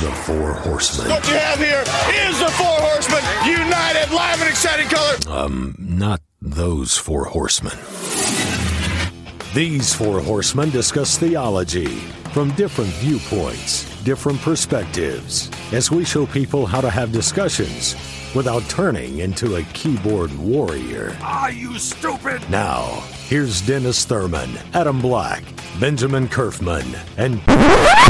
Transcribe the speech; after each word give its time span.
The 0.00 0.12
Four 0.12 0.52
Horsemen. 0.52 1.08
What 1.08 1.26
you 1.26 1.34
have 1.34 1.58
here 1.58 1.80
is 2.28 2.38
the 2.38 2.48
Four 2.50 2.66
Horsemen, 2.66 3.22
united, 3.48 4.14
live, 4.14 4.40
and 4.42 4.50
exciting 4.50 4.88
color. 4.88 5.16
Um, 5.34 5.74
not 5.78 6.20
those 6.42 6.98
four 6.98 7.24
horsemen. 7.24 7.72
These 9.54 9.94
four 9.94 10.20
horsemen 10.20 10.68
discuss 10.68 11.16
theology 11.16 11.86
from 12.34 12.50
different 12.56 12.90
viewpoints, 12.94 13.84
different 14.02 14.38
perspectives, 14.42 15.50
as 15.72 15.90
we 15.90 16.04
show 16.04 16.26
people 16.26 16.66
how 16.66 16.82
to 16.82 16.90
have 16.90 17.10
discussions 17.10 17.94
without 18.34 18.68
turning 18.68 19.20
into 19.20 19.56
a 19.56 19.62
keyboard 19.72 20.30
warrior. 20.38 21.16
Are 21.22 21.50
you 21.50 21.78
stupid? 21.78 22.42
Now, 22.50 22.84
here's 23.28 23.62
Dennis 23.66 24.04
Thurman, 24.04 24.50
Adam 24.74 25.00
Black, 25.00 25.42
Benjamin 25.80 26.28
Kerfman, 26.28 26.84
and 27.16 27.42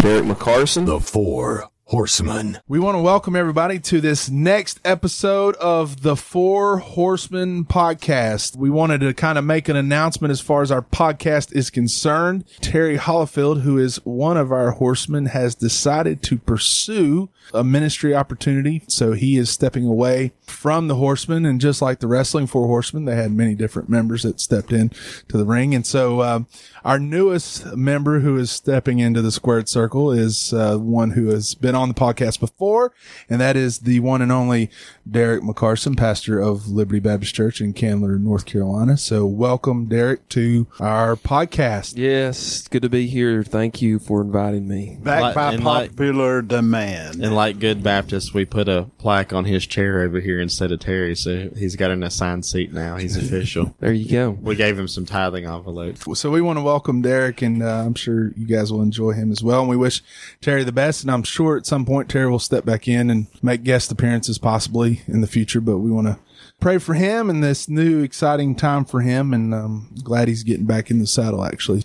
Derek 0.02 0.24
McCarson. 0.24 0.84
the 0.84 0.98
Four 0.98 1.68
Horsemen. 1.90 2.58
We 2.66 2.80
want 2.80 2.96
to 2.96 3.00
welcome 3.00 3.36
everybody 3.36 3.78
to 3.78 4.00
this 4.00 4.28
next 4.28 4.80
episode 4.84 5.54
of 5.58 6.02
the 6.02 6.16
Four 6.16 6.78
Horsemen 6.78 7.64
podcast. 7.64 8.56
We 8.56 8.70
wanted 8.70 9.02
to 9.02 9.14
kind 9.14 9.38
of 9.38 9.44
make 9.44 9.68
an 9.68 9.76
announcement 9.76 10.32
as 10.32 10.40
far 10.40 10.62
as 10.62 10.72
our 10.72 10.82
podcast 10.82 11.54
is 11.54 11.70
concerned. 11.70 12.44
Terry 12.60 12.98
Hollifield, 12.98 13.60
who 13.60 13.78
is 13.78 14.04
one 14.04 14.36
of 14.36 14.50
our 14.50 14.72
horsemen, 14.72 15.26
has 15.26 15.54
decided 15.54 16.24
to 16.24 16.38
pursue 16.38 17.28
a 17.54 17.64
ministry 17.64 18.14
opportunity. 18.14 18.82
So 18.88 19.12
he 19.12 19.36
is 19.36 19.50
stepping 19.50 19.86
away 19.86 20.32
from 20.42 20.88
the 20.88 20.96
horsemen. 20.96 21.46
And 21.46 21.60
just 21.60 21.82
like 21.82 22.00
the 22.00 22.06
wrestling 22.06 22.46
Four 22.46 22.66
Horsemen, 22.66 23.04
they 23.04 23.16
had 23.16 23.32
many 23.32 23.54
different 23.54 23.88
members 23.88 24.22
that 24.22 24.40
stepped 24.40 24.72
in 24.72 24.90
to 25.28 25.36
the 25.36 25.44
ring. 25.44 25.74
And 25.74 25.86
so, 25.86 26.22
um, 26.22 26.46
our 26.84 27.00
newest 27.00 27.74
member 27.74 28.20
who 28.20 28.36
is 28.36 28.50
stepping 28.50 29.00
into 29.00 29.20
the 29.20 29.32
squared 29.32 29.68
circle 29.68 30.12
is 30.12 30.52
uh, 30.52 30.76
one 30.76 31.10
who 31.10 31.30
has 31.30 31.54
been 31.56 31.74
on 31.74 31.88
the 31.88 31.94
podcast 31.94 32.38
before, 32.38 32.92
and 33.28 33.40
that 33.40 33.56
is 33.56 33.80
the 33.80 33.98
one 33.98 34.22
and 34.22 34.30
only 34.30 34.70
Derek 35.10 35.42
McCarson, 35.42 35.96
pastor 35.96 36.38
of 36.38 36.68
Liberty 36.68 37.00
Baptist 37.00 37.34
Church 37.34 37.60
in 37.60 37.72
Candler, 37.72 38.18
North 38.20 38.46
Carolina. 38.46 38.96
So, 38.96 39.26
welcome, 39.26 39.86
Derek, 39.86 40.28
to 40.30 40.68
our 40.78 41.16
podcast. 41.16 41.94
Yes, 41.96 42.68
good 42.68 42.82
to 42.82 42.88
be 42.88 43.08
here. 43.08 43.42
Thank 43.42 43.82
you 43.82 43.98
for 43.98 44.20
inviting 44.20 44.68
me. 44.68 44.96
Back 45.02 45.22
Like- 45.22 45.34
by 45.34 45.52
and 45.54 45.64
like- 45.64 45.90
popular 45.90 46.40
demand. 46.40 47.16
And 47.16 47.34
like 47.36 47.60
good 47.60 47.82
Baptists, 47.82 48.34
we 48.34 48.44
put 48.44 48.68
a 48.68 48.90
plaque 48.98 49.32
on 49.32 49.44
his 49.44 49.66
chair 49.66 50.00
over 50.00 50.18
here 50.18 50.40
instead 50.40 50.72
of 50.72 50.80
Terry, 50.80 51.14
so 51.14 51.50
he's 51.56 51.76
got 51.76 51.92
an 51.92 52.02
assigned 52.02 52.44
seat 52.44 52.72
now. 52.72 52.96
He's 52.96 53.16
official. 53.24 53.74
There 53.78 53.92
you 53.92 54.10
go. 54.10 54.30
We 54.30 54.56
gave 54.56 54.76
him 54.76 54.88
some 54.88 55.06
tithing 55.06 55.44
envelopes. 55.44 56.04
So, 56.18 56.30
we 56.30 56.40
want 56.40 56.58
to 56.58 56.62
welcome 56.62 57.02
Derek, 57.02 57.42
and 57.42 57.62
uh, 57.62 57.84
I'm 57.84 57.94
sure 57.94 58.32
you 58.36 58.46
guys 58.46 58.72
will 58.72 58.82
enjoy 58.82 59.12
him 59.12 59.30
as 59.30 59.42
well. 59.42 59.60
And 59.60 59.68
we 59.68 59.76
wish 59.76 60.02
Terry 60.40 60.64
the 60.64 60.72
best. 60.72 61.02
And 61.02 61.10
I'm 61.10 61.22
sure 61.22 61.56
at 61.56 61.66
some 61.66 61.84
point 61.84 62.08
Terry 62.08 62.30
will 62.30 62.38
step 62.38 62.64
back 62.64 62.88
in 62.88 63.10
and 63.10 63.26
make 63.42 63.62
guest 63.62 63.92
appearances 63.92 64.38
possibly 64.38 65.02
in 65.06 65.20
the 65.20 65.26
future. 65.26 65.60
But 65.60 65.78
we 65.78 65.90
want 65.90 66.06
to 66.06 66.18
pray 66.60 66.78
for 66.78 66.94
him 66.94 67.28
and 67.30 67.44
this 67.44 67.68
new 67.68 68.02
exciting 68.02 68.54
time 68.54 68.84
for 68.84 69.02
him. 69.02 69.34
And 69.34 69.54
um, 69.54 69.94
glad 70.02 70.28
he's 70.28 70.42
getting 70.42 70.66
back 70.66 70.90
in 70.90 70.98
the 70.98 71.06
saddle, 71.06 71.44
actually. 71.44 71.84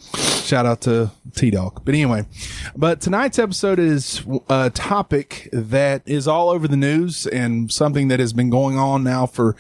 Shout 0.52 0.66
out 0.66 0.82
to 0.82 1.12
T 1.34 1.50
Dog. 1.50 1.86
But 1.86 1.94
anyway, 1.94 2.26
but 2.76 3.00
tonight's 3.00 3.40
episode 3.40 3.80
is 3.80 4.22
uh, 4.28 4.64
a 4.66 4.70
topic 4.70 5.48
that 5.54 6.02
is 6.06 6.28
all 6.28 6.50
over 6.50 6.68
the 6.68 6.76
news 6.76 7.26
and 7.26 7.72
something 7.72 8.10
that 8.10 8.20
has 8.20 8.34
been 8.34 8.50
going 8.50 8.78
on 8.78 9.02
now 9.02 9.28
for 9.28 9.56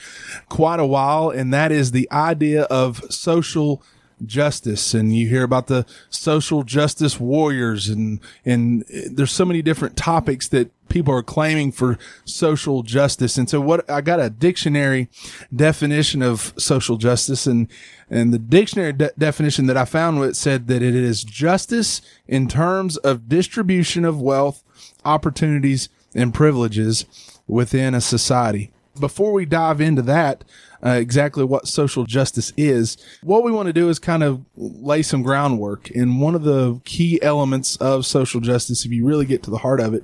quite 0.50 0.82
a 0.82 0.86
while. 0.86 1.30
And 1.30 1.54
that 1.54 1.72
is 1.72 1.92
the 1.92 2.12
idea 2.12 2.64
of 2.64 3.10
social 3.10 3.82
justice 4.26 4.94
and 4.94 5.16
you 5.16 5.30
hear 5.30 5.44
about 5.44 5.68
the 5.68 5.86
social 6.10 6.62
justice 6.62 7.20
warriors 7.20 7.90
and 7.90 8.20
and 8.46 8.84
there's 9.10 9.32
so 9.32 9.46
many 9.46 9.62
different 9.64 9.96
topics 9.98 10.48
that 10.50 10.70
people 10.92 11.14
are 11.14 11.24
claiming 11.24 11.72
for 11.72 11.98
social 12.26 12.84
justice. 12.84 13.38
And 13.38 13.50
so 13.50 13.60
what 13.60 13.90
I 13.90 14.02
got 14.02 14.20
a 14.20 14.30
dictionary 14.30 15.10
definition 15.56 16.22
of 16.22 16.54
social 16.58 16.98
justice. 16.98 17.48
And 17.48 17.68
and 18.10 18.34
the 18.34 18.40
dictionary 18.40 18.94
de- 18.94 19.14
definition 19.18 19.66
that 19.68 19.78
I 19.78 19.86
found 19.86 20.22
it 20.24 20.36
said 20.36 20.68
that 20.68 20.84
it 20.84 20.94
is 20.94 21.24
justice 21.24 22.02
in 22.28 22.48
terms 22.48 22.98
of 22.98 23.30
distribution 23.30 24.06
of 24.06 24.22
wealth 24.22 24.64
opportunities 25.06 25.90
and 26.14 26.34
privileges 26.34 27.06
within 27.48 27.96
a 27.96 28.02
society. 28.02 28.72
Before 29.00 29.32
we 29.32 29.46
dive 29.46 29.80
into 29.80 30.02
that, 30.04 30.44
uh, 30.84 30.90
exactly 30.90 31.44
what 31.44 31.68
social 31.68 32.06
justice 32.06 32.52
is, 32.58 32.98
what 33.24 33.44
we 33.44 33.52
want 33.52 33.68
to 33.68 33.74
do 33.74 33.90
is 33.90 34.00
kind 34.00 34.24
of 34.24 34.44
lay 34.56 35.02
some 35.02 35.22
groundwork. 35.22 35.90
And 35.92 36.22
one 36.22 36.36
of 36.36 36.44
the 36.44 36.82
key 36.86 37.22
elements 37.22 37.76
of 37.78 38.06
social 38.06 38.42
justice, 38.42 38.86
if 38.86 38.92
you 38.92 39.06
really 39.06 39.26
get 39.26 39.44
to 39.44 39.52
the 39.52 39.60
heart 39.60 39.80
of 39.80 39.94
it, 39.94 40.04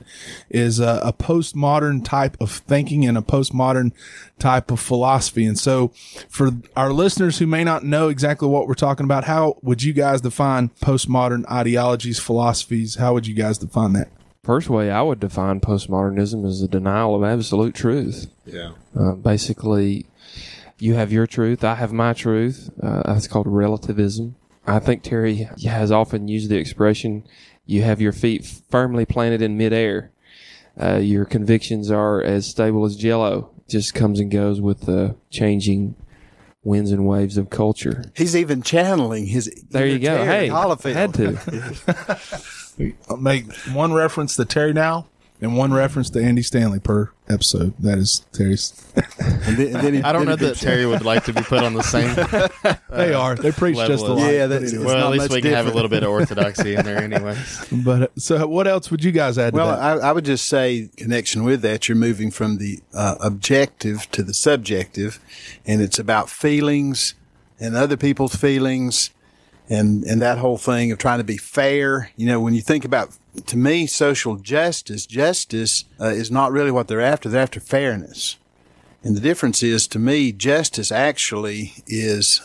is 0.50 0.80
a, 0.80 1.02
a 1.04 1.14
postmodern 1.14 2.04
type 2.04 2.38
of 2.40 2.52
thinking 2.52 3.06
and 3.06 3.18
a 3.18 3.22
postmodern 3.22 3.92
type 4.40 4.70
of 4.72 4.80
philosophy. 4.80 5.46
And 5.46 5.58
so 5.58 5.90
for 6.30 6.52
our 6.76 6.94
listeners 6.94 7.40
who 7.40 7.48
may 7.48 7.64
not 7.64 7.84
know 7.84 8.10
exactly 8.10 8.48
what 8.48 8.68
we're 8.68 8.76
talking 8.76 9.04
about, 9.04 9.24
how 9.24 9.58
would 9.62 9.84
you 9.84 9.94
guys 9.94 10.22
define 10.22 10.70
postmodern 10.82 11.50
ideologies, 11.50 12.20
philosophies? 12.20 12.96
How 12.96 13.14
would 13.14 13.26
you 13.26 13.34
guys 13.34 13.58
define 13.58 13.94
that? 13.94 14.10
First 14.44 14.70
way 14.70 14.90
I 14.92 15.02
would 15.02 15.20
define 15.20 15.60
postmodernism 15.60 16.46
is 16.46 16.62
the 16.62 16.70
denial 16.70 17.16
of 17.16 17.24
absolute 17.24 17.76
truth. 17.76 18.28
Yeah. 18.46 18.72
Uh, 18.98 19.12
basically, 19.12 20.06
you 20.80 20.96
have 20.96 21.12
your 21.12 21.28
truth, 21.28 21.64
I 21.64 21.76
have 21.76 21.94
my 21.94 22.14
truth. 22.14 22.70
Uh, 22.82 23.04
that's 23.06 23.28
called 23.28 23.48
relativism. 23.48 24.36
I 24.66 24.80
think 24.80 25.04
Terry 25.04 25.48
has 25.66 25.92
often 25.92 26.28
used 26.28 26.50
the 26.50 26.58
expression, 26.58 27.24
you 27.66 27.84
have 27.84 28.02
your 28.02 28.14
feet 28.14 28.46
firmly 28.70 29.06
planted 29.06 29.42
in 29.42 29.58
midair. 29.58 30.12
Uh, 30.82 30.96
your 30.98 31.26
convictions 31.26 31.92
are 31.92 32.22
as 32.22 32.48
stable 32.48 32.86
as 32.86 32.96
jello. 32.96 33.50
Just 33.68 33.94
comes 33.94 34.20
and 34.20 34.32
goes 34.32 34.62
with 34.62 34.82
the 34.82 35.16
changing 35.30 35.96
winds 36.64 36.92
and 36.92 37.06
waves 37.06 37.38
of 37.38 37.50
culture. 37.50 38.04
He's 38.16 38.36
even 38.36 38.62
channeling 38.62 39.26
his. 39.26 39.52
There 39.70 39.88
you 39.88 40.00
go. 40.00 40.24
Terry 40.24 40.48
Hey, 40.48 40.50
Hollifield. 40.50 40.94
had 40.94 41.14
to. 41.16 41.38
Make 43.20 43.52
one 43.74 43.92
reference 43.92 44.36
to 44.36 44.46
Terry 44.46 44.72
now 44.74 45.08
and 45.40 45.56
one 45.56 45.72
reference 45.72 46.10
to 46.12 46.24
Andy 46.24 46.42
Stanley 46.42 46.80
per 46.80 47.12
episode. 47.30 47.74
That 47.80 47.98
is 48.00 48.26
Terry's. 48.34 48.74
And 48.96 49.58
then, 49.58 49.76
and 49.76 49.86
then 49.86 49.94
he- 49.96 50.02
I 50.04 50.12
don't 50.12 50.26
know 50.26 50.36
that 50.36 50.56
Terry 50.56 50.86
would 50.86 51.04
like 51.06 51.26
to 51.26 51.34
be 51.34 51.42
put 51.42 51.64
on 51.64 51.74
the 51.74 51.84
same. 51.84 52.16
they 52.90 53.14
are. 53.14 53.36
They 53.36 53.52
preach 53.52 53.76
just 53.78 54.04
a 54.04 54.14
lot. 54.14 54.32
Yeah, 54.32 54.48
that's- 54.48 54.74
anyway. 54.74 54.86
well, 54.88 55.06
at 55.08 55.12
least 55.12 55.24
much 55.30 55.36
we 55.36 55.42
can 55.42 55.54
have 55.54 55.68
a 55.68 55.72
little 55.72 55.90
bit 55.90 56.04
of 56.04 56.10
orthodoxy 56.10 56.76
in 56.76 56.84
there 56.86 56.98
anyway. 56.98 57.38
But 57.72 58.02
uh, 58.02 58.08
so, 58.18 58.48
what 58.48 58.68
else 58.68 58.90
would 58.90 59.04
you 59.04 59.12
guys 59.12 59.38
add 59.38 59.52
to 59.54 59.58
Well, 59.58 59.68
that? 59.68 60.04
I, 60.04 60.10
I 60.10 60.12
would 60.12 60.26
just 60.26 60.48
say, 60.48 60.90
connection 60.98 61.44
with 61.44 61.62
that, 61.62 61.88
you're 61.88 61.98
moving 61.98 62.32
from 62.32 62.58
the 62.58 62.80
uh, 62.94 63.16
objective 63.22 64.10
to 64.12 64.24
the 64.24 64.34
subjective, 64.34 65.20
and 65.66 65.82
it's 65.82 66.00
about 66.00 66.30
feelings 66.30 67.14
and 67.60 67.76
other 67.76 67.98
people's 67.98 68.36
feelings, 68.36 69.12
and 69.70 70.04
and 70.06 70.22
that 70.22 70.38
whole 70.38 70.58
thing 70.58 70.92
of 70.92 70.98
trying 70.98 71.20
to 71.20 71.24
be 71.24 71.38
fair. 71.38 72.10
You 72.16 72.26
know, 72.28 72.40
when 72.40 72.54
you 72.54 72.62
think 72.62 72.86
about, 72.86 73.16
to 73.46 73.58
me, 73.58 73.88
social 73.88 74.36
justice, 74.36 75.06
justice 75.06 75.86
uh, 76.00 76.08
is 76.08 76.32
not 76.32 76.52
really 76.52 76.72
what 76.72 76.88
they're 76.88 77.02
after. 77.02 77.30
They're 77.30 77.42
after 77.42 77.60
fairness, 77.60 78.38
and 79.04 79.16
the 79.16 79.22
difference 79.22 79.64
is, 79.64 79.88
to 79.88 80.00
me, 80.00 80.32
justice 80.32 80.92
actually 80.92 81.74
is 81.86 82.42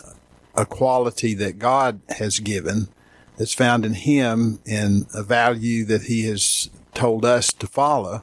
a 0.54 0.66
quality 0.66 1.34
that 1.34 1.58
God 1.58 2.00
has 2.18 2.38
given 2.38 2.88
that's 3.38 3.54
found 3.54 3.84
in 3.84 3.94
him 3.94 4.60
and 4.66 5.06
a 5.14 5.22
value 5.22 5.84
that 5.86 6.02
he 6.02 6.26
has 6.26 6.70
told 6.94 7.24
us 7.24 7.52
to 7.54 7.66
follow. 7.66 8.22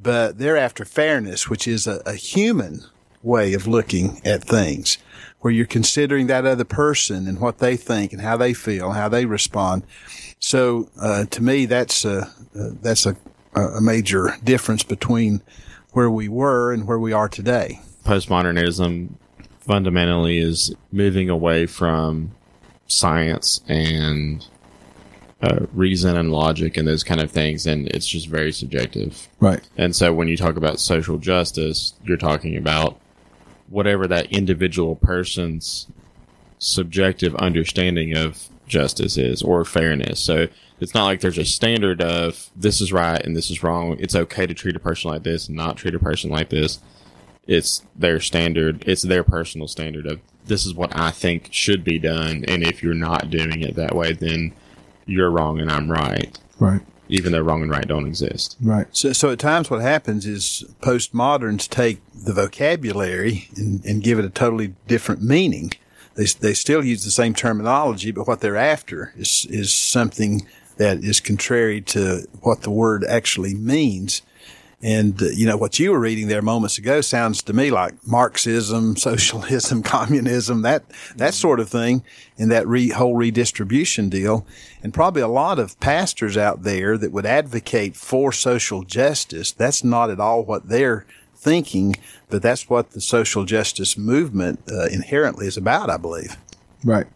But 0.00 0.38
they're 0.38 0.56
after 0.56 0.84
fairness, 0.84 1.48
which 1.48 1.66
is 1.66 1.86
a, 1.86 2.02
a 2.04 2.14
human 2.14 2.84
way 3.26 3.52
of 3.54 3.66
looking 3.66 4.22
at 4.24 4.42
things, 4.42 4.98
where 5.40 5.52
you're 5.52 5.66
considering 5.66 6.28
that 6.28 6.46
other 6.46 6.64
person 6.64 7.26
and 7.26 7.40
what 7.40 7.58
they 7.58 7.76
think 7.76 8.12
and 8.12 8.22
how 8.22 8.36
they 8.36 8.54
feel, 8.54 8.92
how 8.92 9.08
they 9.08 9.26
respond. 9.26 9.82
So 10.38 10.88
uh, 11.00 11.24
to 11.26 11.42
me, 11.42 11.66
that's 11.66 12.04
a 12.04 12.22
uh, 12.58 12.70
that's 12.80 13.04
a, 13.04 13.16
a 13.54 13.80
major 13.80 14.36
difference 14.44 14.82
between 14.82 15.42
where 15.92 16.10
we 16.10 16.28
were 16.28 16.72
and 16.72 16.86
where 16.86 16.98
we 16.98 17.12
are 17.12 17.28
today. 17.28 17.80
Postmodernism 18.04 19.08
fundamentally 19.60 20.38
is 20.38 20.74
moving 20.92 21.28
away 21.28 21.66
from 21.66 22.32
science 22.86 23.60
and 23.66 24.46
uh, 25.42 25.66
reason 25.72 26.16
and 26.16 26.30
logic 26.30 26.76
and 26.76 26.86
those 26.86 27.02
kind 27.02 27.20
of 27.20 27.30
things, 27.30 27.66
and 27.66 27.88
it's 27.88 28.06
just 28.06 28.28
very 28.28 28.52
subjective. 28.52 29.28
right. 29.40 29.68
And 29.76 29.94
so 29.94 30.12
when 30.12 30.28
you 30.28 30.36
talk 30.36 30.56
about 30.56 30.80
social 30.80 31.18
justice, 31.18 31.94
you're 32.04 32.16
talking 32.16 32.56
about 32.56 32.98
whatever 33.68 34.06
that 34.06 34.32
individual 34.32 34.96
person's 34.96 35.86
subjective 36.58 37.34
understanding 37.36 38.16
of 38.16 38.48
justice 38.66 39.16
is 39.16 39.42
or 39.42 39.64
fairness. 39.64 40.20
So 40.20 40.48
it's 40.80 40.94
not 40.94 41.04
like 41.04 41.20
there's 41.20 41.38
a 41.38 41.44
standard 41.44 42.02
of 42.02 42.50
this 42.56 42.80
is 42.80 42.92
right 42.92 43.24
and 43.24 43.36
this 43.36 43.50
is 43.50 43.62
wrong. 43.62 43.96
It's 43.98 44.14
okay 44.14 44.46
to 44.46 44.54
treat 44.54 44.76
a 44.76 44.80
person 44.80 45.10
like 45.10 45.22
this 45.22 45.48
and 45.48 45.56
not 45.56 45.76
treat 45.76 45.94
a 45.94 45.98
person 45.98 46.30
like 46.30 46.50
this. 46.50 46.80
It's 47.46 47.82
their 47.94 48.20
standard. 48.20 48.84
It's 48.86 49.02
their 49.02 49.22
personal 49.22 49.68
standard 49.68 50.06
of 50.06 50.20
this 50.46 50.66
is 50.66 50.74
what 50.74 50.96
I 50.96 51.10
think 51.10 51.48
should 51.52 51.84
be 51.84 51.98
done. 51.98 52.44
And 52.46 52.62
if 52.62 52.82
you're 52.82 52.94
not 52.94 53.30
doing 53.30 53.62
it 53.62 53.76
that 53.76 53.94
way, 53.94 54.12
then 54.12 54.54
you're 55.06 55.30
wrong 55.30 55.60
and 55.60 55.70
I'm 55.70 55.90
right. 55.90 56.38
Right. 56.58 56.80
Even 57.08 57.32
though 57.32 57.40
wrong 57.40 57.62
and 57.62 57.70
right 57.70 57.86
don't 57.86 58.06
exist. 58.06 58.56
Right. 58.60 58.86
So, 58.92 59.12
so 59.12 59.30
at 59.30 59.38
times 59.38 59.70
what 59.70 59.80
happens 59.80 60.26
is 60.26 60.64
postmoderns 60.80 61.68
take 61.68 62.00
the 62.12 62.32
vocabulary 62.32 63.48
and, 63.56 63.84
and 63.84 64.02
give 64.02 64.18
it 64.18 64.24
a 64.24 64.30
totally 64.30 64.74
different 64.86 65.22
meaning. 65.22 65.72
They, 66.14 66.24
they 66.24 66.54
still 66.54 66.84
use 66.84 67.04
the 67.04 67.10
same 67.10 67.34
terminology, 67.34 68.10
but 68.10 68.26
what 68.26 68.40
they're 68.40 68.56
after 68.56 69.12
is, 69.16 69.46
is 69.50 69.72
something 69.72 70.46
that 70.78 70.98
is 70.98 71.20
contrary 71.20 71.80
to 71.80 72.26
what 72.40 72.62
the 72.62 72.70
word 72.70 73.04
actually 73.08 73.54
means. 73.54 74.22
And, 74.86 75.20
uh, 75.20 75.30
you 75.30 75.46
know, 75.46 75.56
what 75.56 75.80
you 75.80 75.90
were 75.90 75.98
reading 75.98 76.28
there 76.28 76.42
moments 76.42 76.78
ago 76.78 77.00
sounds 77.00 77.42
to 77.42 77.52
me 77.52 77.72
like 77.72 77.94
Marxism, 78.06 78.94
socialism, 78.96 79.82
communism, 79.82 80.62
that, 80.62 80.84
that 81.16 81.34
sort 81.34 81.58
of 81.58 81.68
thing 81.68 82.04
and 82.38 82.52
that 82.52 82.68
re, 82.68 82.90
whole 82.90 83.16
redistribution 83.16 84.08
deal. 84.08 84.46
And 84.84 84.94
probably 84.94 85.22
a 85.22 85.28
lot 85.28 85.58
of 85.58 85.78
pastors 85.80 86.36
out 86.36 86.62
there 86.62 86.96
that 86.98 87.10
would 87.10 87.26
advocate 87.26 87.96
for 87.96 88.30
social 88.30 88.84
justice. 88.84 89.50
That's 89.50 89.82
not 89.82 90.08
at 90.08 90.20
all 90.20 90.44
what 90.44 90.68
they're 90.68 91.04
thinking, 91.34 91.96
but 92.28 92.40
that's 92.40 92.70
what 92.70 92.92
the 92.92 93.00
social 93.00 93.44
justice 93.44 93.98
movement 93.98 94.60
uh, 94.70 94.86
inherently 94.86 95.48
is 95.48 95.56
about, 95.56 95.90
I 95.90 95.96
believe. 95.96 96.36
Right. 96.84 97.08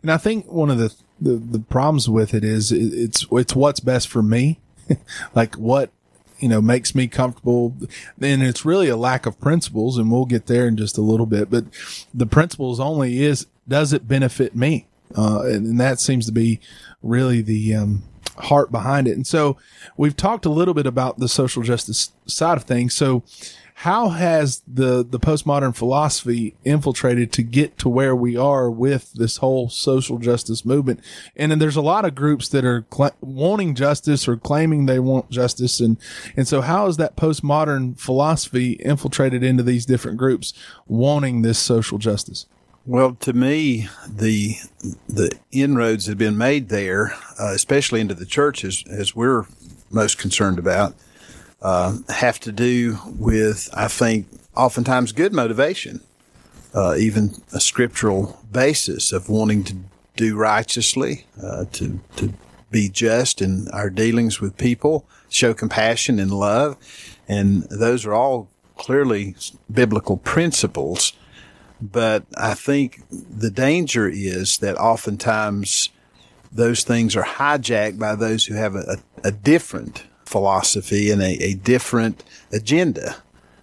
And 0.00 0.12
I 0.12 0.16
think 0.16 0.46
one 0.46 0.70
of 0.70 0.78
the, 0.78 0.94
the, 1.20 1.34
the 1.34 1.58
problems 1.58 2.08
with 2.08 2.34
it 2.34 2.44
is 2.44 2.70
it's, 2.70 3.26
it's 3.32 3.56
what's 3.56 3.80
best 3.80 4.06
for 4.06 4.22
me. 4.22 4.60
like 5.34 5.56
what, 5.56 5.90
you 6.38 6.48
know, 6.48 6.60
makes 6.60 6.94
me 6.94 7.08
comfortable. 7.08 7.74
And 8.20 8.42
it's 8.42 8.64
really 8.64 8.88
a 8.88 8.96
lack 8.96 9.26
of 9.26 9.40
principles 9.40 9.98
and 9.98 10.10
we'll 10.10 10.26
get 10.26 10.46
there 10.46 10.68
in 10.68 10.76
just 10.76 10.98
a 10.98 11.02
little 11.02 11.26
bit, 11.26 11.50
but 11.50 11.64
the 12.12 12.26
principles 12.26 12.80
only 12.80 13.22
is, 13.22 13.46
does 13.68 13.92
it 13.92 14.08
benefit 14.08 14.54
me? 14.54 14.86
Uh, 15.16 15.42
and, 15.42 15.66
and 15.66 15.80
that 15.80 16.00
seems 16.00 16.26
to 16.26 16.32
be 16.32 16.60
really 17.02 17.40
the, 17.42 17.74
um, 17.74 18.02
heart 18.38 18.70
behind 18.70 19.08
it. 19.08 19.16
And 19.16 19.26
so 19.26 19.56
we've 19.96 20.16
talked 20.16 20.44
a 20.44 20.50
little 20.50 20.74
bit 20.74 20.86
about 20.86 21.18
the 21.18 21.28
social 21.28 21.62
justice 21.62 22.12
side 22.26 22.56
of 22.56 22.64
things. 22.64 22.94
So 22.94 23.22
how 23.80 24.08
has 24.08 24.62
the 24.66 25.04
the 25.04 25.20
postmodern 25.20 25.76
philosophy 25.76 26.56
infiltrated 26.64 27.30
to 27.32 27.42
get 27.42 27.76
to 27.76 27.90
where 27.90 28.16
we 28.16 28.34
are 28.34 28.70
with 28.70 29.12
this 29.12 29.36
whole 29.36 29.68
social 29.68 30.18
justice 30.18 30.64
movement? 30.64 31.00
And 31.36 31.52
then 31.52 31.58
there's 31.58 31.76
a 31.76 31.82
lot 31.82 32.06
of 32.06 32.14
groups 32.14 32.48
that 32.48 32.64
are 32.64 32.86
cl- 32.90 33.14
wanting 33.20 33.74
justice 33.74 34.26
or 34.26 34.38
claiming 34.38 34.86
they 34.86 34.98
want 34.98 35.28
justice. 35.28 35.78
And 35.78 35.98
and 36.38 36.48
so 36.48 36.62
how 36.62 36.86
has 36.86 36.96
that 36.96 37.16
postmodern 37.16 38.00
philosophy 38.00 38.72
infiltrated 38.80 39.42
into 39.42 39.62
these 39.62 39.84
different 39.84 40.16
groups 40.16 40.54
wanting 40.86 41.42
this 41.42 41.58
social 41.58 41.98
justice? 41.98 42.46
Well, 42.86 43.14
to 43.16 43.34
me, 43.34 43.88
the 44.08 44.56
the 45.06 45.38
inroads 45.52 46.06
that 46.06 46.12
have 46.12 46.18
been 46.18 46.38
made 46.38 46.70
there, 46.70 47.12
uh, 47.38 47.52
especially 47.52 48.00
into 48.00 48.14
the 48.14 48.24
churches, 48.24 48.84
as 48.88 49.14
we're 49.14 49.44
most 49.90 50.16
concerned 50.16 50.58
about, 50.58 50.94
uh, 51.66 51.98
have 52.10 52.38
to 52.38 52.52
do 52.52 52.96
with, 53.06 53.68
I 53.74 53.88
think, 53.88 54.28
oftentimes 54.54 55.10
good 55.10 55.32
motivation, 55.32 56.00
uh, 56.72 56.94
even 56.96 57.42
a 57.52 57.58
scriptural 57.58 58.38
basis 58.52 59.10
of 59.10 59.28
wanting 59.28 59.64
to 59.64 59.74
do 60.14 60.36
righteously, 60.36 61.26
uh, 61.42 61.64
to 61.72 61.98
to 62.18 62.32
be 62.70 62.88
just 62.88 63.42
in 63.42 63.66
our 63.72 63.90
dealings 63.90 64.40
with 64.40 64.56
people, 64.56 65.08
show 65.28 65.52
compassion 65.54 66.20
and 66.20 66.30
love, 66.30 66.76
and 67.26 67.64
those 67.64 68.06
are 68.06 68.14
all 68.14 68.48
clearly 68.76 69.34
biblical 69.68 70.18
principles. 70.18 71.14
But 71.80 72.26
I 72.36 72.54
think 72.54 73.02
the 73.10 73.50
danger 73.50 74.08
is 74.08 74.58
that 74.58 74.76
oftentimes 74.76 75.88
those 76.52 76.84
things 76.84 77.16
are 77.16 77.24
hijacked 77.24 77.98
by 77.98 78.14
those 78.14 78.46
who 78.46 78.54
have 78.54 78.76
a, 78.76 78.98
a, 79.24 79.28
a 79.28 79.32
different 79.32 80.04
philosophy 80.26 81.10
and 81.10 81.22
a, 81.22 81.42
a 81.42 81.54
different 81.54 82.22
agenda, 82.52 83.16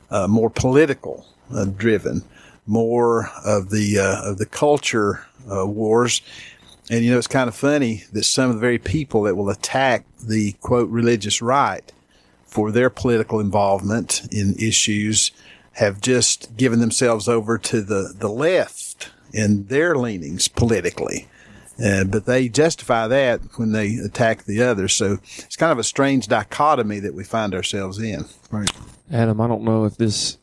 uh, 0.09 0.27
more 0.27 0.49
political 0.49 1.27
uh, 1.53 1.65
driven, 1.65 2.23
more 2.65 3.29
of 3.45 3.69
the 3.69 3.99
uh, 3.99 4.29
of 4.29 4.37
the 4.37 4.45
culture 4.45 5.25
uh, 5.51 5.67
wars. 5.67 6.21
And 6.89 7.03
you 7.03 7.11
know, 7.11 7.17
it's 7.17 7.27
kind 7.27 7.47
of 7.47 7.55
funny 7.55 8.03
that 8.11 8.23
some 8.23 8.49
of 8.49 8.55
the 8.55 8.61
very 8.61 8.79
people 8.79 9.23
that 9.23 9.35
will 9.35 9.49
attack 9.49 10.05
the 10.21 10.53
quote 10.61 10.89
religious 10.89 11.41
right 11.41 11.91
for 12.45 12.71
their 12.71 12.89
political 12.89 13.39
involvement 13.39 14.21
in 14.31 14.55
issues 14.55 15.31
have 15.73 16.01
just 16.01 16.55
given 16.55 16.79
themselves 16.79 17.27
over 17.27 17.57
to 17.57 17.81
the, 17.81 18.13
the 18.15 18.29
left 18.29 19.11
in 19.33 19.65
their 19.67 19.95
leanings 19.95 20.47
politically. 20.47 21.27
Uh, 21.83 22.03
but 22.03 22.25
they 22.25 22.49
justify 22.49 23.07
that 23.07 23.41
when 23.55 23.71
they 23.71 23.95
attack 23.95 24.43
the 24.43 24.61
others. 24.61 24.93
So 24.93 25.13
it's 25.37 25.55
kind 25.55 25.71
of 25.71 25.79
a 25.79 25.83
strange 25.83 26.27
dichotomy 26.27 26.99
that 26.99 27.15
we 27.15 27.23
find 27.23 27.55
ourselves 27.55 27.99
in. 27.99 28.25
right 28.51 28.69
Adam, 29.11 29.41
I 29.41 29.47
don't 29.47 29.63
know 29.63 29.85
if 29.85 29.97
this 29.97 30.37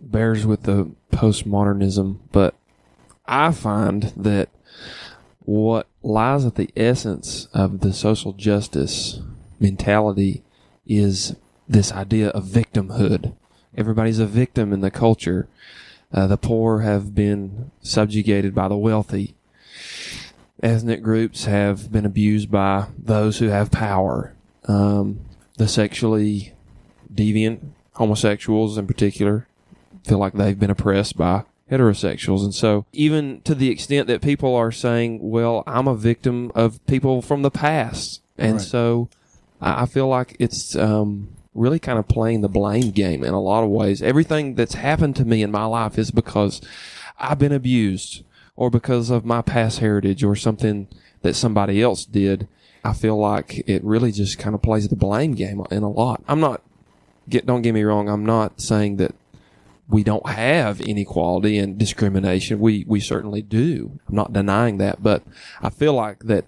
bears 0.00 0.46
with 0.46 0.62
the 0.62 0.90
postmodernism, 1.12 2.18
but 2.32 2.54
I 3.26 3.52
find 3.52 4.12
that 4.16 4.48
what 5.40 5.86
lies 6.02 6.44
at 6.44 6.54
the 6.54 6.70
essence 6.76 7.46
of 7.52 7.80
the 7.80 7.92
social 7.92 8.32
justice 8.32 9.20
mentality 9.60 10.42
is 10.86 11.36
this 11.68 11.92
idea 11.92 12.28
of 12.28 12.44
victimhood. 12.44 13.34
Everybody's 13.76 14.18
a 14.18 14.26
victim 14.26 14.72
in 14.72 14.80
the 14.80 14.90
culture. 14.90 15.48
Uh, 16.12 16.26
the 16.26 16.36
poor 16.36 16.80
have 16.80 17.14
been 17.14 17.70
subjugated 17.82 18.54
by 18.54 18.68
the 18.68 18.76
wealthy. 18.76 19.34
Ethnic 20.64 21.02
groups 21.02 21.44
have 21.44 21.92
been 21.92 22.06
abused 22.06 22.50
by 22.50 22.86
those 22.98 23.38
who 23.38 23.48
have 23.48 23.70
power. 23.70 24.32
Um, 24.66 25.20
the 25.58 25.68
sexually 25.68 26.54
deviant 27.12 27.60
homosexuals 27.92 28.78
in 28.78 28.86
particular 28.86 29.46
feel 30.04 30.18
like 30.18 30.32
they've 30.32 30.58
been 30.58 30.70
oppressed 30.70 31.16
by 31.16 31.44
heterosexuals. 31.70 32.42
And 32.42 32.54
so 32.54 32.86
even 32.92 33.40
to 33.42 33.54
the 33.54 33.70
extent 33.70 34.06
that 34.08 34.22
people 34.22 34.54
are 34.56 34.72
saying, 34.72 35.18
well, 35.22 35.62
I'm 35.66 35.86
a 35.86 35.94
victim 35.94 36.50
of 36.54 36.84
people 36.86 37.20
from 37.22 37.42
the 37.42 37.50
past. 37.50 38.22
And 38.38 38.54
Right. 38.54 38.60
so 38.62 39.08
I 39.60 39.82
I 39.82 39.86
feel 39.86 40.08
like 40.08 40.34
it's, 40.38 40.74
um, 40.76 41.28
really 41.54 41.78
kind 41.78 41.98
of 42.00 42.08
playing 42.08 42.40
the 42.40 42.48
blame 42.48 42.90
game 42.90 43.22
in 43.22 43.32
a 43.32 43.40
lot 43.40 43.62
of 43.62 43.70
ways. 43.70 44.02
Everything 44.02 44.54
that's 44.56 44.74
happened 44.74 45.14
to 45.16 45.24
me 45.24 45.40
in 45.42 45.52
my 45.52 45.64
life 45.66 45.96
is 45.98 46.10
because 46.10 46.60
I've 47.18 47.38
been 47.38 47.52
abused 47.52 48.24
or 48.56 48.70
because 48.70 49.10
of 49.10 49.24
my 49.24 49.42
past 49.42 49.80
heritage 49.80 50.22
or 50.22 50.36
something 50.36 50.88
that 51.22 51.34
somebody 51.34 51.82
else 51.82 52.04
did. 52.04 52.48
I 52.84 52.92
feel 52.92 53.16
like 53.16 53.66
it 53.66 53.82
really 53.82 54.12
just 54.12 54.38
kind 54.38 54.54
of 54.54 54.60
plays 54.62 54.88
the 54.88 54.96
blame 54.96 55.32
game 55.32 55.64
in 55.70 55.82
a 55.82 55.90
lot. 55.90 56.22
I'm 56.28 56.40
not 56.40 56.62
get 57.28 57.46
don't 57.46 57.62
get 57.62 57.72
me 57.72 57.82
wrong. 57.82 58.08
I'm 58.08 58.26
not 58.26 58.60
saying 58.60 58.96
that 58.96 59.14
we 59.88 60.02
don't 60.02 60.28
have 60.28 60.80
inequality 60.80 61.58
and 61.58 61.78
discrimination. 61.78 62.60
We 62.60 62.84
we 62.86 63.00
certainly 63.00 63.42
do. 63.42 63.98
I'm 64.08 64.14
not 64.14 64.32
denying 64.32 64.78
that, 64.78 65.02
but 65.02 65.22
I 65.62 65.70
feel 65.70 65.94
like 65.94 66.20
that 66.24 66.44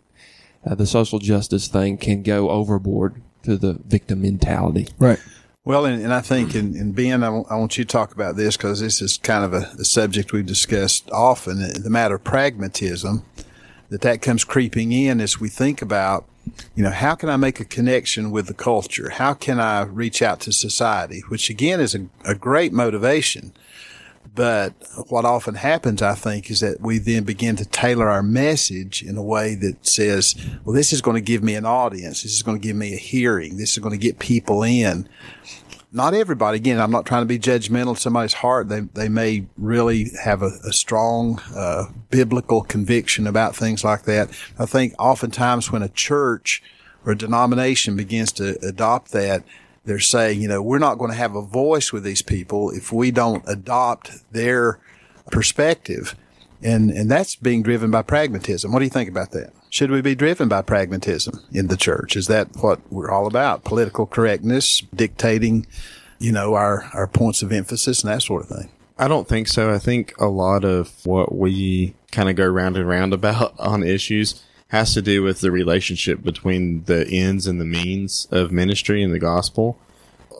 uh, 0.64 0.75
the 0.75 0.87
social 0.87 1.19
justice 1.19 1.69
thing 1.69 1.97
can 1.97 2.23
go 2.23 2.50
overboard 2.50 3.23
to 3.45 3.57
the 3.57 3.78
victim 3.87 4.23
mentality. 4.23 4.88
right 4.99 5.19
Well, 5.66 5.85
and, 5.85 6.00
and 6.00 6.14
I 6.14 6.20
think, 6.20 6.54
and, 6.54 6.76
in 6.76 6.92
Ben, 6.92 7.25
I 7.25 7.28
want, 7.28 7.76
you 7.76 7.82
to 7.82 7.92
talk 7.92 8.12
about 8.12 8.37
this 8.37 8.56
because 8.56 8.78
this 8.78 9.02
is 9.02 9.18
kind 9.18 9.44
of 9.44 9.52
a, 9.52 9.68
a 9.80 9.85
subject 9.85 10.32
we've 10.32 10.46
discussed 10.46 11.11
often. 11.11 11.58
The 11.58 11.90
matter 11.90 12.14
of 12.14 12.23
pragmatism, 12.23 13.25
that 13.88 14.02
that 14.02 14.23
comes 14.23 14.44
creeping 14.44 14.92
in 14.92 15.20
as 15.20 15.40
we 15.40 15.49
think 15.49 15.82
about, 15.82 16.25
you 16.76 16.85
know, 16.85 16.92
how 16.92 17.16
can 17.16 17.28
I 17.28 17.37
make 17.37 17.58
a 17.58 17.64
connection 17.64 18.30
with 18.30 18.46
the 18.46 18.54
culture? 18.54 19.11
How 19.11 19.35
can 19.35 19.58
I 19.58 19.82
reach 19.82 20.23
out 20.23 20.38
to 20.42 20.52
society? 20.52 21.25
Which 21.30 21.50
again 21.50 21.80
is 21.80 21.96
a, 21.96 22.06
a 22.25 22.37
great 22.37 22.73
motivation. 22.73 23.52
But 24.35 24.75
what 25.09 25.25
often 25.25 25.54
happens, 25.54 26.02
I 26.02 26.14
think, 26.14 26.50
is 26.50 26.61
that 26.61 26.80
we 26.80 26.99
then 26.99 27.25
begin 27.25 27.56
to 27.56 27.64
tailor 27.64 28.09
our 28.09 28.23
message 28.23 29.02
in 29.02 29.16
a 29.16 29.23
way 29.23 29.54
that 29.56 29.87
says, 29.87 30.35
well, 30.64 30.75
this 30.75 30.92
is 30.92 31.00
going 31.00 31.16
to 31.16 31.21
give 31.21 31.42
me 31.42 31.54
an 31.54 31.64
audience. 31.66 32.23
This 32.23 32.35
is 32.35 32.42
going 32.42 32.61
to 32.61 32.66
give 32.66 32.76
me 32.76 32.92
a 32.92 32.99
hearing. 32.99 33.56
This 33.56 33.73
is 33.73 33.78
going 33.78 33.99
to 33.99 34.02
get 34.02 34.18
people 34.18 34.62
in. 34.62 35.09
Not 35.92 36.12
everybody, 36.12 36.56
again, 36.56 36.78
I'm 36.78 36.90
not 36.90 37.06
trying 37.06 37.23
to 37.23 37.26
be 37.26 37.38
judgmental 37.38 37.92
of 37.92 37.99
somebody's 37.99 38.35
heart. 38.35 38.68
They, 38.68 38.80
they 38.80 39.09
may 39.09 39.47
really 39.56 40.11
have 40.23 40.42
a, 40.42 40.50
a 40.64 40.73
strong, 40.73 41.40
uh, 41.54 41.85
biblical 42.11 42.62
conviction 42.62 43.26
about 43.26 43.56
things 43.56 43.83
like 43.83 44.02
that. 44.02 44.28
I 44.59 44.66
think 44.66 44.95
oftentimes 44.99 45.73
when 45.73 45.83
a 45.83 45.88
church 45.88 46.62
or 47.06 47.12
a 47.12 47.16
denomination 47.16 47.97
begins 47.97 48.33
to 48.33 48.59
adopt 48.66 49.12
that, 49.12 49.45
they're 49.87 50.00
saying, 50.00 50.43
you 50.43 50.49
know, 50.49 50.61
we're 50.61 50.78
not 50.78 50.99
going 50.99 51.12
to 51.12 51.16
have 51.16 51.35
a 51.37 51.43
voice 51.43 51.93
with 51.93 52.02
these 52.02 52.23
people 52.23 52.71
if 52.71 52.93
we 52.93 53.11
don't 53.11 53.43
adopt 53.47 54.33
their 54.33 54.78
perspective. 55.31 56.14
And, 56.62 56.90
and 56.90 57.11
that's 57.11 57.37
being 57.37 57.62
driven 57.62 57.90
by 57.90 58.02
pragmatism. 58.02 58.73
What 58.73 58.81
do 58.81 58.85
you 58.85 58.90
think 58.90 59.09
about 59.09 59.31
that? 59.31 59.52
Should 59.71 59.90
we 59.90 60.00
be 60.00 60.14
driven 60.14 60.49
by 60.49 60.62
pragmatism 60.62 61.40
in 61.52 61.69
the 61.69 61.76
church? 61.76 62.16
Is 62.16 62.26
that 62.26 62.49
what 62.57 62.81
we're 62.90 63.11
all 63.11 63.26
about? 63.26 63.62
Political 63.62 64.07
correctness, 64.07 64.83
dictating, 64.95 65.66
you 66.19 66.33
know, 66.33 66.55
our, 66.55 66.90
our 66.93 67.07
points 67.07 67.43
of 67.43 67.52
emphasis 67.52 68.02
and 68.02 68.12
that 68.12 68.23
sort 68.23 68.43
of 68.43 68.49
thing. 68.49 68.71
I 68.99 69.07
don't 69.07 69.28
think 69.28 69.47
so. 69.47 69.73
I 69.73 69.78
think 69.78 70.19
a 70.19 70.26
lot 70.26 70.64
of 70.64 71.05
what 71.05 71.35
we 71.35 71.95
kind 72.11 72.28
of 72.28 72.37
go 72.37 72.47
round 72.47 72.76
and 72.76 72.88
round 72.88 73.12
about 73.12 73.55
on 73.61 73.85
issues 73.85 74.43
has 74.68 74.94
to 74.94 75.02
do 75.02 75.23
with 75.23 75.40
the 75.40 75.50
relationship 75.50 76.23
between 76.23 76.85
the 76.85 77.06
ends 77.08 77.46
and 77.46 77.61
the 77.61 77.64
means 77.64 78.26
of 78.30 78.50
ministry 78.50 79.02
and 79.02 79.14
the 79.14 79.18
gospel. 79.18 79.78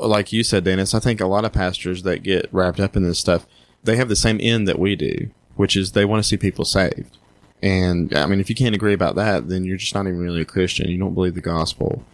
Like 0.01 0.33
you 0.33 0.43
said, 0.43 0.65
Dennis, 0.65 0.95
I 0.95 0.99
think 0.99 1.21
a 1.21 1.27
lot 1.27 1.45
of 1.45 1.53
pastors 1.53 2.03
that 2.03 2.23
get 2.23 2.49
wrapped 2.53 2.81
up 2.81 2.97
in 2.97 3.05
this 3.05 3.19
stuff, 3.19 3.47
they 3.85 3.97
have 3.97 4.09
the 4.09 4.17
same 4.17 4.39
end 4.43 4.67
that 4.67 4.79
we 4.79 4.97
do, 4.97 5.31
which 5.55 5.77
is 5.77 5.93
they 5.93 6.05
want 6.05 6.23
to 6.23 6.29
see 6.29 6.37
people 6.37 6.65
saved. 6.65 7.19
And 7.63 8.15
I 8.15 8.27
mean, 8.27 8.41
if 8.41 8.51
you 8.51 8.57
can't 8.57 8.75
agree 8.75 8.93
about 8.93 9.15
that, 9.15 9.49
then 9.49 9.65
you're 9.65 9.77
just 9.77 9.95
not 9.95 10.07
even 10.07 10.19
really 10.19 10.43
a 10.43 10.47
Christian. 10.47 10.91
You 10.91 10.99
don't 10.99 11.15
believe 11.15 11.35
the 11.35 11.41
gospel. 11.41 12.05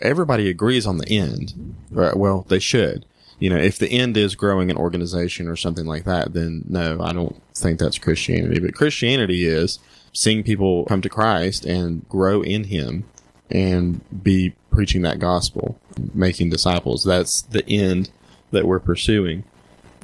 Everybody 0.00 0.50
agrees 0.50 0.86
on 0.86 0.98
the 0.98 1.08
end. 1.08 1.76
Right? 1.90 2.16
Well, 2.16 2.44
they 2.48 2.58
should. 2.58 3.06
You 3.38 3.50
know, 3.50 3.56
if 3.56 3.78
the 3.78 3.90
end 3.90 4.16
is 4.16 4.34
growing 4.34 4.70
an 4.70 4.76
organization 4.76 5.48
or 5.48 5.56
something 5.56 5.86
like 5.86 6.04
that, 6.04 6.32
then 6.32 6.64
no, 6.68 7.00
I 7.00 7.12
don't 7.12 7.40
think 7.54 7.78
that's 7.78 7.98
Christianity. 7.98 8.60
But 8.60 8.74
Christianity 8.74 9.46
is 9.46 9.78
seeing 10.12 10.42
people 10.42 10.84
come 10.84 11.00
to 11.02 11.08
Christ 11.08 11.64
and 11.64 12.08
grow 12.08 12.42
in 12.42 12.64
Him 12.64 13.04
and 13.50 14.00
be 14.22 14.54
preaching 14.70 15.02
that 15.02 15.18
gospel, 15.18 15.78
making 16.14 16.50
disciples. 16.50 17.04
That's 17.04 17.42
the 17.42 17.68
end 17.68 18.10
that 18.50 18.66
we're 18.66 18.80
pursuing, 18.80 19.44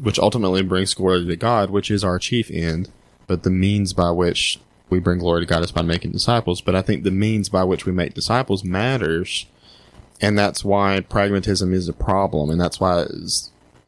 which 0.02 0.18
ultimately 0.18 0.62
brings 0.62 0.94
glory 0.94 1.26
to 1.26 1.36
God, 1.36 1.70
which 1.70 1.90
is 1.90 2.04
our 2.04 2.18
chief 2.18 2.50
end. 2.50 2.90
But 3.26 3.42
the 3.42 3.50
means 3.50 3.92
by 3.92 4.10
which 4.10 4.58
we 4.90 4.98
bring 4.98 5.18
glory 5.18 5.42
to 5.42 5.46
God 5.46 5.62
is 5.62 5.72
by 5.72 5.82
making 5.82 6.12
disciples. 6.12 6.60
But 6.60 6.74
I 6.74 6.82
think 6.82 7.04
the 7.04 7.10
means 7.10 7.48
by 7.48 7.64
which 7.64 7.84
we 7.84 7.92
make 7.92 8.14
disciples 8.14 8.64
matters. 8.64 9.46
And 10.20 10.38
that's 10.38 10.64
why 10.64 11.00
pragmatism 11.00 11.72
is 11.72 11.88
a 11.88 11.92
problem. 11.92 12.50
And 12.50 12.60
that's 12.60 12.80
why 12.80 13.06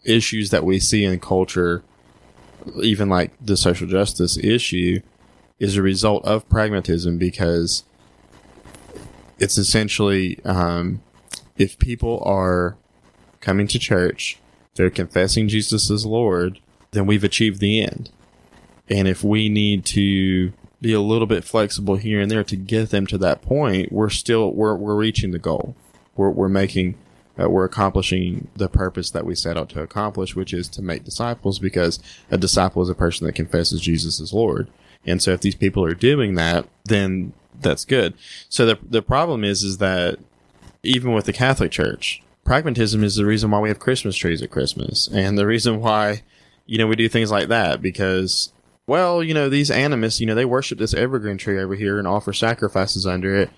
issues 0.04 0.50
that 0.50 0.64
we 0.64 0.78
see 0.78 1.04
in 1.04 1.20
culture, 1.20 1.82
even 2.82 3.08
like 3.08 3.32
the 3.40 3.56
social 3.56 3.86
justice 3.86 4.36
issue, 4.38 5.00
is 5.60 5.76
a 5.76 5.82
result 5.82 6.24
of 6.24 6.48
pragmatism 6.48 7.18
because 7.18 7.84
it's 9.38 9.58
essentially 9.58 10.40
um, 10.44 11.00
if 11.56 11.78
people 11.78 12.22
are 12.24 12.76
coming 13.40 13.68
to 13.68 13.78
church, 13.78 14.38
they're 14.74 14.90
confessing 14.90 15.48
Jesus 15.48 15.90
as 15.90 16.06
Lord, 16.06 16.58
then 16.92 17.06
we've 17.06 17.24
achieved 17.24 17.60
the 17.60 17.82
end. 17.82 18.10
And 18.88 19.06
if 19.06 19.22
we 19.22 19.48
need 19.48 19.84
to 19.86 20.52
be 20.80 20.92
a 20.92 21.00
little 21.00 21.26
bit 21.26 21.44
flexible 21.44 21.96
here 21.96 22.20
and 22.20 22.30
there 22.30 22.44
to 22.44 22.56
get 22.56 22.90
them 22.90 23.06
to 23.06 23.18
that 23.18 23.42
point, 23.42 23.92
we're 23.92 24.10
still 24.10 24.52
we're 24.52 24.74
we're 24.74 24.96
reaching 24.96 25.30
the 25.30 25.38
goal. 25.38 25.76
We're 26.16 26.30
we're 26.30 26.48
making 26.48 26.96
uh, 27.40 27.48
we're 27.48 27.64
accomplishing 27.64 28.48
the 28.56 28.68
purpose 28.68 29.10
that 29.10 29.24
we 29.24 29.34
set 29.34 29.56
out 29.56 29.68
to 29.70 29.82
accomplish, 29.82 30.34
which 30.34 30.52
is 30.52 30.68
to 30.70 30.82
make 30.82 31.04
disciples. 31.04 31.58
Because 31.58 32.00
a 32.30 32.38
disciple 32.38 32.82
is 32.82 32.88
a 32.88 32.94
person 32.94 33.26
that 33.26 33.34
confesses 33.34 33.80
Jesus 33.80 34.20
as 34.20 34.32
Lord. 34.32 34.68
And 35.07 35.23
so, 35.23 35.33
if 35.33 35.40
these 35.40 35.54
people 35.54 35.85
are 35.85 35.95
doing 35.95 36.35
that, 36.35 36.66
then 36.85 37.33
that's 37.61 37.85
good. 37.85 38.14
So 38.49 38.66
the 38.66 38.78
the 38.83 39.02
problem 39.02 39.45
is 39.45 39.62
is 39.62 39.78
that 39.78 40.19
even 40.83 41.12
with 41.12 41.26
the 41.26 41.33
Catholic 41.33 41.71
Church, 41.71 42.23
pragmatism 42.45 43.04
is 43.04 43.16
the 43.16 43.26
reason 43.26 43.50
why 43.50 43.61
we 43.61 43.69
have 43.69 43.78
Christmas 43.78 44.16
trees 44.16 44.42
at 44.42 44.50
Christmas, 44.50 45.09
and 45.09 45.38
the 45.38 45.47
reason 45.47 45.80
why 45.80 46.23
you 46.66 46.78
know 46.78 46.87
we 46.87 46.97
do 46.97 47.09
things 47.09 47.30
like 47.30 47.49
that 47.49 47.83
because 47.83 48.52
well, 48.90 49.23
you 49.23 49.35
know, 49.35 49.49
these 49.49 49.71
animists, 49.71 50.19
you 50.19 50.26
know, 50.26 50.35
they 50.35 50.45
worship 50.45 50.80
this 50.80 50.95
evergreen 50.95 51.38
tree 51.38 51.61
over 51.61 51.76
here 51.76 52.00
and 52.00 52.09
offer 52.09 52.33
sacrifices 52.33 53.07
under 53.07 53.37
it. 53.37 53.49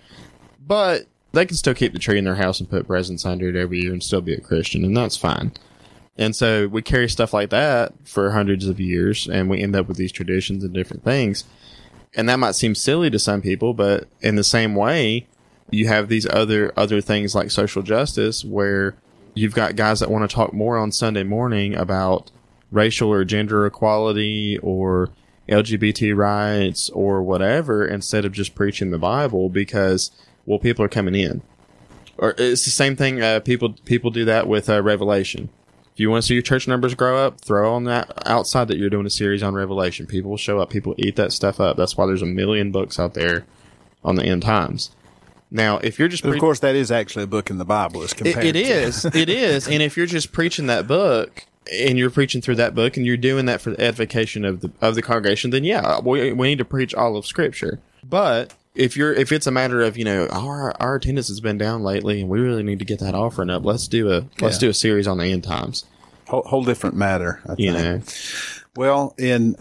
But 0.61 1.07
they 1.33 1.47
can 1.47 1.57
still 1.57 1.73
keep 1.73 1.95
the 1.95 1.99
tree 1.99 2.19
in 2.19 2.25
their 2.25 2.35
house 2.35 2.61
and 2.61 2.69
put 2.69 2.87
presents 2.87 3.25
under 3.25 3.49
it 3.49 3.57
every 3.57 3.81
year 3.81 3.95
and 3.95 4.03
still 4.03 4.21
be 4.21 4.35
a 4.35 4.41
Christian, 4.41 4.85
and 4.85 4.95
that's 4.95 5.17
fine. 5.17 5.53
And 6.19 6.37
so 6.37 6.69
we 6.69 6.83
carry 6.83 7.09
stuff 7.09 7.33
like 7.33 7.51
that 7.51 7.95
for 8.05 8.31
hundreds 8.31 8.67
of 8.67 8.79
years, 8.79 9.27
and 9.27 9.49
we 9.49 9.63
end 9.63 9.75
up 9.75 9.89
with 9.89 9.97
these 9.97 10.13
traditions 10.13 10.63
and 10.63 10.75
different 10.75 11.05
things. 11.05 11.45
And 12.15 12.29
that 12.29 12.39
might 12.39 12.55
seem 12.55 12.75
silly 12.75 13.09
to 13.11 13.19
some 13.19 13.41
people, 13.41 13.73
but 13.73 14.07
in 14.21 14.37
the 14.37 14.45
same 14.45 14.75
way, 14.75 15.27
you 15.71 15.89
have 15.89 16.09
these 16.09 16.27
other 16.29 16.73
other 16.77 17.01
things 17.01 17.35
like 17.35 17.51
social 17.51 17.83
justice, 17.83 18.45
where 18.45 18.95
you've 19.35 19.55
got 19.55 19.77
guys 19.77 20.01
that 20.01 20.11
want 20.11 20.29
to 20.29 20.35
talk 20.35 20.53
more 20.53 20.77
on 20.77 20.93
Sunday 20.93 21.23
morning 21.23 21.75
about 21.75 22.31
racial 22.71 23.11
or 23.11 23.25
gender 23.25 23.65
equality 23.65 24.59
or 24.59 25.11
LGBT 25.49 26.15
rights 26.17 26.91
or 26.91 27.23
whatever 27.23 27.87
instead 27.87 28.25
of 28.25 28.33
just 28.33 28.55
preaching 28.55 28.91
the 28.91 28.99
Bible 28.99 29.49
because 29.49 30.11
well 30.47 30.59
people 30.59 30.85
are 30.85 30.89
coming 30.89 31.15
in. 31.15 31.43
Or 32.19 32.35
it's 32.37 32.65
the 32.65 32.71
same 32.71 32.97
thing. 32.97 33.23
Uh, 33.23 33.41
people 33.41 33.73
people 33.87 34.11
do 34.11 34.27
that 34.27 34.47
with 34.47 34.69
uh, 34.69 34.83
Revelation. 34.83 35.49
If 35.95 36.01
you 36.01 36.11
want 36.11 36.23
to 36.23 36.27
see 36.27 36.35
your 36.35 36.43
church 36.43 36.67
numbers 36.67 36.95
grow 36.95 37.19
up, 37.19 37.41
throw 37.41 37.75
on 37.75 37.85
that 37.85 38.27
outside 38.27 38.69
that 38.69 38.79
you're 38.79 38.89
doing 38.91 39.05
a 39.07 39.11
series 39.11 39.43
on 39.43 39.55
Revelation. 39.55 40.07
People 40.07 40.31
will 40.31 40.39
show 40.39 40.59
up. 40.59 40.71
People 40.71 40.95
eat 40.97 41.17
that 41.17 41.33
stuff 41.33 41.61
up. 41.61 41.77
That's 41.77 41.97
why 41.97 42.07
there's 42.07 42.23
a 42.23 42.27
million 42.27 42.71
books 42.71 42.99
out 42.99 43.13
there 43.15 43.45
on 44.03 44.17
the 44.17 44.25
end 44.25 44.43
times. 44.43 44.91
Now, 45.51 45.77
if 45.79 45.99
you're 45.99 46.09
just 46.09 46.23
But 46.23 46.33
of 46.33 46.41
course, 46.41 46.61
that 46.61 46.75
is 46.75 46.91
actually 46.91 47.25
a 47.25 47.29
book 47.29 47.51
in 47.51 47.59
the 47.59 47.67
Bible. 47.67 48.03
As 48.03 48.13
it, 48.13 48.17
compared 48.17 48.47
it 48.47 48.53
to- 48.55 48.59
is. 48.61 49.05
It 49.05 49.29
is. 49.29 49.69
And 49.69 49.83
if 49.83 49.99
you're 49.99 50.07
just 50.07 50.33
preaching 50.33 50.67
that 50.69 50.87
book 50.87 51.45
and 51.71 51.99
you're 51.99 52.11
preaching 52.11 52.41
through 52.41 52.57
that 52.57 52.75
book 52.75 52.97
and 52.97 53.05
you're 53.05 53.19
doing 53.19 53.45
that 53.47 53.61
for 53.61 53.71
the 53.71 53.81
edification 53.81 54.47
of 54.47 54.61
the 54.63 54.73
of 54.81 54.95
the 54.95 55.03
congregation, 55.03 55.51
then 55.51 55.63
yeah, 55.63 56.01
we, 56.01 56.33
we 56.33 56.49
need 56.49 56.59
to 56.59 56.65
preach 56.65 56.95
all 56.95 57.17
of 57.17 57.27
Scripture. 57.27 57.81
But 58.03 58.55
if 58.75 58.97
you're 58.97 59.13
if 59.13 59.33
it's 59.33 59.47
a 59.47 59.51
matter 59.51 59.83
of 59.83 59.97
you 59.97 60.05
know 60.05 60.27
our 60.29 60.75
our 60.81 60.95
attendance 60.97 61.29
has 61.29 61.41
been 61.41 61.59
down 61.59 61.83
lately 61.83 62.21
and 62.21 62.31
we 62.31 62.41
really 62.41 62.63
need 62.63 62.79
to 62.79 62.85
get 62.85 63.01
that 63.01 63.15
offering 63.15 63.51
up, 63.51 63.65
let's 63.65 63.87
do 63.89 64.11
a 64.11 64.25
let's 64.41 64.57
Yeah. 64.57 64.61
do 64.61 64.69
a 64.71 64.75
series 64.75 65.07
on 65.07 65.19
the 65.19 65.27
end 65.27 65.45
times. 65.45 65.85
whole, 66.29 66.43
whole 66.43 66.65
different 66.65 66.97
matter. 66.97 67.41
I 67.49 67.55
You 67.59 67.73
know, 67.73 68.01
Well, 68.77 69.15
and 69.19 69.57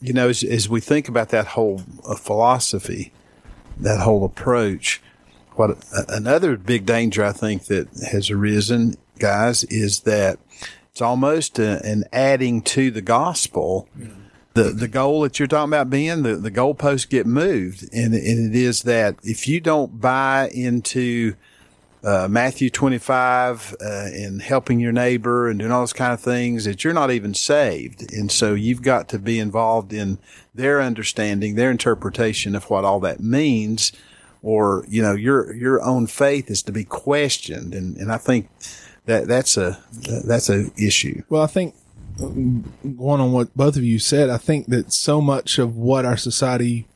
you 0.00 0.12
know, 0.12 0.28
as, 0.28 0.42
as 0.42 0.68
we 0.68 0.80
think 0.80 1.08
about 1.08 1.30
that 1.30 1.46
whole 1.48 1.82
uh, 2.06 2.16
philosophy, 2.16 3.12
that 3.78 4.00
whole 4.00 4.24
approach, 4.24 5.00
what 5.52 5.70
uh, 5.70 6.02
another 6.08 6.56
big 6.56 6.84
danger 6.84 7.24
I 7.24 7.32
think 7.32 7.66
that 7.66 7.88
has 8.10 8.28
arisen, 8.30 8.96
guys, 9.18 9.64
is 9.64 10.00
that 10.00 10.38
it's 10.90 11.00
almost 11.00 11.58
a, 11.58 11.80
an 11.86 12.04
adding 12.12 12.60
to 12.62 12.90
the 12.90 13.00
gospel. 13.00 13.88
The 14.54 14.64
the 14.64 14.88
goal 14.88 15.22
that 15.22 15.38
you're 15.38 15.48
talking 15.48 15.70
about 15.70 15.88
being 15.90 16.22
the 16.22 16.36
the 16.36 16.50
goalposts 16.50 17.08
get 17.08 17.26
moved, 17.26 17.88
and 17.92 18.14
and 18.14 18.54
it 18.54 18.58
is 18.58 18.82
that 18.82 19.16
if 19.22 19.48
you 19.48 19.60
don't 19.60 20.00
buy 20.00 20.50
into 20.52 21.34
uh, 22.04 22.26
Matthew 22.28 22.68
25 22.68 23.76
uh, 23.80 23.84
and 23.84 24.42
helping 24.42 24.80
your 24.80 24.92
neighbor 24.92 25.48
and 25.48 25.58
doing 25.58 25.70
all 25.70 25.80
those 25.80 25.92
kind 25.92 26.12
of 26.12 26.20
things 26.20 26.64
that 26.64 26.82
you're 26.82 26.92
not 26.92 27.10
even 27.10 27.32
saved. 27.32 28.12
And 28.12 28.30
so 28.30 28.54
you've 28.54 28.82
got 28.82 29.08
to 29.10 29.18
be 29.18 29.38
involved 29.38 29.92
in 29.92 30.18
their 30.54 30.82
understanding, 30.82 31.54
their 31.54 31.70
interpretation 31.70 32.56
of 32.56 32.68
what 32.68 32.84
all 32.84 33.00
that 33.00 33.20
means. 33.20 33.92
Or, 34.42 34.84
you 34.88 35.00
know, 35.00 35.14
your, 35.14 35.54
your 35.54 35.80
own 35.82 36.08
faith 36.08 36.50
is 36.50 36.62
to 36.64 36.72
be 36.72 36.84
questioned. 36.84 37.72
And, 37.74 37.96
and 37.96 38.10
I 38.10 38.18
think 38.18 38.48
that 39.06 39.28
that's 39.28 39.56
a, 39.56 39.78
that's 40.26 40.50
a 40.50 40.70
issue. 40.76 41.22
Well, 41.28 41.42
I 41.42 41.46
think 41.46 41.76
going 42.22 43.20
on 43.20 43.32
what 43.32 43.54
both 43.56 43.76
of 43.76 43.84
you 43.84 43.98
said, 43.98 44.30
I 44.30 44.38
think 44.38 44.66
that 44.66 44.92
so 44.92 45.20
much 45.20 45.58
of 45.58 45.76
what 45.76 46.04
our 46.04 46.16
society, 46.16 46.86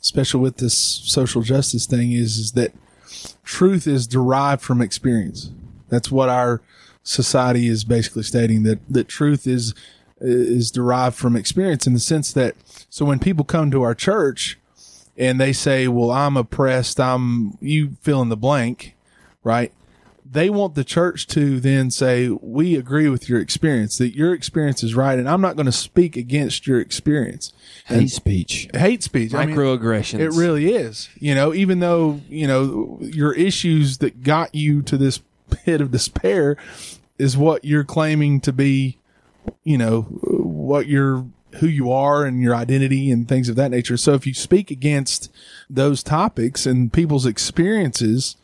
especially 0.00 0.40
with 0.40 0.58
this 0.58 0.76
social 0.76 1.42
justice 1.42 1.86
thing, 1.86 2.12
is 2.12 2.38
is 2.38 2.52
that 2.52 2.72
truth 3.44 3.86
is 3.86 4.06
derived 4.06 4.62
from 4.62 4.80
experience. 4.80 5.50
That's 5.88 6.10
what 6.10 6.28
our 6.28 6.60
society 7.02 7.66
is 7.66 7.84
basically 7.84 8.22
stating 8.22 8.62
that 8.64 8.78
that 8.88 9.08
truth 9.08 9.46
is 9.46 9.74
is 10.20 10.70
derived 10.70 11.16
from 11.16 11.34
experience 11.34 11.86
in 11.86 11.94
the 11.94 12.00
sense 12.00 12.32
that 12.34 12.54
so 12.90 13.06
when 13.06 13.18
people 13.18 13.44
come 13.44 13.70
to 13.70 13.82
our 13.82 13.94
church 13.94 14.58
and 15.16 15.40
they 15.40 15.52
say, 15.52 15.88
"Well, 15.88 16.10
I'm 16.10 16.36
oppressed. 16.36 17.00
I'm 17.00 17.56
you 17.60 17.96
fill 18.02 18.22
in 18.22 18.28
the 18.28 18.36
blank," 18.36 18.96
right? 19.42 19.72
They 20.32 20.48
want 20.48 20.76
the 20.76 20.84
church 20.84 21.26
to 21.26 21.58
then 21.58 21.90
say, 21.90 22.28
we 22.28 22.76
agree 22.76 23.08
with 23.08 23.28
your 23.28 23.40
experience, 23.40 23.98
that 23.98 24.14
your 24.14 24.32
experience 24.32 24.84
is 24.84 24.94
right. 24.94 25.18
And 25.18 25.28
I'm 25.28 25.40
not 25.40 25.56
going 25.56 25.66
to 25.66 25.72
speak 25.72 26.16
against 26.16 26.68
your 26.68 26.80
experience. 26.80 27.52
Hate 27.86 28.10
speech, 28.10 28.68
Hate 28.72 29.02
speech. 29.02 29.34
I 29.34 29.46
mean, 29.46 29.56
it 30.34 30.38
really 30.38 30.72
is, 30.72 31.08
you 31.18 31.34
know, 31.34 31.52
even 31.52 31.80
though, 31.80 32.20
you 32.28 32.46
know, 32.46 32.98
your 33.00 33.32
issues 33.34 33.98
that 33.98 34.22
got 34.22 34.54
you 34.54 34.82
to 34.82 34.96
this 34.96 35.20
pit 35.50 35.80
of 35.80 35.90
despair 35.90 36.56
is 37.18 37.36
what 37.36 37.64
you're 37.64 37.84
claiming 37.84 38.40
to 38.42 38.52
be, 38.52 38.98
you 39.64 39.76
know, 39.76 40.02
what 40.02 40.86
you're, 40.86 41.26
who 41.56 41.66
you 41.66 41.90
are 41.90 42.24
and 42.24 42.40
your 42.40 42.54
identity 42.54 43.10
and 43.10 43.26
things 43.26 43.48
of 43.48 43.56
that 43.56 43.72
nature. 43.72 43.96
So 43.96 44.14
if 44.14 44.24
you 44.24 44.34
speak 44.34 44.70
against 44.70 45.32
those 45.68 46.04
topics 46.04 46.66
and 46.66 46.92
people's 46.92 47.26
experiences, 47.26 48.36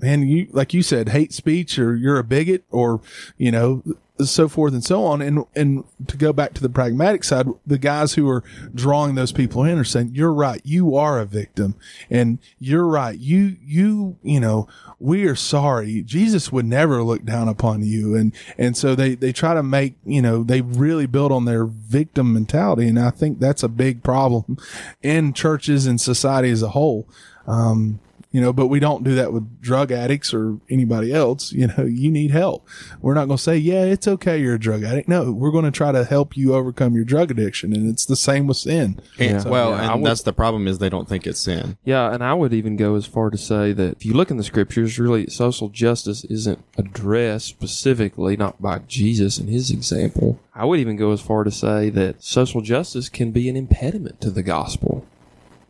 man, 0.00 0.26
you 0.26 0.48
like 0.50 0.74
you 0.74 0.82
said, 0.82 1.10
hate 1.10 1.32
speech 1.32 1.78
or 1.78 1.94
you're 1.96 2.18
a 2.18 2.24
bigot 2.24 2.64
or 2.70 3.00
you 3.36 3.50
know 3.50 3.82
so 4.20 4.48
forth 4.48 4.72
and 4.72 4.84
so 4.84 5.04
on. 5.04 5.20
And 5.20 5.44
and 5.56 5.84
to 6.06 6.16
go 6.16 6.32
back 6.32 6.54
to 6.54 6.62
the 6.62 6.68
pragmatic 6.68 7.24
side, 7.24 7.46
the 7.66 7.78
guys 7.78 8.14
who 8.14 8.28
are 8.28 8.44
drawing 8.74 9.14
those 9.14 9.32
people 9.32 9.64
in 9.64 9.78
are 9.78 9.84
saying, 9.84 10.10
"You're 10.12 10.32
right, 10.32 10.60
you 10.64 10.96
are 10.96 11.18
a 11.20 11.26
victim, 11.26 11.74
and 12.10 12.38
you're 12.58 12.86
right, 12.86 13.18
you 13.18 13.56
you 13.64 14.16
you 14.22 14.40
know." 14.40 14.68
We 15.00 15.26
are 15.26 15.34
sorry. 15.34 16.02
Jesus 16.02 16.50
would 16.50 16.64
never 16.64 17.02
look 17.02 17.24
down 17.24 17.46
upon 17.46 17.82
you. 17.82 18.14
And, 18.14 18.34
and 18.56 18.74
so 18.74 18.94
they, 18.94 19.14
they 19.14 19.32
try 19.34 19.52
to 19.52 19.62
make, 19.62 19.96
you 20.06 20.22
know, 20.22 20.42
they 20.42 20.62
really 20.62 21.04
build 21.04 21.30
on 21.30 21.44
their 21.44 21.66
victim 21.66 22.32
mentality. 22.32 22.88
And 22.88 22.98
I 22.98 23.10
think 23.10 23.38
that's 23.38 23.62
a 23.62 23.68
big 23.68 24.02
problem 24.02 24.56
in 25.02 25.34
churches 25.34 25.86
and 25.86 26.00
society 26.00 26.48
as 26.48 26.62
a 26.62 26.70
whole. 26.70 27.06
Um, 27.46 28.00
you 28.34 28.40
know, 28.40 28.52
but 28.52 28.66
we 28.66 28.80
don't 28.80 29.04
do 29.04 29.14
that 29.14 29.32
with 29.32 29.60
drug 29.62 29.92
addicts 29.92 30.34
or 30.34 30.58
anybody 30.68 31.12
else. 31.14 31.52
You 31.52 31.68
know, 31.68 31.84
you 31.84 32.10
need 32.10 32.32
help. 32.32 32.66
We're 33.00 33.14
not 33.14 33.26
going 33.26 33.36
to 33.36 33.42
say, 33.42 33.56
yeah, 33.56 33.84
it's 33.84 34.08
okay. 34.08 34.40
You're 34.40 34.56
a 34.56 34.58
drug 34.58 34.82
addict. 34.82 35.08
No, 35.08 35.30
we're 35.30 35.52
going 35.52 35.66
to 35.66 35.70
try 35.70 35.92
to 35.92 36.04
help 36.04 36.36
you 36.36 36.52
overcome 36.52 36.96
your 36.96 37.04
drug 37.04 37.30
addiction. 37.30 37.72
And 37.72 37.88
it's 37.88 38.04
the 38.04 38.16
same 38.16 38.48
with 38.48 38.56
sin. 38.56 39.00
And, 39.20 39.44
Yeah. 39.44 39.48
well, 39.48 39.70
Yeah, 39.70 39.92
and 39.92 40.02
would- 40.02 40.10
that's 40.10 40.22
the 40.22 40.32
problem 40.32 40.66
is 40.66 40.78
they 40.78 40.88
don't 40.88 41.08
think 41.08 41.28
it's 41.28 41.38
sin. 41.38 41.76
Yeah, 41.84 42.12
and 42.12 42.24
I 42.24 42.34
would 42.34 42.52
even 42.52 42.74
go 42.74 42.96
as 42.96 43.06
far 43.06 43.30
to 43.30 43.38
say 43.38 43.72
that 43.72 43.92
if 43.98 44.04
you 44.04 44.14
look 44.14 44.32
in 44.32 44.36
the 44.36 44.42
scriptures, 44.42 44.98
really 44.98 45.28
social 45.30 45.68
justice 45.68 46.24
isn't 46.24 46.58
addressed 46.76 47.46
specifically 47.46 48.36
not 48.36 48.60
by 48.60 48.80
Jesus 48.88 49.38
and 49.38 49.48
his 49.48 49.70
example. 49.70 50.40
I 50.56 50.64
would 50.64 50.80
even 50.80 50.96
go 50.96 51.12
as 51.12 51.20
far 51.20 51.44
to 51.44 51.52
say 51.52 51.88
that 51.90 52.22
social 52.24 52.62
justice 52.62 53.08
can 53.08 53.30
be 53.30 53.48
an 53.48 53.56
impediment 53.56 54.20
to 54.22 54.30
the 54.30 54.42
gospel 54.42 55.06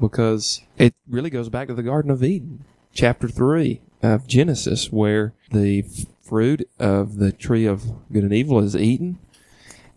because 0.01 0.63
it 0.79 0.95
really 1.09 1.31
goes 1.31 1.49
back 1.49 1.69
to 1.69 1.75
the 1.75 1.83
Garden 1.83 2.11
of 2.11 2.23
Eden, 2.23 2.65
chapter 2.93 3.29
3 3.29 3.81
of 4.03 4.27
Genesis, 4.27 4.93
where 4.93 5.35
the 5.51 5.85
fruit 6.23 6.69
of 6.79 7.17
the 7.17 7.33
tree 7.33 7.67
of 7.67 7.85
good 8.13 8.25
and 8.25 8.33
evil 8.33 8.59
is 8.59 8.77
eaten. 8.77 9.19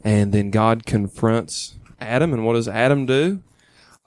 And 0.03 0.33
then 0.33 0.51
God 0.51 0.85
confronts 0.85 1.75
Adam, 1.99 2.33
and 2.33 2.45
what 2.45 2.53
does 2.53 2.67
Adam 2.67 3.05
do? 3.05 3.41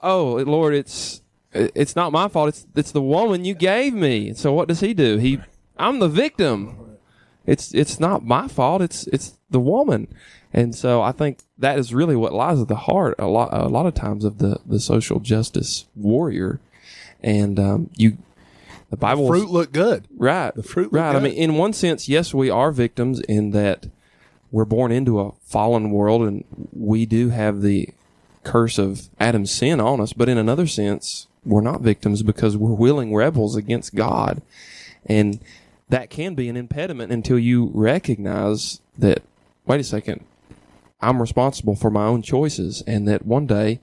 Oh, 0.01 0.35
Lord, 0.45 0.73
it's 0.73 1.21
it's 1.53 1.95
not 1.95 2.11
my 2.11 2.27
fault. 2.27 2.49
It's 2.49 2.65
it's 2.75 2.91
the 2.91 3.01
woman 3.01 3.45
you 3.45 3.53
gave 3.53 3.93
me. 3.93 4.33
So 4.33 4.53
what 4.53 4.67
does 4.67 4.79
he 4.79 4.93
do? 4.93 5.17
He 5.17 5.39
I'm 5.77 5.99
the 5.99 6.07
victim. 6.07 6.97
It's 7.45 7.73
it's 7.73 7.99
not 7.99 8.25
my 8.25 8.47
fault. 8.47 8.81
It's 8.81 9.07
it's 9.07 9.37
the 9.49 9.59
woman. 9.59 10.07
And 10.53 10.75
so 10.75 11.01
I 11.01 11.11
think 11.11 11.39
that 11.57 11.79
is 11.79 11.93
really 11.93 12.15
what 12.15 12.33
lies 12.33 12.59
at 12.59 12.67
the 12.67 12.75
heart 12.75 13.15
a 13.17 13.27
lot 13.27 13.49
a 13.53 13.69
lot 13.69 13.85
of 13.85 13.93
times 13.93 14.25
of 14.25 14.37
the 14.39 14.59
the 14.65 14.79
social 14.79 15.19
justice 15.19 15.85
warrior. 15.95 16.59
And 17.21 17.59
um, 17.59 17.89
you 17.95 18.17
the 18.89 18.97
Bible 18.97 19.27
Fruit 19.27 19.49
look 19.49 19.71
good. 19.71 20.07
Right. 20.17 20.53
The 20.53 20.63
fruit 20.63 20.91
look 20.91 21.01
Right. 21.01 21.11
I 21.11 21.13
good. 21.13 21.23
mean, 21.23 21.33
in 21.33 21.55
one 21.55 21.71
sense, 21.73 22.09
yes, 22.09 22.33
we 22.33 22.49
are 22.49 22.71
victims 22.71 23.21
in 23.21 23.51
that 23.51 23.87
we're 24.51 24.65
born 24.65 24.91
into 24.91 25.21
a 25.21 25.31
fallen 25.45 25.91
world 25.91 26.23
and 26.23 26.43
we 26.73 27.05
do 27.05 27.29
have 27.29 27.61
the 27.61 27.89
curse 28.43 28.77
of 28.77 29.09
Adam's 29.19 29.51
sin 29.51 29.79
on 29.79 30.01
us. 30.01 30.11
But 30.11 30.27
in 30.27 30.37
another 30.37 30.67
sense, 30.67 31.27
we're 31.45 31.61
not 31.61 31.81
victims 31.81 32.21
because 32.21 32.57
we're 32.57 32.73
willing 32.73 33.15
rebels 33.15 33.55
against 33.55 33.95
God. 33.95 34.41
And 35.05 35.39
that 35.87 36.09
can 36.09 36.35
be 36.35 36.49
an 36.49 36.57
impediment 36.57 37.13
until 37.13 37.39
you 37.39 37.71
recognize 37.73 38.81
that, 38.97 39.23
wait 39.65 39.79
a 39.79 39.83
second, 39.85 40.25
I'm 41.01 41.21
responsible 41.21 41.75
for 41.75 41.89
my 41.89 42.05
own 42.05 42.21
choices 42.21 42.83
and 42.85 43.07
that 43.07 43.25
one 43.25 43.47
day, 43.47 43.79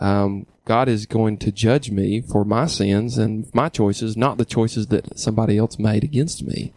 um, 0.00 0.46
God 0.64 0.88
is 0.88 1.06
going 1.06 1.38
to 1.38 1.52
judge 1.52 1.90
me 1.90 2.20
for 2.20 2.44
my 2.44 2.66
sins 2.66 3.18
and 3.18 3.52
my 3.54 3.68
choices, 3.68 4.16
not 4.16 4.36
the 4.36 4.44
choices 4.44 4.88
that 4.88 5.18
somebody 5.18 5.56
else 5.58 5.78
made 5.78 6.02
against 6.02 6.42
me. 6.42 6.72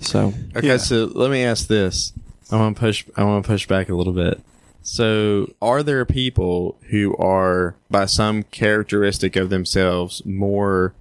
So, 0.00 0.34
Okay, 0.56 0.78
so 0.78 1.10
let 1.14 1.30
me 1.30 1.44
ask 1.44 1.68
this. 1.68 2.12
I 2.50 2.56
want 2.56 2.76
to 2.76 2.80
push. 2.80 3.04
I 3.16 3.24
want 3.24 3.44
to 3.44 3.48
push 3.48 3.66
back 3.66 3.88
a 3.88 3.94
little 3.94 4.12
bit. 4.12 4.40
So, 4.82 5.54
are 5.62 5.82
there 5.82 6.04
people 6.04 6.76
who 6.90 7.16
are, 7.16 7.74
by 7.90 8.04
some 8.04 8.42
characteristic 8.42 9.34
of 9.34 9.48
themselves, 9.48 10.24
more 10.26 10.92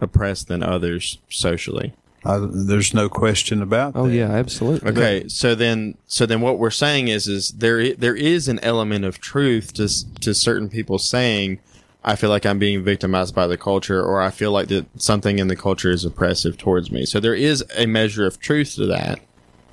oppressed 0.00 0.48
than 0.48 0.62
others 0.62 1.18
socially? 1.28 1.92
Uh, 2.24 2.46
there's 2.50 2.94
no 2.94 3.08
question 3.08 3.60
about 3.60 3.92
oh 3.94 4.06
that. 4.08 4.14
yeah, 4.14 4.30
absolutely. 4.30 4.90
Okay, 4.90 5.28
so 5.28 5.54
then, 5.54 5.96
so 6.06 6.24
then, 6.24 6.40
what 6.40 6.58
we're 6.58 6.70
saying 6.70 7.08
is, 7.08 7.26
is 7.28 7.50
there 7.50 7.94
there 7.94 8.14
is 8.16 8.48
an 8.48 8.58
element 8.60 9.04
of 9.04 9.20
truth 9.20 9.74
to 9.74 9.88
to 10.20 10.34
certain 10.34 10.68
people 10.68 10.98
saying, 10.98 11.60
I 12.02 12.16
feel 12.16 12.30
like 12.30 12.46
I'm 12.46 12.58
being 12.58 12.82
victimized 12.82 13.34
by 13.34 13.46
the 13.46 13.56
culture, 13.58 14.02
or 14.02 14.20
I 14.22 14.30
feel 14.30 14.52
like 14.52 14.68
that 14.68 14.86
something 15.00 15.38
in 15.38 15.48
the 15.48 15.56
culture 15.56 15.90
is 15.90 16.04
oppressive 16.04 16.56
towards 16.56 16.90
me. 16.90 17.04
So 17.04 17.20
there 17.20 17.34
is 17.34 17.64
a 17.76 17.86
measure 17.86 18.26
of 18.26 18.40
truth 18.40 18.74
to 18.76 18.86
that, 18.86 19.20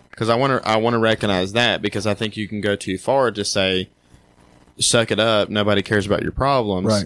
because 0.10 0.30
I 0.30 0.36
want 0.36 0.62
to 0.62 0.70
I 0.70 0.76
want 0.78 0.94
to 0.96 1.00
recognize 1.00 1.54
that 1.54 1.82
because 1.82 2.06
I 2.06 2.14
think 2.14 2.36
you 2.36 2.48
can 2.48 2.60
go 2.60 2.76
too 2.76 2.98
far 2.98 3.32
to 3.32 3.46
say, 3.46 3.90
suck 4.78 5.12
it 5.12 5.20
up, 5.20 5.50
nobody 5.50 5.82
cares 5.82 6.06
about 6.06 6.22
your 6.24 6.32
problems, 6.34 6.88
Right. 6.88 7.06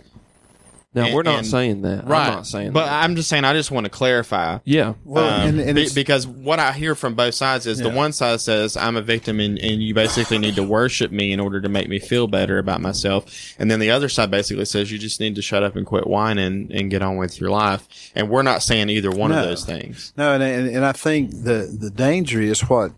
Now 0.96 1.06
And- 1.06 1.14
we're 1.14 1.24
not 1.24 1.40
and- 1.40 1.48
saying 1.48 1.82
that. 1.82 2.08
Right. 2.08 2.28
I'm 2.30 2.34
not 2.36 2.48
saying 2.48 2.72
but 2.72 2.86
that. 2.86 3.04
I'm 3.04 3.16
just 3.18 3.28
saying 3.30 3.44
I 3.44 3.52
just 3.54 3.70
want 3.70 3.84
to 3.84 3.90
clarify. 3.90 4.60
yeah. 4.64 4.94
Well, 5.04 5.26
Um, 5.42 5.50
and, 5.50 5.60
and 5.60 5.76
be- 5.76 5.90
because 5.94 6.26
what 6.26 6.58
I 6.60 6.72
hear 6.72 6.96
from 6.96 7.14
both 7.16 7.36
sides 7.36 7.68
is 7.68 7.80
the 7.80 7.90
one 7.90 8.14
side 8.14 8.40
says 8.42 8.78
I'm 8.78 8.96
a 8.96 9.02
victim 9.02 9.40
and, 9.42 9.60
and 9.60 9.84
you 9.84 9.94
basically 9.94 10.38
need 10.38 10.56
to 10.56 10.64
worship 10.64 11.12
me 11.12 11.34
in 11.34 11.40
order 11.42 11.60
to 11.60 11.68
make 11.70 11.90
me 11.90 12.00
feel 12.00 12.28
better 12.28 12.58
about 12.58 12.80
myself. 12.82 13.26
And 13.60 13.70
then 13.70 13.80
the 13.80 13.92
other 13.92 14.08
side 14.10 14.32
basically 14.32 14.66
says 14.66 14.92
you 14.92 14.98
just 14.98 15.20
need 15.20 15.36
to 15.36 15.42
shut 15.42 15.62
up 15.64 15.76
and 15.76 15.86
quit 15.86 16.08
whining 16.08 16.72
and 16.74 16.90
get 16.90 17.02
on 17.02 17.18
with 17.18 17.40
your 17.42 17.50
life. 17.50 17.88
And 18.16 18.30
we're 18.30 18.42
not 18.44 18.64
saying 18.64 18.90
either 18.90 19.12
one 19.12 19.32
of 19.32 19.44
those 19.44 19.66
things. 19.66 20.14
No, 20.18 20.34
and, 20.34 20.42
and 20.42 20.68
and 20.70 20.86
I 20.86 20.94
think 20.94 21.32
the 21.32 21.76
the 21.78 21.90
danger 21.90 22.42
is 22.42 22.62
what 22.62 22.92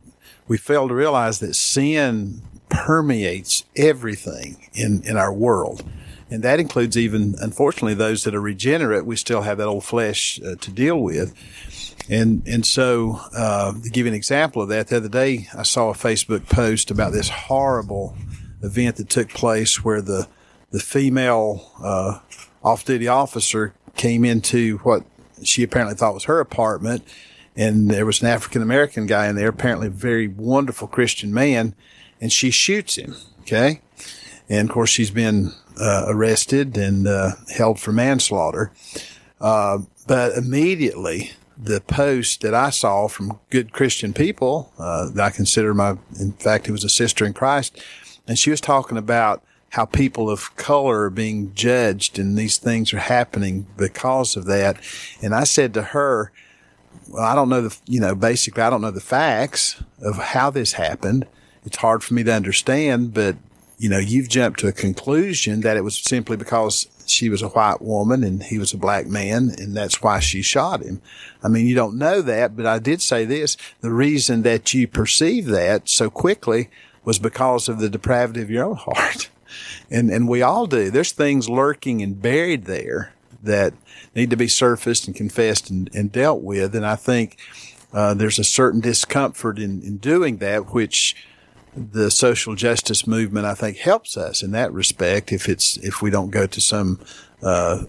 we 0.47 0.57
fail 0.57 0.87
to 0.87 0.93
realize 0.93 1.39
that 1.39 1.55
sin 1.55 2.41
permeates 2.69 3.63
everything 3.75 4.57
in 4.73 5.01
in 5.03 5.17
our 5.17 5.33
world, 5.33 5.83
and 6.29 6.43
that 6.43 6.59
includes 6.59 6.97
even 6.97 7.35
unfortunately 7.39 7.93
those 7.93 8.23
that 8.23 8.35
are 8.35 8.41
regenerate. 8.41 9.05
We 9.05 9.15
still 9.15 9.41
have 9.41 9.57
that 9.57 9.67
old 9.67 9.83
flesh 9.83 10.39
uh, 10.41 10.55
to 10.55 10.71
deal 10.71 10.99
with. 10.99 11.33
And 12.09 12.43
and 12.47 12.65
so 12.65 13.19
uh, 13.35 13.73
to 13.73 13.89
give 13.89 14.05
you 14.05 14.11
an 14.11 14.15
example 14.15 14.61
of 14.61 14.69
that, 14.69 14.87
the 14.87 14.97
other 14.97 15.09
day 15.09 15.47
I 15.57 15.63
saw 15.63 15.89
a 15.89 15.93
Facebook 15.93 16.47
post 16.49 16.91
about 16.91 17.13
this 17.13 17.29
horrible 17.29 18.15
event 18.61 18.95
that 18.97 19.09
took 19.09 19.29
place 19.29 19.83
where 19.83 20.01
the 20.01 20.27
the 20.71 20.79
female 20.79 21.71
uh, 21.81 22.19
off-duty 22.63 23.07
officer 23.07 23.73
came 23.95 24.25
into 24.25 24.77
what 24.79 25.03
she 25.43 25.63
apparently 25.63 25.95
thought 25.95 26.13
was 26.13 26.25
her 26.25 26.39
apartment, 26.39 27.03
and 27.55 27.89
there 27.89 28.05
was 28.05 28.21
an 28.21 28.27
African 28.27 28.61
American 28.61 29.05
guy 29.05 29.27
in 29.27 29.35
there, 29.35 29.49
apparently 29.49 29.87
a 29.87 29.91
very 29.91 30.27
wonderful 30.27 30.87
Christian 30.87 31.33
man, 31.33 31.73
and 32.19 32.31
she 32.31 32.51
shoots 32.51 32.95
him. 32.95 33.15
Okay, 33.41 33.81
and 34.49 34.69
of 34.69 34.73
course 34.73 34.89
she's 34.89 35.11
been 35.11 35.51
uh, 35.79 36.05
arrested 36.07 36.77
and 36.77 37.07
uh, 37.07 37.31
held 37.55 37.79
for 37.79 37.91
manslaughter. 37.91 38.71
Uh, 39.39 39.79
but 40.07 40.33
immediately, 40.37 41.31
the 41.57 41.81
post 41.81 42.41
that 42.41 42.53
I 42.53 42.69
saw 42.69 43.07
from 43.07 43.39
good 43.49 43.73
Christian 43.73 44.13
people 44.13 44.71
uh, 44.77 45.09
that 45.09 45.23
I 45.23 45.29
consider 45.29 45.73
my, 45.73 45.97
in 46.19 46.33
fact, 46.33 46.67
it 46.67 46.71
was 46.71 46.83
a 46.83 46.89
sister 46.89 47.25
in 47.25 47.33
Christ, 47.33 47.81
and 48.27 48.37
she 48.37 48.49
was 48.49 48.61
talking 48.61 48.97
about 48.97 49.43
how 49.69 49.85
people 49.85 50.29
of 50.29 50.55
color 50.55 51.03
are 51.03 51.09
being 51.09 51.53
judged 51.53 52.17
and 52.17 52.37
these 52.37 52.57
things 52.57 52.93
are 52.93 52.99
happening 52.99 53.67
because 53.77 54.35
of 54.35 54.45
that. 54.45 54.77
And 55.21 55.35
I 55.35 55.43
said 55.43 55.73
to 55.73 55.83
her, 55.83 56.31
well, 57.09 57.23
I 57.23 57.35
don't 57.35 57.49
know 57.49 57.61
the, 57.61 57.77
you 57.85 57.99
know, 57.99 58.15
basically, 58.15 58.63
I 58.63 58.69
don't 58.69 58.81
know 58.81 58.91
the 58.91 58.99
facts 59.01 59.81
of 60.01 60.17
how 60.17 60.49
this 60.49 60.73
happened. 60.73 61.27
It's 61.65 61.77
hard 61.77 62.03
for 62.03 62.13
me 62.13 62.23
to 62.23 62.33
understand, 62.33 63.13
but 63.13 63.35
you 63.77 63.89
know, 63.89 63.99
you've 63.99 64.27
jumped 64.27 64.59
to 64.59 64.67
a 64.67 64.71
conclusion 64.71 65.61
that 65.61 65.77
it 65.77 65.83
was 65.83 65.97
simply 65.97 66.35
because 66.35 66.87
she 67.05 67.29
was 67.29 67.41
a 67.41 67.49
white 67.49 67.81
woman 67.81 68.23
and 68.23 68.43
he 68.43 68.57
was 68.57 68.73
a 68.73 68.77
black 68.77 69.05
man 69.05 69.51
and 69.57 69.77
that's 69.77 70.01
why 70.01 70.19
she 70.19 70.41
shot 70.41 70.81
him. 70.81 71.01
I 71.43 71.47
mean, 71.47 71.67
you 71.67 71.75
don't 71.75 71.97
know 71.97 72.21
that, 72.21 72.57
but 72.57 72.65
I 72.65 72.79
did 72.79 73.01
say 73.01 73.23
this. 73.23 73.55
The 73.81 73.91
reason 73.91 74.41
that 74.41 74.73
you 74.73 74.87
perceive 74.87 75.45
that 75.47 75.87
so 75.89 76.09
quickly 76.09 76.69
was 77.05 77.19
because 77.19 77.69
of 77.69 77.79
the 77.79 77.89
depravity 77.89 78.41
of 78.41 78.49
your 78.49 78.65
own 78.65 78.75
heart. 78.75 79.29
And, 79.89 80.09
and 80.09 80.27
we 80.27 80.41
all 80.41 80.67
do. 80.67 80.91
There's 80.91 81.13
things 81.13 81.47
lurking 81.47 82.01
and 82.01 82.21
buried 82.21 82.65
there 82.65 83.13
that 83.41 83.73
need 84.13 84.29
to 84.29 84.35
be 84.35 84.49
surfaced 84.49 85.07
and 85.07 85.15
confessed 85.15 85.69
and, 85.69 85.89
and 85.95 86.11
dealt 86.11 86.41
with. 86.41 86.75
And 86.75 86.85
I 86.85 86.97
think, 86.97 87.37
uh, 87.93 88.13
there's 88.13 88.39
a 88.39 88.43
certain 88.43 88.81
discomfort 88.81 89.57
in, 89.57 89.81
in 89.81 89.97
doing 89.97 90.37
that, 90.37 90.73
which 90.73 91.15
the 91.77 92.09
social 92.11 92.55
justice 92.55 93.05
movement, 93.07 93.45
I 93.45 93.53
think, 93.53 93.77
helps 93.77 94.17
us 94.17 94.43
in 94.43 94.51
that 94.51 94.71
respect. 94.73 95.31
If 95.31 95.47
it's 95.49 95.77
if 95.77 96.01
we 96.01 96.09
don't 96.09 96.29
go 96.31 96.47
to 96.47 96.61
some 96.61 96.99
uh, 97.41 97.83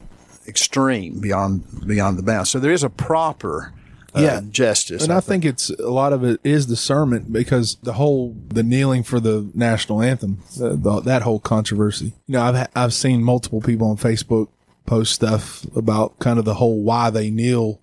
extreme 0.46 1.20
beyond 1.20 1.86
beyond 1.86 2.18
the 2.18 2.22
bounds, 2.22 2.50
so 2.50 2.58
there 2.58 2.72
is 2.72 2.82
a 2.82 2.90
proper 2.90 3.72
uh, 4.14 4.20
Yeah. 4.20 4.40
justice. 4.50 5.02
And 5.04 5.12
I 5.12 5.20
think 5.20 5.44
it's 5.44 5.70
a 5.70 5.90
lot 5.90 6.12
of 6.12 6.24
it 6.24 6.40
is 6.42 6.66
discernment 6.66 7.32
because 7.32 7.76
the 7.82 7.92
whole 7.94 8.34
the 8.48 8.62
kneeling 8.62 9.02
for 9.02 9.20
the 9.20 9.50
national 9.54 10.02
anthem, 10.02 10.38
the, 10.56 10.76
the, 10.76 11.00
that 11.02 11.22
whole 11.22 11.40
controversy. 11.40 12.14
You 12.26 12.32
know, 12.34 12.42
I've 12.42 12.68
I've 12.74 12.94
seen 12.94 13.22
multiple 13.22 13.60
people 13.60 13.88
on 13.90 13.96
Facebook 13.96 14.48
post 14.86 15.12
stuff 15.14 15.66
about 15.76 16.18
kind 16.18 16.38
of 16.38 16.44
the 16.46 16.54
whole 16.54 16.82
why 16.82 17.10
they 17.10 17.30
kneel 17.30 17.80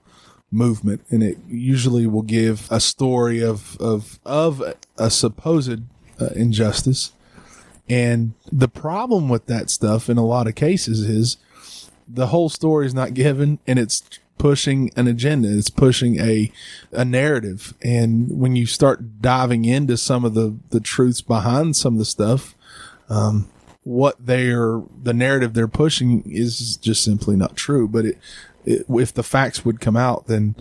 movement, 0.52 1.02
and 1.10 1.22
it 1.22 1.38
usually 1.48 2.08
will 2.08 2.22
give 2.24 2.68
a 2.72 2.80
story 2.80 3.44
of 3.44 3.78
of 3.80 4.20
of 4.26 4.64
a 4.98 5.12
supposed 5.12 5.82
uh, 6.20 6.28
injustice. 6.36 7.12
And 7.88 8.34
the 8.52 8.68
problem 8.68 9.30
with 9.30 9.46
that 9.46 9.70
stuff 9.70 10.10
in 10.10 10.18
a 10.18 10.26
lot 10.26 10.48
of 10.48 10.56
cases 10.56 11.02
is 11.02 11.38
the 12.08 12.28
whole 12.28 12.50
story 12.50 12.86
is 12.86 12.94
not 12.94 13.14
given, 13.14 13.60
and 13.68 13.78
it's 13.78 14.02
pushing 14.38 14.92
an 14.96 15.08
agenda. 15.08 15.56
It's 15.56 15.70
pushing 15.70 16.20
a 16.20 16.52
a 16.92 17.06
narrative. 17.06 17.74
And 17.82 18.40
when 18.40 18.56
you 18.56 18.66
start 18.66 19.22
diving 19.22 19.66
into 19.66 19.98
some 19.98 20.26
of 20.26 20.34
the 20.34 20.56
the 20.70 20.80
truths 20.80 21.22
behind 21.22 21.76
some 21.76 21.94
of 21.94 22.00
the 22.00 22.06
stuff, 22.06 22.56
um, 23.10 23.50
what 23.84 24.16
they're 24.20 24.82
the 25.04 25.14
narrative 25.14 25.54
they're 25.54 25.68
pushing 25.68 26.24
is 26.26 26.78
just 26.78 27.04
simply 27.04 27.36
not 27.36 27.56
true. 27.56 27.88
But 27.88 28.06
it, 28.06 28.18
it 28.66 28.86
if 28.90 29.14
the 29.14 29.24
facts 29.24 29.64
would 29.64 29.80
come 29.80 29.98
out, 29.98 30.28
then 30.28 30.56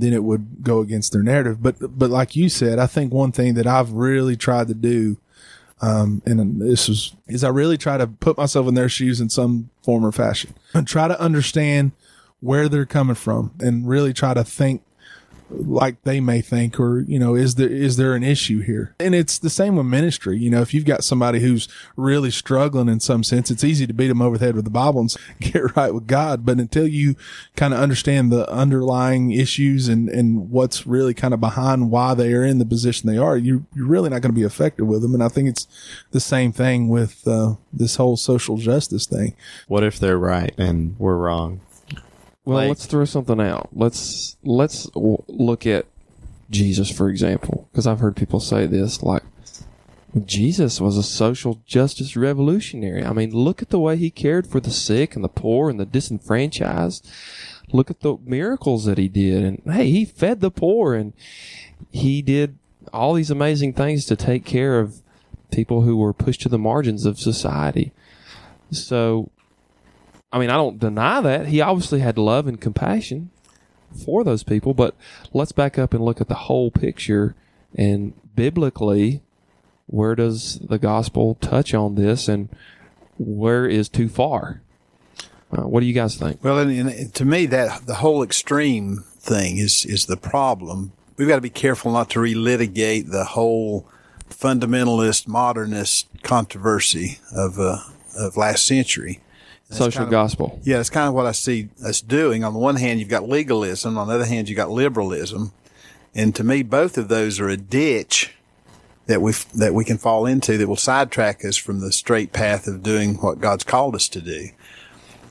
then 0.00 0.12
it 0.12 0.22
would 0.24 0.62
go 0.62 0.80
against 0.80 1.12
their 1.12 1.22
narrative. 1.22 1.62
But 1.62 1.98
but 1.98 2.10
like 2.10 2.36
you 2.36 2.48
said, 2.48 2.78
I 2.78 2.86
think 2.86 3.12
one 3.12 3.32
thing 3.32 3.54
that 3.54 3.66
I've 3.66 3.92
really 3.92 4.36
tried 4.36 4.68
to 4.68 4.74
do. 4.74 5.16
Um, 5.82 6.22
and 6.24 6.62
this 6.62 6.88
is, 6.88 7.14
is 7.26 7.44
I 7.44 7.50
really 7.50 7.76
try 7.76 7.98
to 7.98 8.06
put 8.06 8.38
myself 8.38 8.66
in 8.66 8.72
their 8.72 8.88
shoes 8.88 9.20
in 9.20 9.28
some 9.28 9.68
form 9.82 10.06
or 10.06 10.12
fashion 10.12 10.54
and 10.72 10.88
try 10.88 11.06
to 11.06 11.20
understand 11.20 11.92
where 12.40 12.66
they're 12.66 12.86
coming 12.86 13.14
from 13.14 13.52
and 13.60 13.86
really 13.86 14.14
try 14.14 14.32
to 14.32 14.42
think 14.42 14.82
like 15.50 16.02
they 16.02 16.20
may 16.20 16.40
think 16.40 16.80
or 16.80 17.00
you 17.00 17.18
know 17.18 17.34
is 17.34 17.54
there 17.54 17.68
is 17.68 17.96
there 17.96 18.14
an 18.14 18.22
issue 18.22 18.60
here? 18.60 18.94
And 18.98 19.14
it's 19.14 19.38
the 19.38 19.50
same 19.50 19.76
with 19.76 19.86
ministry. 19.86 20.38
You 20.38 20.50
know 20.50 20.60
if 20.60 20.74
you've 20.74 20.84
got 20.84 21.04
somebody 21.04 21.40
who's 21.40 21.68
really 21.96 22.30
struggling 22.30 22.88
in 22.88 23.00
some 23.00 23.22
sense 23.22 23.50
it's 23.50 23.64
easy 23.64 23.86
to 23.86 23.94
beat 23.94 24.08
them 24.08 24.22
over 24.22 24.38
the 24.38 24.44
head 24.46 24.56
with 24.56 24.64
the 24.64 24.70
bible 24.70 25.00
and 25.00 25.16
get 25.40 25.76
right 25.76 25.94
with 25.94 26.06
god. 26.06 26.44
But 26.44 26.58
until 26.58 26.86
you 26.86 27.16
kind 27.54 27.74
of 27.74 27.80
understand 27.80 28.32
the 28.32 28.50
underlying 28.50 29.32
issues 29.32 29.88
and 29.88 30.08
and 30.08 30.50
what's 30.50 30.86
really 30.86 31.14
kind 31.14 31.34
of 31.34 31.40
behind 31.40 31.90
why 31.90 32.14
they 32.14 32.32
are 32.32 32.44
in 32.44 32.58
the 32.58 32.66
position 32.66 33.08
they 33.08 33.18
are 33.18 33.36
you 33.36 33.66
you're 33.74 33.86
really 33.86 34.10
not 34.10 34.22
going 34.22 34.32
to 34.34 34.38
be 34.38 34.46
effective 34.46 34.86
with 34.86 35.02
them 35.02 35.14
and 35.14 35.22
i 35.22 35.28
think 35.28 35.48
it's 35.48 35.66
the 36.10 36.20
same 36.20 36.52
thing 36.52 36.88
with 36.88 37.26
uh, 37.26 37.54
this 37.72 37.96
whole 37.96 38.16
social 38.16 38.56
justice 38.56 39.06
thing. 39.06 39.34
What 39.68 39.84
if 39.84 39.98
they're 39.98 40.18
right 40.18 40.52
and 40.58 40.96
we're 40.98 41.16
wrong? 41.16 41.60
Well, 42.46 42.58
Like- 42.58 42.68
let's 42.68 42.86
throw 42.86 43.04
something 43.04 43.40
out. 43.40 43.68
Let's 43.74 44.36
let's 44.44 44.86
w- 44.90 45.22
look 45.28 45.66
at 45.66 45.84
Jesus 46.48 46.90
for 46.90 47.10
example, 47.10 47.68
because 47.70 47.86
I've 47.86 47.98
heard 48.00 48.16
people 48.16 48.40
say 48.40 48.66
this 48.66 49.02
like 49.02 49.24
Jesus 50.24 50.80
was 50.80 50.96
a 50.96 51.02
social 51.02 51.60
justice 51.66 52.16
revolutionary. 52.16 53.04
I 53.04 53.12
mean, 53.12 53.32
look 53.32 53.60
at 53.60 53.68
the 53.68 53.80
way 53.80 53.96
he 53.96 54.08
cared 54.10 54.46
for 54.46 54.60
the 54.60 54.70
sick 54.70 55.14
and 55.14 55.22
the 55.22 55.28
poor 55.28 55.68
and 55.68 55.78
the 55.78 55.84
disenfranchised. 55.84 57.06
Look 57.72 57.90
at 57.90 58.00
the 58.00 58.16
miracles 58.24 58.84
that 58.84 58.96
he 58.96 59.08
did, 59.08 59.42
and 59.42 59.60
hey, 59.66 59.90
he 59.90 60.04
fed 60.04 60.40
the 60.40 60.50
poor 60.52 60.94
and 60.94 61.12
he 61.90 62.22
did 62.22 62.56
all 62.92 63.12
these 63.12 63.30
amazing 63.30 63.72
things 63.72 64.06
to 64.06 64.14
take 64.16 64.44
care 64.44 64.78
of 64.78 65.02
people 65.50 65.82
who 65.82 65.96
were 65.96 66.12
pushed 66.12 66.42
to 66.42 66.48
the 66.48 66.58
margins 66.58 67.04
of 67.04 67.18
society. 67.18 67.92
So 68.70 69.30
I 70.32 70.38
mean, 70.38 70.50
I 70.50 70.54
don't 70.54 70.78
deny 70.78 71.20
that. 71.20 71.46
He 71.46 71.60
obviously 71.60 72.00
had 72.00 72.18
love 72.18 72.46
and 72.46 72.60
compassion 72.60 73.30
for 74.04 74.24
those 74.24 74.42
people, 74.42 74.74
but 74.74 74.94
let's 75.32 75.52
back 75.52 75.78
up 75.78 75.94
and 75.94 76.04
look 76.04 76.20
at 76.20 76.28
the 76.28 76.34
whole 76.34 76.70
picture. 76.70 77.34
And 77.74 78.12
biblically, 78.34 79.22
where 79.86 80.14
does 80.14 80.58
the 80.58 80.78
gospel 80.78 81.36
touch 81.36 81.74
on 81.74 81.94
this 81.94 82.28
and 82.28 82.48
where 83.18 83.66
is 83.66 83.88
too 83.88 84.08
far? 84.08 84.62
Uh, 85.56 85.62
what 85.62 85.80
do 85.80 85.86
you 85.86 85.92
guys 85.92 86.16
think? 86.16 86.42
Well, 86.42 86.58
and, 86.58 86.90
and 86.90 87.14
to 87.14 87.24
me, 87.24 87.46
that 87.46 87.86
the 87.86 87.94
whole 87.96 88.22
extreme 88.22 89.04
thing 89.18 89.58
is 89.58 89.84
is 89.84 90.06
the 90.06 90.16
problem. 90.16 90.92
We've 91.16 91.28
got 91.28 91.36
to 91.36 91.40
be 91.40 91.50
careful 91.50 91.92
not 91.92 92.10
to 92.10 92.18
relitigate 92.18 93.10
the 93.10 93.24
whole 93.24 93.88
fundamentalist 94.28 95.28
modernist 95.28 96.08
controversy 96.22 97.20
of 97.32 97.60
uh, 97.60 97.78
of 98.18 98.36
last 98.36 98.66
century. 98.66 99.20
That's 99.68 99.78
Social 99.78 99.98
kind 100.00 100.08
of- 100.08 100.10
gospel. 100.12 100.60
Yeah, 100.62 100.76
that's 100.76 100.90
kind 100.90 101.08
of 101.08 101.14
what 101.14 101.26
I 101.26 101.32
see 101.32 101.68
us 101.84 102.00
doing. 102.00 102.44
On 102.44 102.52
the 102.52 102.58
one 102.58 102.76
hand, 102.76 103.00
you've 103.00 103.08
got 103.08 103.28
legalism. 103.28 103.98
On 103.98 104.06
the 104.08 104.14
other 104.14 104.24
hand, 104.24 104.48
you've 104.48 104.56
got 104.56 104.70
liberalism. 104.70 105.52
And 106.14 106.34
to 106.36 106.44
me, 106.44 106.62
both 106.62 106.96
of 106.96 107.08
those 107.08 107.40
are 107.40 107.48
a 107.48 107.56
ditch 107.56 108.32
that 109.06 109.20
we 109.20 109.32
that 109.54 109.74
we 109.74 109.84
can 109.84 109.98
fall 109.98 110.26
into 110.26 110.56
that 110.58 110.68
will 110.68 110.76
sidetrack 110.76 111.44
us 111.44 111.56
from 111.56 111.80
the 111.80 111.92
straight 111.92 112.32
path 112.32 112.66
of 112.66 112.82
doing 112.82 113.14
what 113.16 113.40
God's 113.40 113.64
called 113.64 113.94
us 113.94 114.08
to 114.10 114.20
do. 114.20 114.48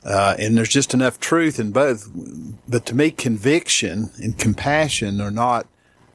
Uh, 0.04 0.36
and 0.38 0.56
there's 0.56 0.70
just 0.70 0.94
enough 0.94 1.20
truth 1.20 1.60
in 1.60 1.72
both. 1.72 2.10
But 2.68 2.86
to 2.86 2.96
me, 2.96 3.12
conviction 3.12 4.12
and 4.22 4.38
compassion 4.38 5.20
are 5.20 5.32
not 5.32 5.66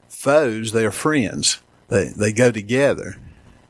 foes; 0.09 0.73
they 0.73 0.87
are 0.87 0.93
friends. 0.93 1.61
They 1.89 2.09
they 2.09 2.33
go 2.33 2.51
together. 2.53 3.17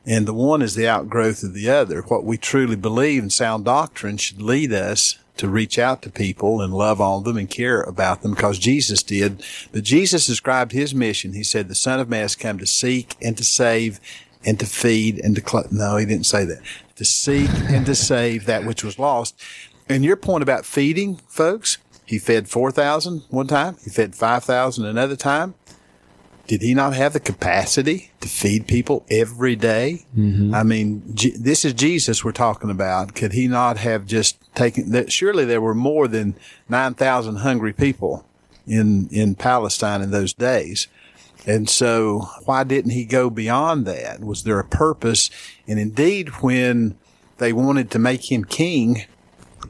And 0.05 0.27
the 0.27 0.33
one 0.33 0.61
is 0.61 0.75
the 0.75 0.87
outgrowth 0.87 1.43
of 1.43 1.53
the 1.53 1.69
other. 1.69 2.01
What 2.01 2.23
we 2.23 2.37
truly 2.37 2.75
believe 2.75 3.23
in 3.23 3.29
sound 3.29 3.65
doctrine 3.65 4.17
should 4.17 4.41
lead 4.41 4.73
us 4.73 5.19
to 5.37 5.47
reach 5.47 5.79
out 5.79 6.01
to 6.01 6.09
people 6.09 6.61
and 6.61 6.73
love 6.73 6.99
on 6.99 7.23
them 7.23 7.37
and 7.37 7.49
care 7.49 7.81
about 7.81 8.21
them 8.21 8.33
because 8.33 8.59
Jesus 8.59 9.01
did. 9.03 9.43
But 9.71 9.83
Jesus 9.83 10.27
described 10.27 10.71
his 10.71 10.93
mission. 10.93 11.33
He 11.33 11.43
said, 11.43 11.67
the 11.67 11.75
son 11.75 11.99
of 11.99 12.09
man 12.09 12.23
has 12.23 12.35
come 12.35 12.59
to 12.59 12.65
seek 12.65 13.15
and 13.21 13.37
to 13.37 13.43
save 13.43 13.99
and 14.43 14.59
to 14.59 14.65
feed 14.65 15.19
and 15.19 15.35
to, 15.35 15.41
cl-. 15.41 15.67
no, 15.71 15.97
he 15.97 16.05
didn't 16.05 16.25
say 16.25 16.45
that. 16.45 16.61
To 16.95 17.05
seek 17.05 17.49
and 17.69 17.85
to 17.85 17.95
save 17.95 18.45
that 18.45 18.65
which 18.65 18.83
was 18.83 18.99
lost. 18.99 19.39
And 19.87 20.03
your 20.03 20.15
point 20.15 20.43
about 20.43 20.65
feeding, 20.65 21.17
folks, 21.27 21.77
he 22.05 22.19
fed 22.19 22.49
4,000 22.49 23.23
one 23.29 23.47
time. 23.47 23.77
He 23.83 23.89
fed 23.89 24.15
5,000 24.15 24.85
another 24.85 25.15
time. 25.15 25.53
Did 26.47 26.61
he 26.61 26.73
not 26.73 26.93
have 26.93 27.13
the 27.13 27.19
capacity 27.19 28.11
to 28.19 28.27
feed 28.27 28.67
people 28.67 29.05
every 29.09 29.55
day? 29.55 30.05
Mm-hmm. 30.17 30.53
I 30.53 30.63
mean, 30.63 31.03
J- 31.13 31.37
this 31.37 31.63
is 31.63 31.73
Jesus 31.73 32.23
we're 32.23 32.31
talking 32.31 32.69
about. 32.69 33.15
Could 33.15 33.33
he 33.33 33.47
not 33.47 33.77
have 33.77 34.05
just 34.05 34.37
taken 34.53 34.91
that? 34.91 35.11
Surely 35.11 35.45
there 35.45 35.61
were 35.61 35.75
more 35.75 36.07
than 36.07 36.35
9,000 36.67 37.37
hungry 37.37 37.73
people 37.73 38.25
in, 38.67 39.07
in 39.11 39.35
Palestine 39.35 40.01
in 40.01 40.11
those 40.11 40.33
days. 40.33 40.87
And 41.45 41.69
so 41.69 42.29
why 42.45 42.63
didn't 42.63 42.91
he 42.91 43.05
go 43.05 43.29
beyond 43.29 43.85
that? 43.87 44.19
Was 44.21 44.43
there 44.43 44.59
a 44.59 44.65
purpose? 44.65 45.29
And 45.67 45.79
indeed, 45.79 46.29
when 46.41 46.97
they 47.37 47.53
wanted 47.53 47.89
to 47.91 47.99
make 47.99 48.31
him 48.31 48.43
king, 48.43 49.05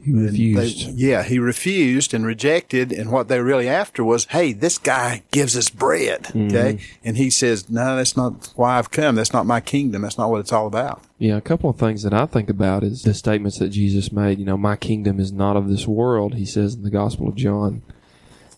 He 0.04 0.54
they- 0.54 0.66
yeah, 0.94 1.22
he 1.22 1.38
refused 1.38 2.12
and 2.12 2.26
rejected. 2.26 2.90
And 2.92 3.10
what 3.10 3.28
they 3.28 3.38
were 3.38 3.44
really 3.44 3.68
after 3.68 4.02
was, 4.02 4.24
hey, 4.26 4.52
this 4.52 4.76
guy 4.78 5.22
gives 5.30 5.56
us 5.56 5.70
bread. 5.70 6.24
Mm-hmm. 6.24 6.46
Okay. 6.48 6.78
And 7.04 7.16
he 7.16 7.30
says, 7.30 7.70
no, 7.70 7.96
that's 7.96 8.16
not 8.16 8.52
why 8.56 8.78
I've 8.78 8.90
come. 8.90 9.14
That's 9.14 9.32
not 9.32 9.46
my 9.46 9.60
kingdom. 9.60 10.02
That's 10.02 10.18
not 10.18 10.30
what 10.30 10.40
it's 10.40 10.52
all 10.52 10.66
about. 10.66 11.02
Yeah, 11.18 11.36
a 11.36 11.40
couple 11.40 11.70
of 11.70 11.76
things 11.78 12.02
that 12.02 12.12
I 12.12 12.26
think 12.26 12.50
about 12.50 12.82
is 12.82 13.02
the 13.02 13.14
statements 13.14 13.58
that 13.60 13.68
Jesus 13.68 14.10
made. 14.10 14.38
You 14.40 14.44
know, 14.44 14.56
my 14.56 14.74
kingdom 14.76 15.20
is 15.20 15.30
not 15.32 15.56
of 15.56 15.68
this 15.68 15.86
world, 15.86 16.34
he 16.34 16.44
says 16.44 16.74
in 16.74 16.82
the 16.82 16.90
Gospel 16.90 17.28
of 17.28 17.36
John. 17.36 17.82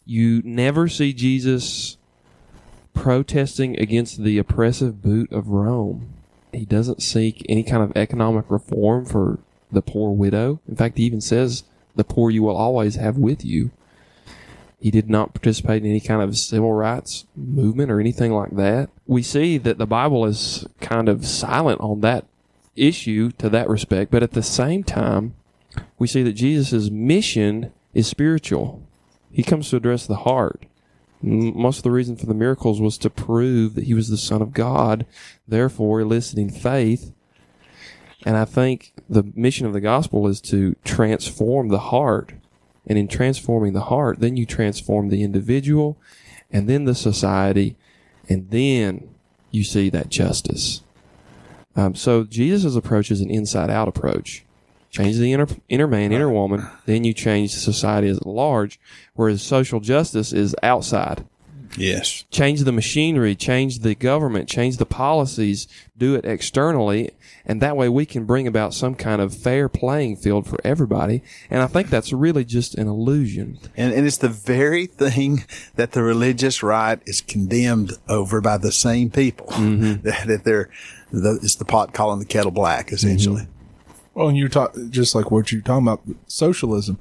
You 0.07 0.41
never 0.45 0.89
see 0.89 1.13
Jesus 1.13 1.99
protesting 2.95 3.79
against 3.79 4.23
the 4.23 4.39
oppressive 4.39 5.03
boot 5.03 5.31
of 5.33 5.49
Rome. 5.49 6.09
He 6.53 6.65
doesn't 6.65 7.03
seek 7.03 7.45
any 7.49 7.65
kind 7.65 7.83
of 7.83 7.97
economic 7.97 8.45
reform 8.49 9.05
for 9.05 9.41
the 9.75 9.83
poor 9.83 10.11
widow. 10.13 10.61
In 10.67 10.77
fact, 10.77 10.97
he 10.97 11.05
even 11.05 11.21
says, 11.21 11.65
the 11.95 12.05
poor 12.05 12.31
you 12.31 12.43
will 12.43 12.57
always 12.57 12.97
have 12.97 13.19
with 13.19 13.45
you. 13.45 13.71
He 14.81 14.91
did 14.91 15.09
not 15.09 15.33
participate 15.33 15.83
in 15.83 15.89
any 15.89 16.01
kind 16.01 16.21
of 16.21 16.37
civil 16.37 16.73
rights 16.73 17.27
movement 17.35 17.91
or 17.91 18.01
anything 18.01 18.33
like 18.33 18.55
that. 18.57 18.91
We 19.07 19.23
see 19.23 19.57
that 19.59 19.79
the 19.79 19.87
Bible 19.87 20.27
is 20.27 20.67
kind 20.81 21.09
of 21.09 21.27
silent 21.27 21.81
on 21.81 22.01
that 22.01 22.27
issue 22.77 23.31
to 23.39 23.49
that 23.51 23.69
respect, 23.69 24.11
but 24.11 24.23
at 24.23 24.33
the 24.33 24.43
same 24.43 24.85
time, 24.85 25.35
we 25.99 26.07
see 26.07 26.23
that 26.23 26.33
Jesus' 26.33 26.91
mission 26.91 27.73
is 27.95 28.07
spiritual. 28.07 28.83
He 29.33 29.43
comes 29.43 29.71
to 29.71 29.77
address 29.77 30.07
the 30.07 30.17
heart. 30.17 30.67
Most 31.23 31.79
of 31.79 31.85
the 31.85 31.91
reason 31.91 32.17
for 32.17 32.27
the 32.27 32.35
miracles 32.35 32.81
was 32.81 32.99
to 32.99 33.09
prove 33.09 33.75
that 33.75 33.85
he 33.85 33.95
was 33.95 34.09
the 34.09 34.19
Son 34.19 34.43
of 34.43 34.53
God, 34.53 35.07
therefore 35.49 36.01
eliciting 36.01 36.51
faith. 36.51 37.13
And 38.25 38.37
I 38.37 38.45
think 38.45 38.93
the 39.09 39.31
mission 39.35 39.67
of 39.67 39.73
the 39.73 39.81
gospel 39.81 40.27
is 40.27 40.41
to 40.43 40.77
transform 40.85 41.69
the 41.69 41.79
heart. 41.79 42.33
And 42.87 42.99
in 42.99 43.09
transforming 43.09 43.73
the 43.73 43.83
heart, 43.83 44.21
then 44.21 44.37
you 44.37 44.45
transform 44.45 45.09
the 45.09 45.23
individual 45.23 45.97
and 46.51 46.69
then 46.69 46.85
the 46.85 46.95
society, 46.95 47.77
and 48.29 48.51
then 48.51 49.09
you 49.51 49.65
see 49.65 49.91
that 49.91 50.09
justice. 50.09 50.83
Um, 51.75 51.95
so 51.95 52.25
Jesus' 52.25 52.77
approach 52.77 53.11
is 53.11 53.21
an 53.21 53.31
inside 53.31 53.71
out 53.71 53.89
approach. 53.89 54.45
Change 54.91 55.17
the 55.17 55.33
inner, 55.33 55.49
inner 55.69 55.89
man, 55.89 56.13
inner 56.13 56.31
woman, 56.31 56.69
then 56.87 57.03
you 57.03 57.13
change 57.13 57.53
the 57.53 57.59
society 57.59 58.07
as 58.09 58.25
large, 58.25 58.79
whereas 59.15 59.43
social 59.43 59.81
justice 59.81 60.33
is 60.33 60.55
outside. 60.63 61.25
Yes. 61.77 62.25
change 62.31 62.61
the 62.61 62.73
machinery, 62.73 63.35
change 63.35 63.81
the 63.81 63.95
government, 63.95 64.49
change 64.49 64.77
the 64.77 64.87
policies, 64.87 65.67
do 65.97 66.15
it 66.15 66.25
externally, 66.25 67.11
and 67.45 67.61
that 67.61 67.77
way 67.77 67.89
we 67.89 68.07
can 68.07 68.25
bring 68.25 68.47
about 68.47 68.75
some 68.75 68.95
kind 68.95 69.21
of 69.21 69.35
fair 69.35 69.69
playing 69.69 70.17
field 70.17 70.47
for 70.47 70.59
everybody. 70.65 71.23
And 71.51 71.63
I 71.63 71.67
think 71.67 71.91
that's 71.91 72.13
really 72.13 72.45
just 72.45 72.75
an 72.75 72.89
illusion. 72.89 73.59
And, 73.77 73.93
and 73.93 74.07
it's 74.07 74.19
the 74.19 74.29
very 74.29 74.87
thing 74.87 75.45
that 75.75 75.93
the 75.93 76.03
religious 76.03 76.63
right 76.63 77.01
is 77.07 77.21
condemned 77.21 77.93
over 78.09 78.41
by 78.41 78.59
the 78.59 78.73
same 78.73 79.11
people 79.11 79.47
that, 79.47 79.57
mm-hmm. 79.57 80.03
that 80.29 80.45
they're, 80.45 80.71
the, 81.13 81.39
it's 81.43 81.57
the 81.57 81.65
pot 81.65 81.93
calling 81.93 82.19
the 82.19 82.25
kettle 82.25 82.51
black, 82.51 82.93
essentially. 82.93 83.43
Mm-hmm. 83.43 83.51
Well, 84.15 84.29
and 84.29 84.37
you 84.37 84.49
talk 84.49 84.75
just 84.91 85.15
like 85.15 85.31
what 85.31 85.51
you're 85.51 85.61
talking 85.61 85.89
about, 85.89 86.03
socialism. 86.29 86.99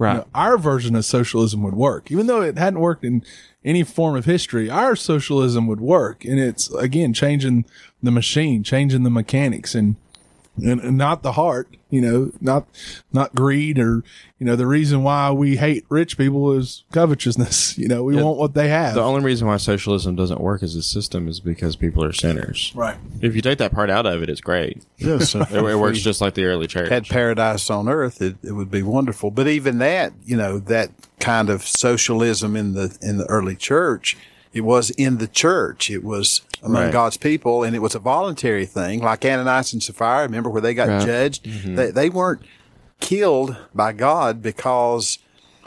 Right. 0.00 0.12
You 0.12 0.18
know, 0.20 0.26
our 0.34 0.56
version 0.56 0.96
of 0.96 1.04
socialism 1.04 1.62
would 1.62 1.74
work, 1.74 2.10
even 2.10 2.26
though 2.26 2.40
it 2.40 2.56
hadn't 2.56 2.80
worked 2.80 3.04
in 3.04 3.22
any 3.62 3.82
form 3.82 4.16
of 4.16 4.24
history. 4.24 4.70
Our 4.70 4.96
socialism 4.96 5.66
would 5.66 5.82
work, 5.82 6.24
and 6.24 6.40
it's 6.40 6.72
again 6.72 7.12
changing 7.12 7.66
the 8.02 8.10
machine, 8.10 8.62
changing 8.62 9.02
the 9.02 9.10
mechanics, 9.10 9.74
and 9.74 9.96
and, 10.64 10.80
and 10.80 10.98
not 10.98 11.22
the 11.22 11.32
heart. 11.32 11.68
You 11.90 12.00
know, 12.00 12.32
not 12.40 12.68
not 13.12 13.34
greed 13.34 13.76
or 13.76 14.04
you 14.38 14.46
know 14.46 14.54
the 14.54 14.66
reason 14.66 15.02
why 15.02 15.32
we 15.32 15.56
hate 15.56 15.84
rich 15.88 16.16
people 16.16 16.52
is 16.52 16.84
covetousness. 16.92 17.76
You 17.80 17.88
know, 17.88 18.04
we 18.04 18.14
want 18.14 18.36
what 18.38 18.54
they 18.54 18.68
have. 18.68 18.94
The 18.94 19.02
only 19.02 19.22
reason 19.22 19.48
why 19.48 19.56
socialism 19.56 20.14
doesn't 20.14 20.40
work 20.40 20.62
as 20.62 20.76
a 20.76 20.82
system 20.82 21.26
is 21.28 21.40
because 21.40 21.74
people 21.76 22.04
are 22.04 22.12
sinners. 22.12 22.72
right. 22.76 22.96
If 23.20 23.34
you 23.34 23.42
take 23.42 23.58
that 23.58 23.72
part 23.72 23.90
out 23.90 24.06
of 24.06 24.22
it, 24.22 24.28
it's 24.28 24.40
great. 24.40 24.82
Yes. 24.98 25.34
It, 25.34 25.52
it 25.52 25.76
works 25.78 26.00
just 26.00 26.20
like 26.20 26.34
the 26.34 26.44
early 26.44 26.66
church. 26.68 26.90
had 26.90 27.06
paradise 27.08 27.70
on 27.70 27.88
earth, 27.88 28.20
it, 28.22 28.36
it 28.42 28.52
would 28.52 28.70
be 28.70 28.82
wonderful. 28.82 29.30
But 29.30 29.48
even 29.48 29.78
that, 29.78 30.12
you 30.24 30.36
know, 30.36 30.58
that 30.58 30.90
kind 31.18 31.50
of 31.50 31.62
socialism 31.66 32.54
in 32.54 32.74
the 32.74 32.96
in 33.02 33.16
the 33.18 33.26
early 33.26 33.56
church, 33.56 34.16
it 34.52 34.60
was 34.60 34.90
in 34.90 35.18
the 35.18 35.26
church. 35.28 35.90
It 35.90 36.04
was 36.04 36.42
among 36.62 36.82
Right. 36.84 36.92
God's 36.92 37.16
people, 37.16 37.62
and 37.64 37.74
it 37.74 37.80
was 37.80 37.94
a 37.94 37.98
voluntary 37.98 38.66
thing, 38.66 39.00
like 39.00 39.24
Ananias 39.24 39.72
and 39.72 39.82
Sapphira. 39.82 40.22
Remember 40.22 40.50
where 40.50 40.60
they 40.62 40.74
got 40.74 40.88
Right. 40.88 41.06
judged? 41.06 41.44
They 41.76 41.90
they 41.90 42.10
weren't 42.10 42.42
killed 43.00 43.56
by 43.74 43.92
God 43.92 44.42
because 44.42 45.18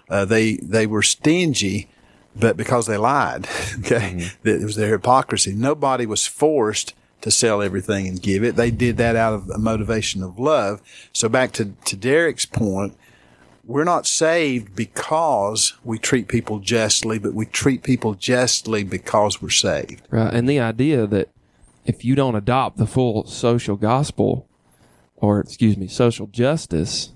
uh, 0.09 0.25
they 0.25 0.57
they 0.57 0.85
were 0.85 1.01
stingy, 1.01 1.87
but 2.35 2.57
because 2.57 2.85
they 2.87 2.97
lied. 2.97 3.47
Okay, 3.79 4.29
That 4.43 4.61
it 4.61 4.65
was 4.65 4.75
their 4.75 4.91
hypocrisy. 4.91 5.53
Nobody 5.53 6.05
was 6.05 6.25
forced 6.27 6.93
to 7.21 7.31
sell 7.31 7.61
everything 7.61 8.07
and 8.07 8.21
give 8.21 8.43
it. 8.43 8.55
They 8.55 8.69
did 8.69 8.97
that 8.97 9.15
out 9.15 9.33
of 9.33 9.49
a 9.49 9.57
motivation 9.57 10.21
of 10.23 10.37
love. 10.39 10.81
So 11.13 11.27
back 11.29 11.51
to 11.53 11.65
to 11.85 11.95
Derek's 11.95 12.45
point, 12.45 12.95
we're 13.65 13.83
not 13.83 14.05
saved 14.05 14.75
because 14.75 15.73
we 15.83 15.97
treat 15.97 16.27
people 16.27 16.59
justly, 16.59 17.17
but 17.19 17.33
we 17.33 17.45
treat 17.45 17.83
people 17.83 18.13
justly 18.13 18.83
because 18.83 19.41
we're 19.41 19.49
saved. 19.49 20.01
Right. 20.09 20.33
And 20.33 20.47
the 20.49 20.59
idea 20.59 21.07
that 21.07 21.29
if 21.85 22.03
you 22.03 22.15
don't 22.15 22.35
adopt 22.35 22.77
the 22.77 22.87
full 22.87 23.25
social 23.25 23.75
gospel, 23.75 24.47
or 25.15 25.39
excuse 25.39 25.77
me, 25.77 25.87
social 25.87 26.27
justice, 26.27 27.11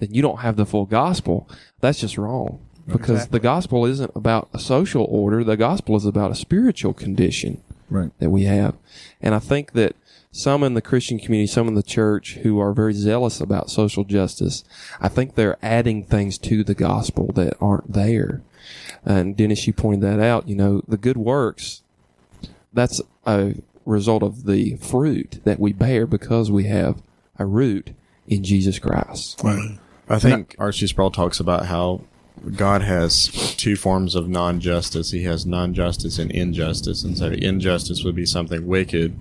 then 0.00 0.12
you 0.12 0.22
don't 0.22 0.40
have 0.40 0.56
the 0.56 0.66
full 0.66 0.86
gospel. 0.86 1.48
That's 1.80 2.00
just 2.00 2.18
wrong. 2.18 2.60
Because 2.86 3.28
the 3.28 3.40
gospel 3.40 3.86
isn't 3.86 4.10
about 4.14 4.50
a 4.52 4.58
social 4.58 5.06
order. 5.08 5.42
The 5.42 5.56
gospel 5.56 5.96
is 5.96 6.04
about 6.04 6.30
a 6.32 6.34
spiritual 6.34 6.92
condition 6.92 7.62
Right. 7.88 8.10
that 8.18 8.28
we 8.30 8.44
have. 8.44 8.74
And 9.22 9.34
I 9.34 9.38
think 9.38 9.72
that 9.72 9.96
some 10.34 10.64
in 10.64 10.74
the 10.74 10.82
Christian 10.82 11.20
community, 11.20 11.46
some 11.46 11.68
in 11.68 11.74
the 11.74 11.82
church 11.82 12.34
who 12.42 12.58
are 12.58 12.72
very 12.72 12.92
zealous 12.92 13.40
about 13.40 13.70
social 13.70 14.02
justice, 14.02 14.64
I 15.00 15.08
think 15.08 15.36
they're 15.36 15.58
adding 15.62 16.02
things 16.02 16.38
to 16.38 16.64
the 16.64 16.74
gospel 16.74 17.30
that 17.34 17.56
aren't 17.60 17.92
there. 17.92 18.42
And 19.04 19.36
Dennis, 19.36 19.64
you 19.68 19.72
pointed 19.72 20.00
that 20.00 20.18
out. 20.18 20.48
You 20.48 20.56
know, 20.56 20.82
the 20.88 20.96
good 20.96 21.16
works, 21.16 21.82
that's 22.72 23.00
a 23.24 23.54
result 23.86 24.24
of 24.24 24.44
the 24.44 24.74
fruit 24.78 25.38
that 25.44 25.60
we 25.60 25.72
bear 25.72 26.04
because 26.04 26.50
we 26.50 26.64
have 26.64 27.00
a 27.38 27.46
root 27.46 27.92
in 28.26 28.42
Jesus 28.42 28.80
Christ. 28.80 29.40
I 30.08 30.18
think 30.18 30.56
R.C. 30.58 30.88
Sproul 30.88 31.12
talks 31.12 31.38
about 31.38 31.66
how 31.66 32.00
God 32.56 32.82
has 32.82 33.54
two 33.56 33.76
forms 33.76 34.16
of 34.16 34.28
non-justice. 34.28 35.12
He 35.12 35.22
has 35.22 35.46
non-justice 35.46 36.18
and 36.18 36.32
injustice, 36.32 37.04
and 37.04 37.16
so 37.16 37.28
injustice 37.28 38.02
would 38.02 38.16
be 38.16 38.26
something 38.26 38.66
wicked, 38.66 39.16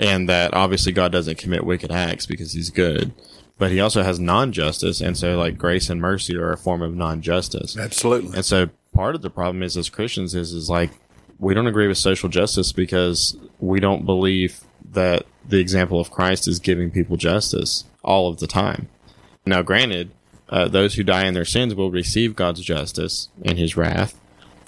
and 0.00 0.28
that 0.28 0.54
obviously 0.54 0.90
God 0.90 1.12
doesn't 1.12 1.38
commit 1.38 1.64
wicked 1.64 1.92
acts 1.92 2.26
because 2.26 2.52
He's 2.52 2.70
good. 2.70 3.12
But 3.58 3.70
He 3.70 3.78
also 3.78 4.02
has 4.02 4.18
non-justice, 4.18 5.00
and 5.00 5.16
so 5.16 5.38
like 5.38 5.58
grace 5.58 5.90
and 5.90 6.00
mercy 6.00 6.36
are 6.36 6.52
a 6.52 6.56
form 6.56 6.80
of 6.82 6.96
non-justice. 6.96 7.76
Absolutely. 7.76 8.34
And 8.34 8.44
so 8.44 8.70
part 8.94 9.14
of 9.14 9.22
the 9.22 9.30
problem 9.30 9.62
is 9.62 9.76
as 9.76 9.90
Christians 9.90 10.34
is 10.34 10.52
is 10.52 10.70
like 10.70 10.90
we 11.38 11.54
don't 11.54 11.66
agree 11.66 11.86
with 11.86 11.98
social 11.98 12.28
justice 12.28 12.72
because 12.72 13.36
we 13.60 13.78
don't 13.78 14.04
believe 14.04 14.62
that 14.92 15.26
the 15.46 15.58
example 15.58 16.00
of 16.00 16.10
Christ 16.10 16.48
is 16.48 16.58
giving 16.58 16.90
people 16.90 17.16
justice 17.16 17.84
all 18.02 18.28
of 18.28 18.40
the 18.40 18.46
time. 18.46 18.88
Now, 19.46 19.62
granted, 19.62 20.10
uh, 20.48 20.68
those 20.68 20.94
who 20.94 21.02
die 21.02 21.26
in 21.26 21.34
their 21.34 21.44
sins 21.44 21.74
will 21.74 21.90
receive 21.90 22.36
God's 22.36 22.60
justice 22.60 23.28
and 23.42 23.58
His 23.58 23.76
wrath, 23.76 24.18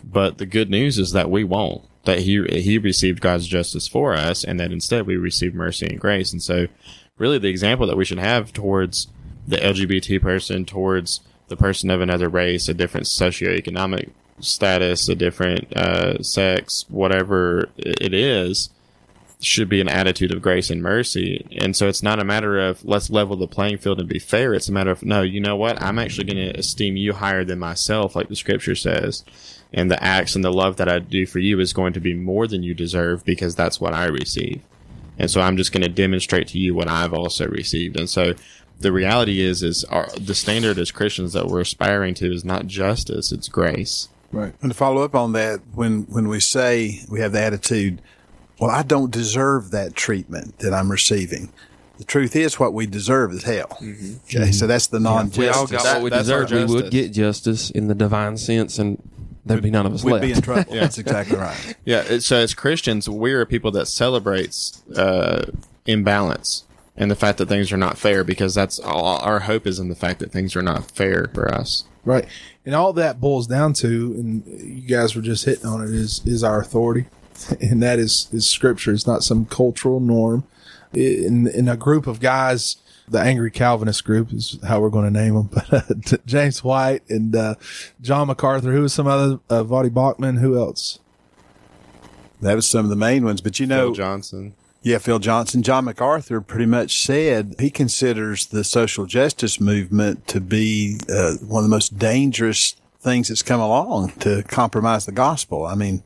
but 0.05 0.39
the 0.39 0.47
good 0.47 0.71
news 0.71 0.99
is 0.99 1.13
that 1.13 1.31
we 1.31 1.45
won't. 1.45 1.83
That 2.05 2.21
He 2.21 2.43
He 2.61 2.79
received 2.79 3.21
God's 3.21 3.47
justice 3.47 3.89
for 3.89 4.15
us, 4.15 4.45
and 4.45 4.59
that 4.61 4.73
instead 4.73 5.07
we 5.07 5.17
receive 5.17 5.55
mercy 5.55 5.87
and 5.87 6.01
grace. 6.01 6.33
And 6.33 6.43
so, 6.43 6.67
really, 7.19 7.39
the 7.39 7.49
example 7.49 7.87
that 7.87 7.97
we 7.97 8.05
should 8.05 8.19
have 8.19 8.53
towards 8.53 9.09
the 9.47 9.57
LGBT 9.57 10.21
person, 10.21 10.65
towards 10.65 11.21
the 11.49 11.57
person 11.57 11.91
of 11.91 12.01
another 12.01 12.29
race, 12.29 12.69
a 12.69 12.75
different 12.75 13.07
socioeconomic 13.07 14.11
status, 14.41 15.09
a 15.09 15.15
different 15.15 15.73
uh, 15.77 16.23
sex, 16.23 16.85
whatever 16.89 17.69
it 17.77 18.15
is, 18.15 18.71
should 19.43 19.69
be 19.69 19.81
an 19.81 19.89
attitude 19.89 20.33
of 20.33 20.43
grace 20.43 20.71
and 20.71 20.83
mercy. 20.83 21.47
And 21.59 21.77
so 21.77 21.89
it's 21.89 22.03
not 22.03 22.21
a 22.21 22.25
matter 22.25 22.59
of 22.59 22.85
let's 22.85 23.11
level 23.11 23.37
the 23.37 23.47
playing 23.47 23.79
field 23.79 24.01
and 24.01 24.09
be 24.09 24.19
fair. 24.19 24.55
It's 24.55 24.69
a 24.69 24.73
matter 24.73 24.91
of 24.91 25.03
no, 25.03 25.23
you 25.23 25.41
know 25.41 25.57
what? 25.57 25.83
I'm 25.83 25.99
actually 25.99 26.33
going 26.33 26.53
to 26.53 26.59
esteem 26.59 26.97
you 26.97 27.13
higher 27.13 27.45
than 27.45 27.59
myself, 27.59 28.15
like 28.15 28.29
the 28.29 28.37
scripture 28.37 28.75
says. 28.75 29.25
And 29.73 29.91
the 29.91 30.03
acts 30.03 30.35
and 30.37 30.45
the 30.45 30.53
love 30.53 30.77
that 30.77 30.89
I 30.89 30.99
do 30.99 31.27
for 31.27 31.39
you 31.39 31.59
is 31.59 31.73
going 31.73 31.95
to 31.95 32.01
be 32.01 32.15
more 32.15 32.47
than 32.47 32.63
you 32.63 32.75
deserve 32.75 33.25
because 33.25 33.55
that's 33.55 33.81
what 33.81 33.95
I 33.95 34.07
receive. 34.07 34.63
And 35.19 35.31
so 35.31 35.41
I'm 35.41 35.57
just 35.57 35.73
going 35.73 35.83
to 35.83 35.89
demonstrate 35.89 36.49
to 36.49 36.59
you 36.59 36.75
what 36.75 36.89
I've 36.89 37.15
also 37.15 37.47
received. 37.47 37.99
And 37.99 38.09
so 38.09 38.35
the 38.81 38.93
reality 38.93 39.41
is, 39.41 39.63
is 39.63 39.85
our, 39.85 40.09
the 40.21 40.35
standard 40.35 40.79
as 40.79 40.91
Christians 40.91 41.33
that 41.33 41.47
we're 41.47 41.61
aspiring 41.61 42.15
to 42.15 42.33
is 42.33 42.45
not 42.45 42.67
justice, 42.67 43.33
it's 43.33 43.49
grace. 43.49 44.09
Right. 44.31 44.55
And 44.63 44.71
to 44.71 44.77
follow 44.77 45.03
up 45.05 45.15
on 45.15 45.33
that, 45.33 45.61
when 45.75 46.03
when 46.05 46.29
we 46.29 46.41
say 46.41 47.01
we 47.11 47.21
have 47.21 47.33
the 47.33 47.41
attitude, 47.41 48.01
well, 48.63 48.71
I 48.71 48.83
don't 48.85 49.11
deserve 49.11 49.73
that 49.73 49.95
treatment 49.97 50.59
that 50.61 50.73
I'm 50.73 50.89
receiving. 50.91 51.53
The 51.99 52.05
truth 52.05 52.37
is, 52.37 52.61
what 52.61 52.73
we 52.73 52.87
deserve 52.87 53.33
is 53.33 53.43
hell. 53.43 53.77
Okay, 53.81 54.53
so 54.53 54.67
that's 54.69 54.87
the 54.87 55.01
non-justice. 55.01 55.39
we 55.39 55.49
all 55.49 55.67
got 55.67 55.83
That- 55.83 55.95
what 56.03 56.05
we 56.05 56.11
deserve, 56.11 56.51
we 56.53 56.65
would 56.65 56.91
get 56.93 57.13
justice 57.13 57.71
in 57.71 57.89
the 57.89 57.95
divine 57.95 58.37
sense, 58.37 58.79
and 58.79 59.03
there'd 59.45 59.63
be 59.65 59.71
none 59.71 59.85
of 59.87 59.93
us 59.95 60.05
We'd 60.05 60.13
left. 60.13 60.25
be 60.25 60.33
in 60.33 60.41
trouble. 60.43 60.65
yeah. 60.75 60.81
That's 60.83 60.99
exactly 60.99 61.37
right. 61.37 61.77
Yeah, 61.85 62.19
so 62.21 62.37
as 62.37 62.55
Christians, 62.55 63.09
we 63.09 63.33
are 63.33 63.45
people 63.45 63.73
that 63.73 63.87
celebrates 63.89 64.81
uh, 64.97 65.51
imbalance 65.87 66.65
and 66.97 67.11
the 67.11 67.17
fact 67.17 67.39
that 67.39 67.49
things 67.49 67.73
are 67.73 67.77
not 67.77 67.99
fair 67.99 68.23
because 68.23 68.55
that's 68.55 68.79
all, 68.79 69.19
our 69.19 69.41
hope 69.41 69.67
is 69.67 69.79
in 69.81 69.89
the 69.89 69.95
fact 69.97 70.21
that 70.21 70.31
things 70.31 70.55
are 70.55 70.63
not 70.63 70.91
fair 70.91 71.31
for 71.35 71.53
us. 71.53 71.85
Right. 72.05 72.27
And 72.65 72.75
all 72.75 72.93
that 72.95 73.21
boils 73.21 73.47
down 73.49 73.73
to, 73.75 74.15
and 74.17 74.47
you 74.47 74.89
guys 74.89 75.17
were 75.17 75.23
just 75.23 75.45
hitting 75.45 75.67
on 75.67 75.83
it, 75.83 75.91
is 75.91 76.21
is 76.25 76.45
our 76.45 76.61
authority, 76.61 77.07
and 77.61 77.83
that 77.83 77.99
is 77.99 78.29
is 78.33 78.47
scripture. 78.47 78.93
It's 78.93 79.07
not 79.07 79.23
some 79.23 79.47
cultural 79.47 80.01
norm. 80.01 80.45
In 80.93 81.47
in 81.47 81.69
a 81.69 81.77
group 81.77 82.07
of 82.07 82.21
guys, 82.21 82.77
the 83.09 83.21
angry 83.21 83.51
Calvinist 83.51 84.05
group 84.05 84.33
is 84.33 84.59
how 84.67 84.81
we're 84.81 84.91
going 84.91 85.13
to 85.13 85.21
name 85.21 85.35
them. 85.35 85.51
But 85.71 86.13
uh, 86.13 86.17
James 86.27 86.63
White 86.63 87.03
and 87.09 87.35
uh, 87.35 87.55
John 88.01 88.29
MacArthur, 88.29 88.73
who 88.73 88.83
was 88.83 88.93
some 88.93 89.07
other 89.07 89.41
uh, 89.49 89.65
Voddie 89.65 89.91
Baucham, 89.91 90.39
who 90.41 90.59
else? 90.59 90.99
That 92.41 92.55
was 92.57 92.67
some 92.67 92.85
of 92.85 92.91
the 92.91 92.97
main 92.97 93.25
ones. 93.25 93.41
But 93.41 93.61
you 93.61 93.67
know, 93.67 93.87
Phil 93.87 93.95
Johnson. 93.95 94.55
Yeah, 94.83 94.99
Phil 94.99 95.21
Johnson. 95.21 95.63
John 95.63 95.85
MacArthur 95.85 96.41
pretty 96.41 96.67
much 96.67 97.05
said 97.05 97.55
he 97.61 97.71
considers 97.71 98.47
the 98.47 98.65
social 98.65 99.07
justice 99.07 99.61
movement 99.61 100.27
to 100.27 100.41
be 100.41 100.99
uh, 101.09 101.35
one 101.37 101.63
of 101.63 101.71
the 101.71 101.75
most 101.75 101.99
dangerous 101.99 102.75
things 103.01 103.29
that's 103.29 103.43
come 103.43 103.61
along 103.61 104.11
to 104.21 104.43
compromise 104.45 105.07
the 105.07 105.13
gospel. 105.13 105.67
I 105.67 105.77
mean, 105.77 106.03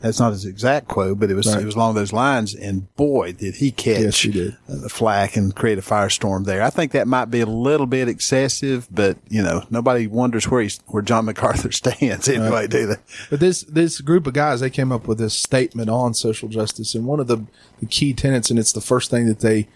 that's 0.00 0.18
not 0.18 0.32
his 0.32 0.44
exact 0.44 0.88
quote, 0.88 1.18
but 1.20 1.30
it 1.30 1.34
was 1.34 1.46
Right. 1.46 1.62
it 1.62 1.66
was 1.66 1.74
along 1.74 1.94
those 1.94 2.12
lines. 2.12 2.54
And 2.54 2.94
boy, 2.96 3.32
did 3.32 3.56
he 3.56 3.70
catch 3.70 4.00
Yes, 4.00 4.18
he 4.20 4.30
did. 4.30 4.56
the 4.68 4.88
flack 4.88 5.36
and 5.36 5.54
create 5.54 5.78
a 5.78 5.82
firestorm 5.82 6.44
there. 6.46 6.62
I 6.62 6.70
think 6.70 6.92
that 6.92 7.06
might 7.06 7.26
be 7.26 7.40
a 7.40 7.46
little 7.46 7.86
bit 7.86 8.08
excessive, 8.08 8.88
but 8.90 9.18
you 9.28 9.42
know, 9.42 9.64
nobody 9.70 10.06
wonders 10.06 10.48
where 10.48 10.62
he's 10.62 10.80
where 10.86 11.02
John 11.02 11.26
MacArthur 11.26 11.70
stands 11.72 12.28
anyway, 12.28 12.66
do 12.66 12.86
they? 12.86 12.96
But 13.28 13.40
this 13.40 13.62
this 13.64 14.00
group 14.00 14.26
of 14.26 14.32
guys, 14.34 14.60
they 14.60 14.70
came 14.70 14.90
up 14.92 15.06
with 15.06 15.18
this 15.18 15.34
statement 15.34 15.90
on 15.90 16.14
social 16.14 16.48
justice, 16.48 16.94
and 16.94 17.04
one 17.06 17.20
of 17.20 17.26
the, 17.26 17.44
the 17.80 17.86
key 17.86 18.12
tenets, 18.14 18.50
and 18.50 18.58
it's 18.58 18.72
the 18.72 18.80
first 18.80 19.10
thing 19.10 19.26
that 19.26 19.40
they 19.40 19.68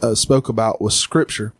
uh, 0.00 0.14
spoke 0.14 0.48
about 0.48 0.80
was 0.80 0.94
scripture. 0.94 1.52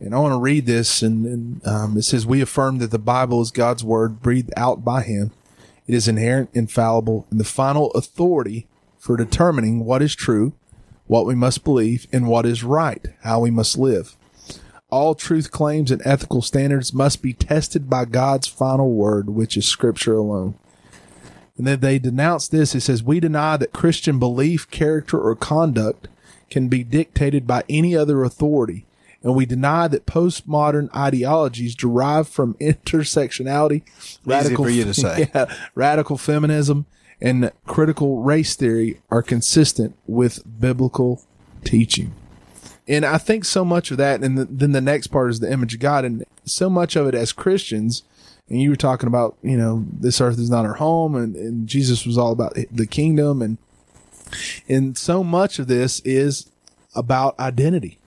And 0.00 0.14
I 0.14 0.18
want 0.18 0.32
to 0.32 0.38
read 0.38 0.66
this, 0.66 1.02
and, 1.02 1.24
and 1.24 1.66
um, 1.66 1.96
it 1.96 2.02
says, 2.02 2.26
"We 2.26 2.42
affirm 2.42 2.78
that 2.78 2.90
the 2.90 2.98
Bible 2.98 3.40
is 3.40 3.50
God's 3.50 3.82
word, 3.82 4.20
breathed 4.20 4.52
out 4.56 4.84
by 4.84 5.02
Him, 5.02 5.30
It 5.86 5.94
is 5.94 6.08
inerrant, 6.08 6.50
infallible, 6.54 7.26
and 7.30 7.38
the 7.38 7.44
final 7.44 7.90
authority 7.92 8.66
for 8.98 9.16
determining 9.16 9.84
what 9.84 10.02
is 10.02 10.14
true, 10.14 10.54
what 11.06 11.26
we 11.26 11.34
must 11.34 11.64
believe, 11.64 12.06
and 12.12 12.26
what 12.26 12.46
is 12.46 12.64
right, 12.64 13.06
how 13.22 13.40
we 13.40 13.50
must 13.50 13.76
live. 13.76 14.16
All 14.90 15.14
truth 15.14 15.50
claims 15.50 15.90
and 15.90 16.00
ethical 16.04 16.40
standards 16.40 16.94
must 16.94 17.20
be 17.20 17.32
tested 17.32 17.90
by 17.90 18.04
God's 18.04 18.46
final 18.46 18.92
word, 18.92 19.28
which 19.30 19.56
is 19.56 19.66
scripture 19.66 20.14
alone. 20.14 20.54
And 21.56 21.66
then 21.66 21.80
they 21.80 21.98
denounce 21.98 22.48
this. 22.48 22.74
It 22.74 22.80
says, 22.80 23.02
We 23.02 23.20
deny 23.20 23.56
that 23.56 23.72
Christian 23.72 24.18
belief, 24.18 24.70
character, 24.70 25.20
or 25.20 25.36
conduct 25.36 26.08
can 26.50 26.68
be 26.68 26.82
dictated 26.82 27.46
by 27.46 27.64
any 27.68 27.96
other 27.96 28.24
authority. 28.24 28.86
And 29.24 29.34
we 29.34 29.46
deny 29.46 29.88
that 29.88 30.04
postmodern 30.04 30.94
ideologies 30.94 31.74
derived 31.74 32.28
from 32.28 32.54
intersectionality, 32.54 33.82
easy 34.30 34.54
for 34.54 34.68
you 34.68 34.84
to 34.84 34.92
say. 34.92 35.30
yeah, 35.34 35.46
radical 35.74 36.18
feminism, 36.18 36.84
and 37.22 37.50
critical 37.66 38.22
race 38.22 38.54
theory 38.54 39.00
are 39.10 39.22
consistent 39.22 39.96
with 40.06 40.42
biblical 40.60 41.24
teaching. 41.64 42.14
And 42.86 43.06
I 43.06 43.16
think 43.16 43.46
so 43.46 43.64
much 43.64 43.90
of 43.90 43.96
that, 43.96 44.22
and 44.22 44.36
the, 44.36 44.44
then 44.44 44.72
the 44.72 44.82
next 44.82 45.06
part 45.06 45.30
is 45.30 45.40
the 45.40 45.50
image 45.50 45.72
of 45.72 45.80
God, 45.80 46.04
and 46.04 46.22
so 46.44 46.68
much 46.68 46.94
of 46.94 47.06
it 47.06 47.14
as 47.14 47.32
Christians. 47.32 48.02
And 48.50 48.60
you 48.60 48.68
were 48.68 48.76
talking 48.76 49.06
about, 49.06 49.38
you 49.42 49.56
know, 49.56 49.86
this 49.90 50.20
earth 50.20 50.38
is 50.38 50.50
not 50.50 50.66
our 50.66 50.74
home, 50.74 51.14
and, 51.14 51.34
and 51.34 51.66
Jesus 51.66 52.04
was 52.04 52.18
all 52.18 52.32
about 52.32 52.58
the 52.70 52.86
kingdom, 52.86 53.40
and 53.40 53.56
and 54.68 54.98
so 54.98 55.24
much 55.24 55.58
of 55.58 55.66
this 55.66 56.00
is 56.00 56.50
about 56.94 57.38
identity. 57.38 57.98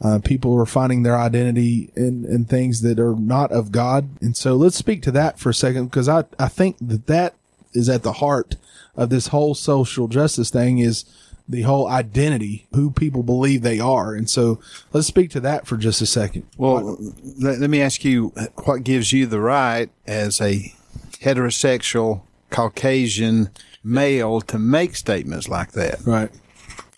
Uh, 0.00 0.18
people 0.18 0.58
are 0.58 0.66
finding 0.66 1.02
their 1.02 1.18
identity 1.18 1.90
in, 1.94 2.24
in 2.24 2.44
things 2.44 2.80
that 2.80 2.98
are 2.98 3.14
not 3.14 3.52
of 3.52 3.70
God. 3.70 4.08
And 4.22 4.36
so 4.36 4.54
let's 4.56 4.76
speak 4.76 5.02
to 5.02 5.10
that 5.10 5.38
for 5.38 5.50
a 5.50 5.54
second, 5.54 5.86
because 5.86 6.08
I, 6.08 6.24
I 6.38 6.48
think 6.48 6.78
that 6.80 7.06
that 7.06 7.34
is 7.74 7.88
at 7.88 8.02
the 8.02 8.14
heart 8.14 8.56
of 8.96 9.10
this 9.10 9.28
whole 9.28 9.54
social 9.54 10.08
justice 10.08 10.50
thing 10.50 10.78
is 10.78 11.04
the 11.48 11.62
whole 11.62 11.88
identity, 11.88 12.66
who 12.72 12.90
people 12.90 13.22
believe 13.22 13.62
they 13.62 13.80
are. 13.80 14.14
And 14.14 14.30
so 14.30 14.60
let's 14.92 15.06
speak 15.06 15.30
to 15.32 15.40
that 15.40 15.66
for 15.66 15.76
just 15.76 16.00
a 16.00 16.06
second. 16.06 16.46
Well, 16.56 16.96
let, 17.38 17.58
let 17.58 17.68
me 17.68 17.82
ask 17.82 18.04
you 18.04 18.32
what 18.64 18.84
gives 18.84 19.12
you 19.12 19.26
the 19.26 19.40
right 19.40 19.90
as 20.06 20.40
a 20.40 20.72
heterosexual 21.20 22.22
Caucasian 22.50 23.50
male 23.84 24.40
to 24.42 24.58
make 24.58 24.96
statements 24.96 25.48
like 25.48 25.72
that? 25.72 26.00
Right. 26.06 26.30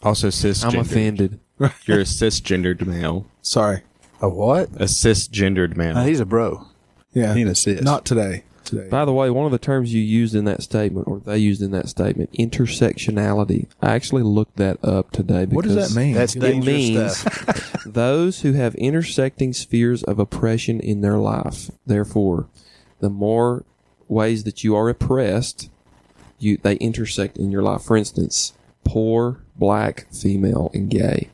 Also 0.03 0.29
cisgendered. 0.29 0.75
I'm 0.75 0.81
offended. 0.81 1.41
You're 1.85 2.01
a 2.01 2.05
cisgendered 2.05 2.87
male. 2.87 3.27
Sorry. 3.43 3.83
A 4.21 4.29
what? 4.29 4.69
A 4.71 4.85
cisgendered 4.85 5.77
male. 5.77 5.97
Uh, 5.99 6.05
he's 6.05 6.21
a 6.21 6.27
bro. 6.27 6.67
Yeah. 7.13 7.35
He 7.35 7.43
insists. 7.43 7.85
Not 7.85 8.05
today. 8.05 8.45
Today. 8.65 8.89
By 8.89 9.05
the 9.05 9.13
way, 9.13 9.29
one 9.29 9.45
of 9.45 9.53
the 9.53 9.59
terms 9.59 9.93
you 9.93 10.01
used 10.01 10.35
in 10.37 10.45
that 10.45 10.63
statement, 10.63 11.09
or 11.09 11.19
they 11.19 11.39
used 11.39 11.61
in 11.63 11.73
that 11.73 11.89
statement, 11.89 12.33
intersectionality. 12.33 13.67
I 13.83 13.93
actually 13.93 14.23
looked 14.23 14.57
that 14.57 14.79
up 14.85 15.11
today. 15.11 15.45
Because 15.47 15.57
what 15.57 15.65
does 15.65 15.95
that 15.95 16.01
mean? 16.01 16.15
That's 16.15 16.37
It 16.37 16.41
dangerous 16.41 16.67
means 16.67 17.17
stuff. 17.17 17.83
those 17.87 18.43
who 18.43 18.53
have 18.53 18.75
intersecting 18.77 19.53
spheres 19.53 20.05
of 20.05 20.19
oppression 20.21 20.79
in 20.81 21.01
their 21.01 21.19
life. 21.19 21.71
Therefore, 21.87 22.47
the 23.01 23.11
more 23.11 23.65
ways 24.09 24.45
that 24.45 24.63
you 24.63 24.77
are 24.77 24.89
oppressed, 24.89 25.69
you 26.39 26.57
they 26.59 26.77
intersect 26.77 27.37
in 27.37 27.51
your 27.51 27.63
life. 27.63 27.83
For 27.83 27.97
instance, 27.97 28.53
poor, 28.85 29.41
black, 29.57 30.07
female, 30.13 30.71
and 30.73 30.89
gay. 30.89 31.31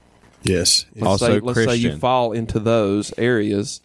Yes. 0.49 0.87
Let's 0.95 1.07
Also 1.07 1.27
say, 1.27 1.41
let's 1.41 1.65
say 1.65 1.77
you 1.77 1.97
fall 1.97 2.33
into 2.33 2.59
those 2.59 3.13
areas, 3.19 3.81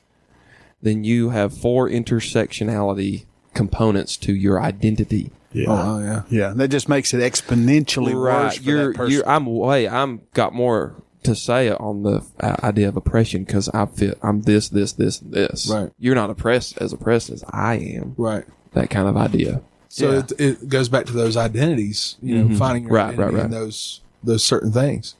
then 0.81 1.03
you 1.03 1.29
have 1.29 1.55
four 1.55 1.89
intersectionality 1.89 3.25
components 3.53 4.17
to 4.17 4.33
your 4.33 4.61
identity. 4.61 5.31
Yeah. 5.51 5.65
Oh, 5.69 5.99
yeah. 5.99 6.23
Yeah. 6.29 6.53
That 6.55 6.69
just 6.69 6.89
makes 6.89 7.13
it 7.13 7.19
exponentially 7.19 8.13
worse 8.15 8.57
for 8.57 8.63
You're, 8.63 8.87
that 8.87 8.95
person. 8.95 9.13
you're, 9.13 9.29
I'm 9.29 9.45
way, 9.45 9.87
I'm 9.87 10.21
got 10.33 10.53
more 10.53 10.95
to 11.23 11.35
say 11.35 11.69
on 11.71 12.03
the 12.03 12.21
uh, 12.39 12.55
idea 12.63 12.89
of 12.89 12.97
oppression 12.97 13.43
because 13.43 13.69
I 13.69 13.85
feel 13.85 14.13
I'm 14.23 14.41
this, 14.41 14.69
this, 14.69 14.93
this, 14.93 15.21
and 15.21 15.31
this. 15.31 15.69
Right. 15.69 15.89
You're 15.99 16.15
not 16.15 16.29
oppressed 16.29 16.79
as 16.81 16.91
oppressed 16.91 17.29
as 17.29 17.43
I 17.49 17.75
am. 17.75 18.15
Right. 18.17 18.45
That 18.73 18.89
kind 18.89 19.07
of 19.07 19.15
idea. 19.15 19.61
So 19.89 20.11
Yeah. 20.11 20.19
it, 20.19 20.31
it 20.39 20.69
goes 20.69 20.89
back 20.89 21.05
to 21.05 21.13
those 21.13 21.37
identities, 21.37 22.15
you 22.21 22.35
know, 22.43 22.55
finding 22.57 22.83
your 22.85 22.93
Right, 22.93 23.13
identity 23.13 23.23
right, 23.23 23.33
right. 23.33 23.45
in 23.45 23.51
those 23.51 24.01
those 24.23 24.43
certain 24.43 24.71
things. 24.71 25.15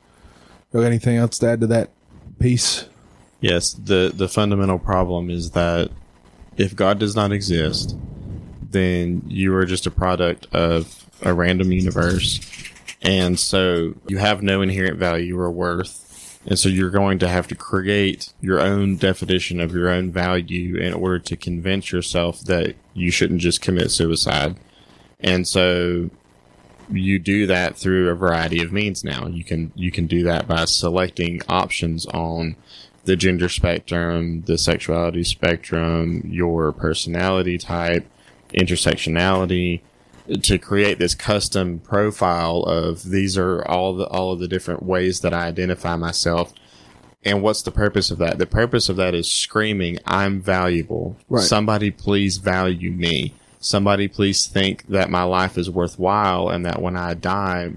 You 0.73 0.79
got 0.79 0.87
anything 0.87 1.17
else 1.17 1.37
to 1.39 1.47
add 1.49 1.61
to 1.61 1.67
that 1.67 1.91
piece? 2.39 2.85
Yes, 3.41 3.73
the 3.73 4.11
the 4.13 4.27
fundamental 4.27 4.79
problem 4.79 5.29
is 5.29 5.51
that 5.51 5.91
if 6.57 6.75
God 6.75 6.97
does 6.97 7.15
not 7.15 7.31
exist, 7.31 7.95
then 8.71 9.21
you 9.27 9.53
are 9.55 9.65
just 9.65 9.85
a 9.85 9.91
product 9.91 10.47
of 10.53 11.05
a 11.21 11.33
random 11.33 11.71
universe, 11.71 12.39
and 13.01 13.39
so 13.39 13.93
you 14.07 14.17
have 14.17 14.41
no 14.41 14.61
inherent 14.61 14.97
value 14.97 15.37
or 15.39 15.51
worth, 15.51 16.39
and 16.47 16.57
so 16.57 16.69
you're 16.69 16.89
going 16.89 17.19
to 17.19 17.27
have 17.27 17.47
to 17.49 17.55
create 17.55 18.33
your 18.41 18.59
own 18.59 18.95
definition 18.95 19.59
of 19.59 19.73
your 19.73 19.89
own 19.89 20.11
value 20.11 20.75
in 20.75 20.93
order 20.93 21.19
to 21.19 21.35
convince 21.35 21.91
yourself 21.91 22.39
that 22.41 22.75
you 22.93 23.11
shouldn't 23.11 23.41
just 23.41 23.61
commit 23.61 23.91
suicide, 23.91 24.57
and 25.19 25.47
so 25.47 26.09
you 26.91 27.19
do 27.19 27.47
that 27.47 27.77
through 27.77 28.09
a 28.09 28.15
variety 28.15 28.61
of 28.61 28.71
means 28.71 29.03
now. 29.03 29.27
You 29.27 29.43
can 29.43 29.71
you 29.75 29.91
can 29.91 30.07
do 30.07 30.23
that 30.23 30.47
by 30.47 30.65
selecting 30.65 31.41
options 31.47 32.05
on 32.07 32.55
the 33.05 33.15
gender 33.15 33.49
spectrum, 33.49 34.43
the 34.43 34.57
sexuality 34.57 35.23
spectrum, 35.23 36.21
your 36.25 36.71
personality 36.71 37.57
type, 37.57 38.05
intersectionality 38.53 39.81
to 40.41 40.57
create 40.57 40.99
this 40.99 41.15
custom 41.15 41.79
profile 41.79 42.63
of 42.63 43.03
these 43.03 43.37
are 43.37 43.65
all 43.67 43.93
the 43.93 44.07
all 44.07 44.31
of 44.31 44.39
the 44.39 44.47
different 44.47 44.83
ways 44.83 45.19
that 45.21 45.33
I 45.33 45.47
identify 45.47 45.95
myself. 45.95 46.53
And 47.25 47.41
what's 47.41 47.61
the 47.61 47.71
purpose 47.71 48.11
of 48.11 48.17
that? 48.17 48.37
The 48.37 48.45
purpose 48.45 48.89
of 48.89 48.97
that 48.97 49.15
is 49.15 49.31
screaming, 49.31 49.97
I'm 50.05 50.41
valuable. 50.41 51.17
Right. 51.29 51.43
Somebody 51.43 51.89
please 51.89 52.37
value 52.37 52.91
me. 52.91 53.33
Somebody 53.63 54.09
please 54.09 54.45
think 54.45 54.85
that 54.87 55.09
my 55.09 55.23
life 55.23 55.57
is 55.57 55.69
worthwhile 55.69 56.49
and 56.49 56.65
that 56.65 56.81
when 56.81 56.97
I 56.97 57.13
die, 57.13 57.71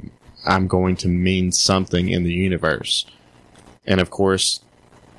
I'm 0.44 0.66
going 0.66 0.96
to 0.96 1.08
mean 1.08 1.52
something 1.52 2.08
in 2.08 2.24
the 2.24 2.32
universe. 2.32 3.06
And 3.86 4.00
of 4.00 4.10
course, 4.10 4.64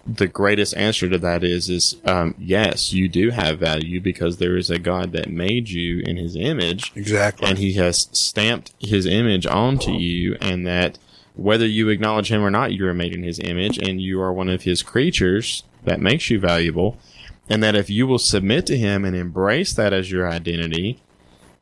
the 0.06 0.28
greatest 0.28 0.76
answer 0.76 1.08
to 1.10 1.18
that 1.20 1.46
is 1.46 1.70
is 1.70 1.96
um, 2.04 2.36
yes, 2.38 2.92
you 2.92 3.08
do 3.08 3.30
have 3.30 3.60
value 3.60 4.02
because 4.02 4.38
there 4.38 4.58
is 4.58 4.70
a 4.70 4.78
God 4.78 5.14
that 5.14 5.30
made 5.30 5.70
you 5.70 6.02
in 6.06 6.18
His 6.18 6.36
image, 6.36 6.92
exactly. 6.96 7.48
and 7.48 7.58
He 7.58 7.74
has 7.74 8.10
stamped 8.12 8.74
His 8.80 9.06
image 9.06 9.46
onto 9.46 9.92
you, 9.92 10.36
and 10.42 10.68
that 10.68 11.00
whether 11.36 11.66
you 11.66 11.88
acknowledge 11.88 12.30
Him 12.30 12.44
or 12.44 12.52
not, 12.52 12.74
you 12.74 12.86
are 12.88 12.94
made 12.94 13.14
in 13.14 13.24
His 13.24 13.40
image, 13.40 13.78
and 13.78 14.02
you 14.02 14.22
are 14.22 14.34
one 14.34 14.50
of 14.50 14.64
His 14.64 14.84
creatures 14.84 15.64
that 15.86 16.02
makes 16.02 16.30
you 16.30 16.40
valuable, 16.40 16.98
and 17.50 17.64
that 17.64 17.76
if 17.76 17.90
you 17.90 18.08
will 18.08 18.20
submit 18.20 18.66
to 18.68 18.78
Him 18.78 19.06
and 19.06 19.16
embrace 19.16 19.74
that 19.74 19.94
as 19.94 20.12
your 20.12 20.30
identity, 20.30 21.02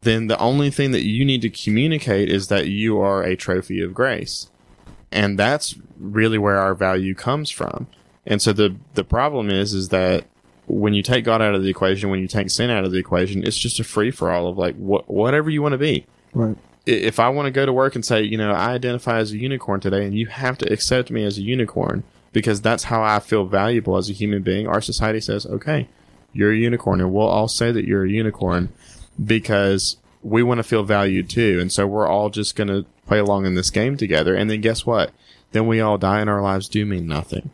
then 0.02 0.28
the 0.28 0.40
only 0.40 0.70
thing 0.70 0.92
that 0.92 1.04
you 1.04 1.26
need 1.26 1.42
to 1.42 1.50
communicate 1.50 2.30
is 2.30 2.48
that 2.48 2.68
you 2.68 3.00
are 3.00 3.24
a 3.24 3.36
trophy 3.36 3.82
of 3.82 3.94
grace. 3.94 4.50
And 5.12 5.38
that's 5.38 5.76
really 5.98 6.38
where 6.38 6.58
our 6.58 6.76
value 6.76 7.16
comes 7.16 7.50
from. 7.50 7.88
And 8.26 8.42
so 8.42 8.54
the 8.54 8.76
the 8.94 9.04
problem 9.04 9.50
is 9.50 9.74
is 9.74 9.90
that 9.90 10.26
when 10.68 10.94
you 10.94 11.04
take 11.04 11.26
God 11.26 11.42
out 11.42 11.54
of 11.54 11.62
the 11.62 11.70
equation, 11.70 12.10
when 12.10 12.20
you 12.20 12.28
take 12.28 12.50
sin 12.50 12.70
out 12.70 12.86
of 12.86 12.92
the 12.92 12.98
equation, 12.98 13.46
it's 13.46 13.58
just 13.58 13.80
a 13.80 13.84
free 13.84 14.12
for 14.12 14.32
all 14.32 14.48
of 14.48 14.58
like 14.58 14.76
what 14.76 15.10
whatever 15.10 15.50
you 15.50 15.62
want 15.62 15.74
to 15.74 15.78
be. 15.78 16.06
Right. 16.34 16.58
If 16.86 17.20
I 17.20 17.30
want 17.30 17.48
to 17.48 17.52
go 17.52 17.66
to 17.66 17.74
work 17.74 17.96
and 17.96 18.06
say, 18.06 18.22
you 18.22 18.38
know, 18.38 18.52
I 18.52 18.74
identify 18.74 19.18
as 19.18 19.32
a 19.32 19.38
unicorn 19.38 19.80
today, 19.80 20.06
and 20.06 20.16
you 20.16 20.28
have 20.28 20.58
to 20.60 20.72
accept 20.72 21.10
me 21.10 21.24
as 21.24 21.38
a 21.38 21.42
unicorn 21.42 22.04
because 22.36 22.60
that's 22.60 22.84
how 22.84 23.02
I 23.02 23.20
feel 23.20 23.46
valuable 23.46 23.96
as 23.96 24.10
a 24.10 24.14
human 24.14 24.44
being. 24.44 24.68
Our 24.68 24.82
society 24.82 25.22
says, 25.22 25.46
okay, 25.46 25.88
you're 26.34 26.52
a 26.52 26.58
unicorn, 26.58 27.00
and 27.00 27.14
we'll 27.14 27.30
all 27.30 27.48
say 27.48 27.72
that 27.72 27.86
you're 27.86 28.04
a 28.04 28.10
unicorn 28.10 28.74
because 29.24 29.96
we 30.22 30.44
want 30.44 30.58
to 30.58 30.64
feel 30.64 30.84
valued 30.84 31.30
too. 31.30 31.60
And 31.62 31.72
so 31.72 31.88
we're 31.88 32.06
all 32.06 32.30
just 32.30 32.58
going 32.58 32.68
to 32.68 32.86
play 33.08 33.20
along 33.20 33.46
in 33.46 33.56
this 33.56 33.70
game 33.70 33.96
together. 33.96 34.36
And 34.36 34.50
then 34.50 34.60
guess 34.60 34.86
what? 34.86 35.12
Then 35.54 35.66
we 35.66 35.80
all 35.80 35.98
die 35.98 36.20
and 36.20 36.30
our 36.30 36.42
lives 36.42 36.68
do 36.68 36.86
mean 36.86 37.08
nothing. 37.08 37.52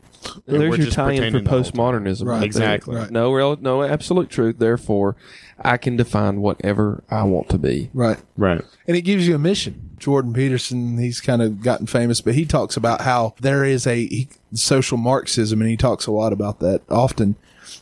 And 0.47 0.62
There's 0.62 0.77
your 0.77 0.88
tie-in 0.88 1.17
for 1.17 1.39
pretending 1.39 1.43
the 1.43 1.49
postmodernism. 1.49 2.25
Right. 2.25 2.43
Exactly. 2.43 2.95
Right. 2.95 3.12
No 3.12 3.31
real, 3.31 3.57
no 3.57 3.84
absolute 3.84 4.29
truth. 4.29 4.60
Therefore, 4.60 5.15
I 5.60 5.77
can 5.77 5.95
define 5.95 6.41
whatever 6.41 7.03
I 7.10 7.23
want 7.23 7.49
to 7.49 7.57
be. 7.57 7.89
Right. 7.93 8.19
Right. 8.38 8.63
And 8.88 8.97
it 8.97 9.01
gives 9.01 9.27
you 9.27 9.36
a 9.36 9.39
mission. 9.39 9.91
Jordan 9.97 10.34
Peterson, 10.34 10.97
he's 10.97 11.21
kind 11.21 11.41
of 11.41 11.62
gotten 11.62 11.88
famous, 11.88 12.21
but 12.21 12.34
he 12.34 12.45
talks 12.45 12.75
about 12.75 13.01
how 13.01 13.36
there 13.39 13.63
is 13.63 13.86
a 13.86 14.07
he, 14.07 14.29
social 14.53 14.97
Marxism, 14.97 15.62
and 15.62 15.69
he 15.69 15.77
talks 15.77 16.07
a 16.07 16.12
lot 16.12 16.34
about 16.34 16.60
that 16.60 16.81
often. 16.89 17.36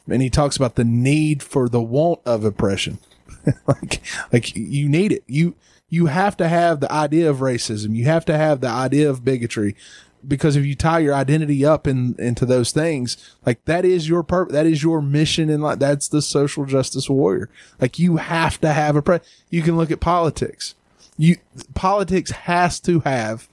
And 0.10 0.22
he 0.22 0.30
talks 0.30 0.56
about 0.56 0.76
the 0.76 0.84
need 0.84 1.42
for 1.42 1.70
the 1.70 1.82
want 1.82 2.20
of 2.26 2.44
oppression. 2.44 3.00
like, 3.68 4.02
like 4.32 4.56
you 4.56 4.90
need 4.90 5.12
it. 5.12 5.24
You, 5.28 5.56
you 5.90 6.06
have 6.08 6.38
to 6.38 6.48
have 6.48 6.80
the 6.80 6.92
idea 6.92 7.30
of 7.30 7.38
racism. 7.38 7.96
You 7.96 8.06
have 8.06 8.26
to 8.26 8.38
have 8.38 8.62
the 8.62 8.68
idea 8.68 9.10
of 9.10 9.26
bigotry 9.26 9.76
because 10.28 10.56
if 10.56 10.66
you 10.66 10.76
tie 10.76 11.00
your 11.00 11.14
identity 11.14 11.66
up 11.66 11.88
in 11.88 12.16
into 12.20 12.46
those 12.46 12.72
things, 12.72 13.18
like 13.46 13.64
that 13.66 13.86
is 13.86 14.10
your 14.10 14.24
purpose, 14.24 14.54
that 14.54 14.66
is 14.66 14.84
your 14.84 15.02
mission 15.02 15.50
in 15.50 15.62
life. 15.62 15.80
That's 15.80 16.08
the 16.08 16.22
social 16.22 16.66
justice 16.66 17.10
warrior. 17.10 17.50
Like 17.80 18.00
you 18.00 18.18
have 18.18 18.60
to 18.62 18.74
have 18.74 18.96
a 18.96 19.02
pre. 19.02 19.20
You 19.50 19.62
can 19.62 19.78
look 19.78 19.92
at 19.92 20.00
politics. 20.00 20.76
You 21.18 21.38
politics 21.74 22.32
has 22.32 22.80
to 22.82 23.02
have 23.02 23.48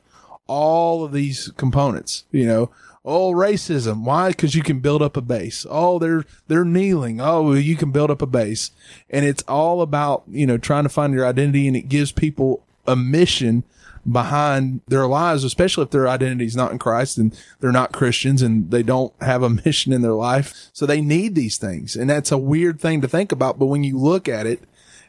all 0.47 1.05
of 1.05 1.13
these 1.13 1.53
components. 1.57 2.25
You 2.31 2.47
know, 2.47 2.71
oh 3.05 3.33
racism. 3.33 4.05
Why? 4.05 4.31
Because 4.31 4.55
you 4.55 4.63
can 4.63 4.81
build 4.81 5.03
up 5.03 5.17
a 5.17 5.23
base. 5.23 5.67
Oh, 5.69 5.99
they're 5.99 6.25
they're 6.49 6.65
kneeling. 6.65 7.21
Oh, 7.21 7.53
you 7.53 7.77
can 7.77 7.91
build 7.93 8.11
up 8.11 8.23
a 8.23 8.27
base, 8.27 8.71
and 9.11 9.25
it's 9.25 9.43
all 9.45 9.83
about 9.83 10.25
you 10.29 10.47
know 10.47 10.59
trying 10.59 10.85
to 10.85 10.89
find 10.89 11.15
your 11.15 11.27
identity, 11.27 11.67
and 11.67 11.77
it 11.77 11.89
gives 11.89 12.13
people 12.13 12.63
a 12.87 12.97
mission 12.97 13.65
behind 14.11 14.81
their 14.87 15.07
lives, 15.07 15.45
especially 15.45 15.85
if 15.85 15.91
their 15.91 16.09
identity 16.09 16.45
is 16.45 16.57
not 16.57 16.73
in 16.73 16.79
Christ 16.79 17.19
and 17.19 17.39
they're 17.61 17.73
not 17.73 17.93
Christians 17.93 18.43
and 18.43 18.71
they 18.71 18.83
don't 18.83 19.13
have 19.21 19.43
a 19.43 19.51
mission 19.65 19.93
in 19.93 20.03
their 20.03 20.13
life. 20.13 20.71
So 20.73 20.87
they 20.87 21.01
need 21.01 21.35
these 21.35 21.59
things. 21.59 21.97
And 21.97 22.09
that's 22.09 22.33
a 22.33 22.39
weird 22.39 22.81
thing 22.81 23.01
to 23.01 23.09
think 23.09 23.33
about. 23.33 23.59
But 23.59 23.67
when 23.67 23.85
you 23.85 23.99
look 23.99 24.29
at 24.29 24.47
it 24.47 24.63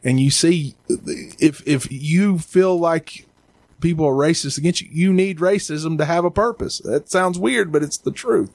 and 0.04 0.20
you 0.20 0.32
see 0.32 0.76
if, 0.88 1.66
if 1.68 1.92
you 1.92 2.40
feel 2.40 2.78
like 2.78 3.28
people 3.80 4.06
are 4.06 4.14
racist 4.14 4.58
against 4.58 4.82
you, 4.82 4.90
you 4.92 5.14
need 5.14 5.38
racism 5.38 5.98
to 5.98 6.06
have 6.06 6.26
a 6.26 6.32
purpose. 6.32 6.80
That 6.80 7.10
sounds 7.10 7.38
weird, 7.38 7.72
but 7.72 7.84
it's 7.84 7.98
the 7.98 8.12
truth. 8.12 8.52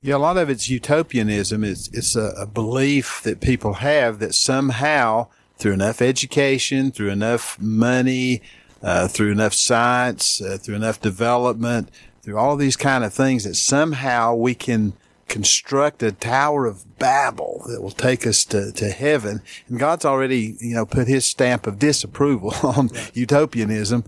Yeah, 0.00 0.16
a 0.16 0.18
lot 0.18 0.36
of 0.36 0.48
it's 0.48 0.70
utopianism. 0.70 1.64
It's 1.64 1.88
it's 1.88 2.14
a, 2.14 2.32
a, 2.38 2.46
belief 2.46 3.20
that 3.24 3.40
people 3.40 3.74
have 3.74 4.20
that 4.20 4.32
somehow, 4.32 5.26
through 5.56 5.72
enough 5.72 6.00
education, 6.00 6.92
through 6.92 7.10
enough 7.10 7.60
money, 7.60 8.40
uh, 8.82 9.08
through 9.08 9.32
enough 9.32 9.54
science, 9.54 10.40
uh, 10.40 10.58
through 10.60 10.76
enough 10.76 11.00
development, 11.00 11.90
through 12.22 12.38
all 12.38 12.56
these 12.56 12.76
kind 12.76 13.04
of 13.04 13.12
things 13.12 13.44
that 13.44 13.54
somehow 13.54 14.34
we 14.34 14.54
can 14.54 14.92
construct 15.28 16.02
a 16.02 16.10
tower 16.10 16.66
of 16.66 16.98
Babel 16.98 17.62
that 17.68 17.82
will 17.82 17.90
take 17.90 18.26
us 18.26 18.44
to, 18.46 18.72
to 18.72 18.90
heaven. 18.90 19.42
And 19.68 19.78
God's 19.78 20.04
already, 20.04 20.56
you 20.60 20.74
know, 20.74 20.86
put 20.86 21.06
his 21.06 21.24
stamp 21.24 21.66
of 21.66 21.78
disapproval 21.78 22.54
on 22.62 22.90
utopianism. 23.14 24.04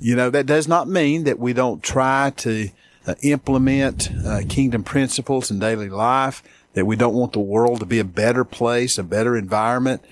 You 0.00 0.16
know, 0.16 0.30
that 0.30 0.46
does 0.46 0.66
not 0.66 0.88
mean 0.88 1.24
that 1.24 1.38
we 1.38 1.52
don't 1.52 1.82
try 1.82 2.32
to 2.38 2.70
uh, 3.06 3.14
implement 3.22 4.10
uh, 4.24 4.40
kingdom 4.48 4.82
principles 4.82 5.50
in 5.50 5.58
daily 5.58 5.90
life, 5.90 6.42
that 6.72 6.86
we 6.86 6.96
don't 6.96 7.14
want 7.14 7.32
the 7.32 7.40
world 7.40 7.80
to 7.80 7.86
be 7.86 7.98
a 7.98 8.04
better 8.04 8.44
place, 8.44 8.96
a 8.96 9.02
better 9.02 9.36
environment 9.36 10.02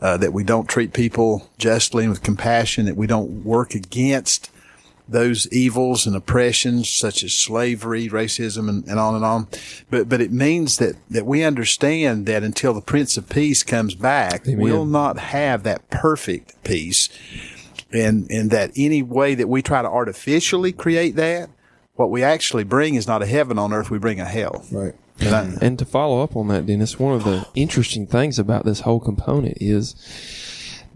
uh, 0.00 0.16
that 0.18 0.32
we 0.32 0.44
don't 0.44 0.68
treat 0.68 0.92
people 0.92 1.48
justly 1.58 2.04
and 2.04 2.10
with 2.10 2.22
compassion, 2.22 2.86
that 2.86 2.96
we 2.96 3.06
don't 3.06 3.44
work 3.44 3.74
against 3.74 4.50
those 5.08 5.50
evils 5.52 6.06
and 6.06 6.16
oppressions 6.16 6.90
such 6.90 7.22
as 7.22 7.32
slavery, 7.32 8.08
racism, 8.08 8.68
and, 8.68 8.84
and, 8.86 8.98
on 8.98 9.14
and 9.14 9.24
on. 9.24 9.46
But 9.88 10.08
but 10.08 10.20
it 10.20 10.32
means 10.32 10.78
that 10.78 10.96
that 11.10 11.26
we 11.26 11.44
understand 11.44 12.26
that 12.26 12.42
until 12.42 12.74
the 12.74 12.80
Prince 12.80 13.16
of 13.16 13.28
Peace 13.28 13.62
comes 13.62 13.94
back, 13.94 14.46
Amen. 14.46 14.58
we'll 14.58 14.84
not 14.84 15.18
have 15.18 15.62
that 15.62 15.88
perfect 15.90 16.62
peace, 16.64 17.08
and 17.92 18.30
and 18.30 18.50
that 18.50 18.72
any 18.76 19.02
way 19.02 19.34
that 19.34 19.48
we 19.48 19.62
try 19.62 19.82
to 19.82 19.88
artificially 19.88 20.72
create 20.72 21.14
that, 21.16 21.50
what 21.94 22.10
we 22.10 22.22
actually 22.22 22.64
bring 22.64 22.96
is 22.96 23.06
not 23.06 23.22
a 23.22 23.26
heaven 23.26 23.58
on 23.58 23.72
earth. 23.72 23.90
We 23.90 23.98
bring 23.98 24.20
a 24.20 24.24
hell. 24.24 24.64
Right. 24.72 24.94
And, 25.20 25.62
and 25.62 25.78
to 25.78 25.84
follow 25.84 26.22
up 26.22 26.36
on 26.36 26.48
that, 26.48 26.66
Dennis, 26.66 26.98
one 26.98 27.14
of 27.14 27.24
the 27.24 27.46
interesting 27.54 28.06
things 28.06 28.38
about 28.38 28.64
this 28.64 28.80
whole 28.80 29.00
component 29.00 29.58
is 29.60 29.94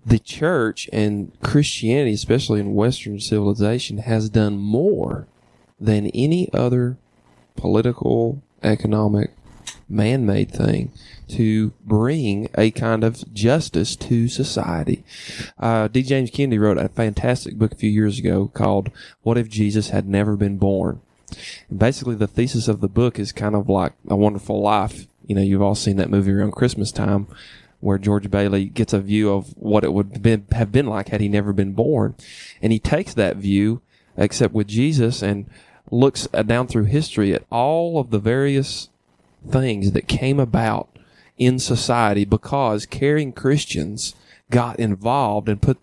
the 0.04 0.18
church 0.18 0.88
and 0.92 1.32
Christianity, 1.42 2.12
especially 2.12 2.60
in 2.60 2.74
Western 2.74 3.20
civilization, 3.20 3.98
has 3.98 4.28
done 4.28 4.58
more 4.58 5.26
than 5.80 6.08
any 6.08 6.52
other 6.52 6.98
political, 7.56 8.42
economic, 8.62 9.30
man 9.90 10.24
made 10.24 10.50
thing 10.50 10.92
to 11.28 11.72
bring 11.84 12.48
a 12.56 12.70
kind 12.70 13.04
of 13.04 13.32
justice 13.34 13.96
to 13.96 14.28
society. 14.28 15.04
Uh, 15.58 15.88
D. 15.88 16.02
James 16.02 16.30
Kennedy 16.30 16.58
wrote 16.58 16.78
a 16.78 16.88
fantastic 16.88 17.56
book 17.56 17.72
a 17.72 17.76
few 17.76 17.90
years 17.90 18.18
ago 18.18 18.50
called 18.54 18.90
What 19.22 19.36
If 19.36 19.48
Jesus 19.48 19.90
Had 19.90 20.08
Never 20.08 20.36
Been 20.36 20.58
Born? 20.58 21.00
And 21.68 21.78
basically, 21.78 22.14
the 22.14 22.26
thesis 22.26 22.68
of 22.68 22.80
the 22.80 22.88
book 22.88 23.18
is 23.18 23.32
kind 23.32 23.54
of 23.54 23.68
like 23.68 23.92
a 24.08 24.16
wonderful 24.16 24.60
life. 24.60 25.06
You 25.26 25.34
know, 25.34 25.42
you've 25.42 25.62
all 25.62 25.74
seen 25.74 25.96
that 25.96 26.10
movie 26.10 26.32
around 26.32 26.52
Christmas 26.52 26.92
time 26.92 27.26
where 27.80 27.98
George 27.98 28.30
Bailey 28.30 28.66
gets 28.66 28.92
a 28.92 29.00
view 29.00 29.32
of 29.32 29.56
what 29.56 29.84
it 29.84 29.92
would 29.92 30.20
have 30.52 30.72
been 30.72 30.86
like 30.86 31.08
had 31.08 31.20
he 31.20 31.28
never 31.28 31.52
been 31.52 31.72
born. 31.72 32.14
And 32.60 32.72
he 32.72 32.78
takes 32.78 33.14
that 33.14 33.36
view, 33.36 33.80
except 34.16 34.52
with 34.52 34.68
Jesus, 34.68 35.22
and 35.22 35.46
looks 35.90 36.28
uh, 36.32 36.42
down 36.42 36.66
through 36.66 36.84
history 36.84 37.34
at 37.34 37.44
all 37.50 37.98
of 37.98 38.10
the 38.10 38.18
various 38.18 38.88
things 39.48 39.92
that 39.92 40.08
came 40.08 40.38
about 40.38 40.88
in 41.38 41.58
society 41.58 42.24
because 42.24 42.84
caring 42.84 43.32
Christians 43.32 44.14
got 44.50 44.78
involved 44.78 45.48
and 45.48 45.62
put 45.62 45.78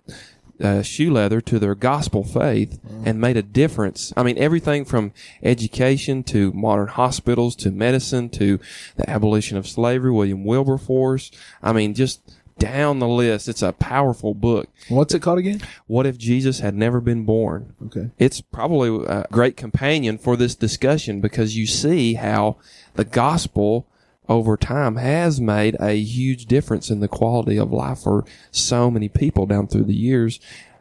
uh, 0.61 0.81
shoe 0.81 1.11
leather 1.11 1.41
to 1.41 1.59
their 1.59 1.75
gospel 1.75 2.23
faith 2.23 2.79
and 3.05 3.19
made 3.19 3.37
a 3.37 3.43
difference. 3.43 4.13
I 4.17 4.23
mean, 4.23 4.37
everything 4.37 4.85
from 4.85 5.13
education 5.43 6.23
to 6.25 6.51
modern 6.53 6.87
hospitals 6.87 7.55
to 7.57 7.71
medicine 7.71 8.29
to 8.29 8.59
the 8.95 9.09
abolition 9.09 9.57
of 9.57 9.67
slavery, 9.67 10.11
William 10.11 10.43
Wilberforce. 10.43 11.31
I 11.61 11.73
mean, 11.73 11.93
just 11.93 12.21
down 12.57 12.99
the 12.99 13.07
list. 13.07 13.47
It's 13.47 13.61
a 13.61 13.73
powerful 13.73 14.33
book. 14.33 14.67
What's 14.89 15.13
it 15.13 15.21
called 15.21 15.39
again? 15.39 15.61
What 15.85 16.05
if 16.05 16.17
Jesus 16.17 16.59
had 16.59 16.75
never 16.75 16.99
been 16.99 17.23
born? 17.23 17.73
Okay. 17.85 18.09
It's 18.17 18.41
probably 18.41 19.05
a 19.05 19.25
great 19.31 19.57
companion 19.57 20.17
for 20.17 20.35
this 20.35 20.55
discussion 20.55 21.21
because 21.21 21.55
you 21.55 21.67
see 21.67 22.15
how 22.15 22.57
the 22.95 23.05
gospel 23.05 23.87
over 24.29 24.57
time 24.57 24.97
has 24.97 25.39
made 25.39 25.75
a 25.79 25.93
huge 25.93 26.45
difference 26.45 26.89
in 26.89 26.99
the 26.99 27.07
quality 27.07 27.57
of 27.57 27.71
life 27.71 27.99
for 27.99 28.25
so 28.51 28.91
many 28.91 29.09
people 29.09 29.45
down 29.45 29.67
through 29.67 29.85
the 29.85 29.95
years. 29.95 30.39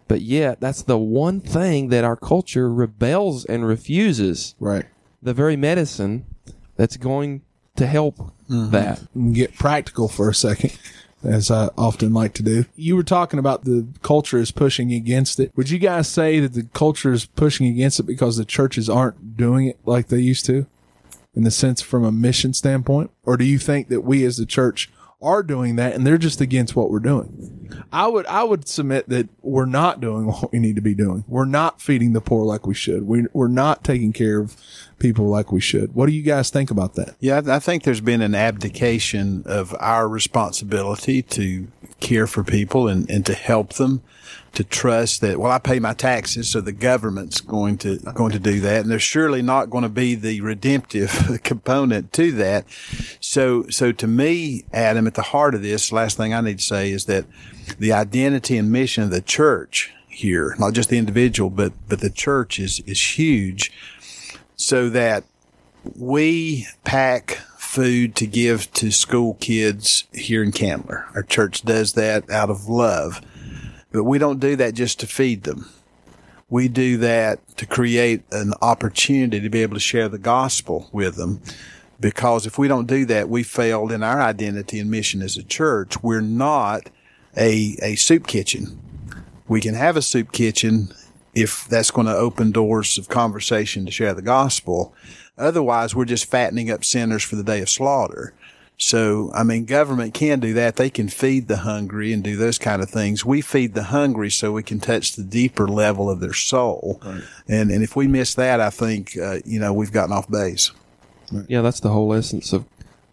But 0.08 0.20
yet, 0.20 0.60
that's 0.60 0.82
the 0.82 0.98
one 0.98 1.40
thing 1.40 1.88
that 1.88 2.04
our 2.04 2.16
culture 2.16 2.72
rebels 2.72 3.44
and 3.44 3.66
refuses. 3.66 4.54
Right. 4.60 4.84
The 5.22 5.34
very 5.34 5.56
medicine 5.56 6.26
that's 6.76 6.96
going 6.96 7.42
to 7.76 7.86
help 7.86 8.16
mm-hmm. 8.48 8.70
that. 8.70 9.32
Get 9.32 9.56
practical 9.56 10.08
for 10.08 10.28
a 10.28 10.34
second, 10.34 10.78
as 11.24 11.50
I 11.50 11.70
often 11.76 12.12
like 12.12 12.34
to 12.34 12.42
do. 12.42 12.66
You 12.76 12.96
were 12.96 13.02
talking 13.02 13.38
about 13.38 13.64
the 13.64 13.86
culture 14.02 14.38
is 14.38 14.50
pushing 14.50 14.92
against 14.92 15.40
it. 15.40 15.52
Would 15.56 15.70
you 15.70 15.78
guys 15.78 16.08
say 16.08 16.40
that 16.40 16.54
the 16.54 16.64
culture 16.72 17.12
is 17.12 17.26
pushing 17.26 17.66
against 17.66 17.98
it 17.98 18.04
because 18.04 18.36
the 18.36 18.44
churches 18.44 18.88
aren't 18.88 19.36
doing 19.36 19.66
it 19.66 19.78
like 19.84 20.08
they 20.08 20.18
used 20.18 20.46
to? 20.46 20.66
In 21.36 21.44
the 21.44 21.50
sense 21.50 21.82
from 21.82 22.04
a 22.04 22.10
mission 22.10 22.54
standpoint? 22.54 23.10
Or 23.24 23.36
do 23.36 23.44
you 23.44 23.58
think 23.58 23.88
that 23.88 24.00
we 24.00 24.24
as 24.24 24.38
the 24.38 24.46
church 24.46 24.90
are 25.22 25.42
doing 25.42 25.76
that 25.76 25.94
and 25.94 26.06
they're 26.06 26.18
just 26.18 26.40
against 26.40 26.74
what 26.74 26.90
we're 26.90 26.98
doing? 26.98 27.52
I 27.92 28.06
would, 28.06 28.26
I 28.26 28.42
would 28.42 28.68
submit 28.68 29.08
that 29.08 29.28
we're 29.42 29.66
not 29.66 30.00
doing 30.00 30.26
what 30.32 30.52
we 30.52 30.58
need 30.58 30.76
to 30.76 30.82
be 30.82 30.94
doing. 30.94 31.24
We're 31.28 31.44
not 31.44 31.80
feeding 31.80 32.12
the 32.12 32.20
poor 32.20 32.44
like 32.44 32.66
we 32.66 32.74
should. 32.74 33.06
We, 33.06 33.26
we're 33.32 33.48
not 33.48 33.84
taking 33.84 34.12
care 34.12 34.40
of 34.40 34.56
people 34.98 35.26
like 35.26 35.52
we 35.52 35.60
should. 35.60 35.94
What 35.94 36.06
do 36.06 36.12
you 36.12 36.22
guys 36.22 36.50
think 36.50 36.70
about 36.70 36.94
that? 36.94 37.16
Yeah, 37.20 37.42
I 37.46 37.58
think 37.58 37.82
there's 37.82 38.00
been 38.00 38.22
an 38.22 38.34
abdication 38.34 39.42
of 39.46 39.74
our 39.78 40.08
responsibility 40.08 41.22
to 41.22 41.68
care 42.00 42.26
for 42.26 42.44
people 42.44 42.88
and, 42.88 43.08
and 43.10 43.24
to 43.26 43.34
help 43.34 43.74
them 43.74 44.02
to 44.52 44.64
trust 44.64 45.20
that 45.20 45.38
well 45.38 45.52
I 45.52 45.58
pay 45.58 45.78
my 45.78 45.92
taxes 45.92 46.48
so 46.48 46.60
the 46.60 46.72
government's 46.72 47.40
going 47.40 47.76
to 47.78 47.98
going 48.14 48.32
to 48.32 48.38
do 48.38 48.60
that. 48.60 48.82
And 48.82 48.90
there's 48.90 49.02
surely 49.02 49.42
not 49.42 49.70
going 49.70 49.82
to 49.82 49.90
be 49.90 50.14
the 50.14 50.40
redemptive 50.40 51.40
component 51.42 52.12
to 52.14 52.32
that. 52.32 52.64
So 53.20 53.64
so 53.68 53.92
to 53.92 54.06
me 54.06 54.64
Adam 54.72 55.06
at 55.06 55.14
the 55.14 55.22
heart 55.22 55.54
of 55.54 55.62
this 55.62 55.92
last 55.92 56.16
thing 56.16 56.32
I 56.32 56.40
need 56.40 56.58
to 56.58 56.64
say 56.64 56.90
is 56.90 57.04
that 57.04 57.26
the 57.78 57.92
identity 57.92 58.56
and 58.56 58.72
mission 58.72 59.02
of 59.02 59.10
the 59.10 59.20
church 59.20 59.92
here 60.08 60.54
not 60.58 60.72
just 60.72 60.88
the 60.88 60.98
individual 60.98 61.50
but 61.50 61.72
but 61.88 62.00
the 62.00 62.10
church 62.10 62.58
is 62.58 62.80
is 62.80 63.18
huge. 63.18 63.72
So 64.56 64.88
that 64.88 65.24
we 65.94 66.66
pack 66.84 67.38
food 67.76 68.16
to 68.16 68.26
give 68.26 68.72
to 68.72 68.90
school 68.90 69.34
kids 69.34 70.04
here 70.14 70.42
in 70.42 70.50
Candler. 70.50 71.04
Our 71.14 71.22
church 71.22 71.60
does 71.60 71.92
that 71.92 72.30
out 72.30 72.48
of 72.48 72.70
love. 72.70 73.20
But 73.92 74.04
we 74.04 74.16
don't 74.16 74.40
do 74.40 74.56
that 74.56 74.72
just 74.72 74.98
to 75.00 75.06
feed 75.06 75.42
them. 75.42 75.68
We 76.48 76.68
do 76.68 76.96
that 76.96 77.46
to 77.58 77.66
create 77.66 78.22
an 78.32 78.54
opportunity 78.62 79.40
to 79.40 79.50
be 79.50 79.60
able 79.60 79.74
to 79.74 79.80
share 79.80 80.08
the 80.08 80.16
gospel 80.16 80.88
with 80.90 81.16
them. 81.16 81.42
Because 82.00 82.46
if 82.46 82.56
we 82.56 82.66
don't 82.66 82.86
do 82.86 83.04
that, 83.04 83.28
we 83.28 83.42
failed 83.42 83.92
in 83.92 84.02
our 84.02 84.22
identity 84.22 84.80
and 84.80 84.90
mission 84.90 85.20
as 85.20 85.36
a 85.36 85.42
church. 85.42 86.02
We're 86.02 86.22
not 86.22 86.88
a, 87.36 87.76
a 87.82 87.96
soup 87.96 88.26
kitchen. 88.26 88.80
We 89.48 89.60
can 89.60 89.74
have 89.74 89.98
a 89.98 90.02
soup 90.02 90.32
kitchen 90.32 90.94
if 91.34 91.66
that's 91.68 91.90
going 91.90 92.06
to 92.06 92.16
open 92.16 92.52
doors 92.52 92.96
of 92.96 93.10
conversation 93.10 93.84
to 93.84 93.92
share 93.92 94.14
the 94.14 94.22
gospel. 94.22 94.94
Otherwise, 95.38 95.94
we're 95.94 96.04
just 96.04 96.30
fattening 96.30 96.70
up 96.70 96.84
sinners 96.84 97.22
for 97.22 97.36
the 97.36 97.44
day 97.44 97.60
of 97.60 97.68
slaughter. 97.68 98.32
So, 98.78 99.30
I 99.34 99.42
mean, 99.42 99.64
government 99.64 100.12
can 100.12 100.38
do 100.38 100.52
that. 100.54 100.76
They 100.76 100.90
can 100.90 101.08
feed 101.08 101.48
the 101.48 101.58
hungry 101.58 102.12
and 102.12 102.22
do 102.22 102.36
those 102.36 102.58
kind 102.58 102.82
of 102.82 102.90
things. 102.90 103.24
We 103.24 103.40
feed 103.40 103.72
the 103.72 103.84
hungry 103.84 104.30
so 104.30 104.52
we 104.52 104.62
can 104.62 104.80
touch 104.80 105.12
the 105.12 105.22
deeper 105.22 105.66
level 105.66 106.10
of 106.10 106.20
their 106.20 106.34
soul. 106.34 107.00
And, 107.48 107.70
and 107.70 107.82
if 107.82 107.96
we 107.96 108.06
miss 108.06 108.34
that, 108.34 108.60
I 108.60 108.68
think, 108.68 109.16
uh, 109.16 109.38
you 109.46 109.58
know, 109.58 109.72
we've 109.72 109.92
gotten 109.92 110.12
off 110.12 110.30
base. 110.30 110.72
Yeah, 111.48 111.62
that's 111.62 111.80
the 111.80 111.88
whole 111.88 112.12
essence 112.12 112.52
of, 112.52 112.66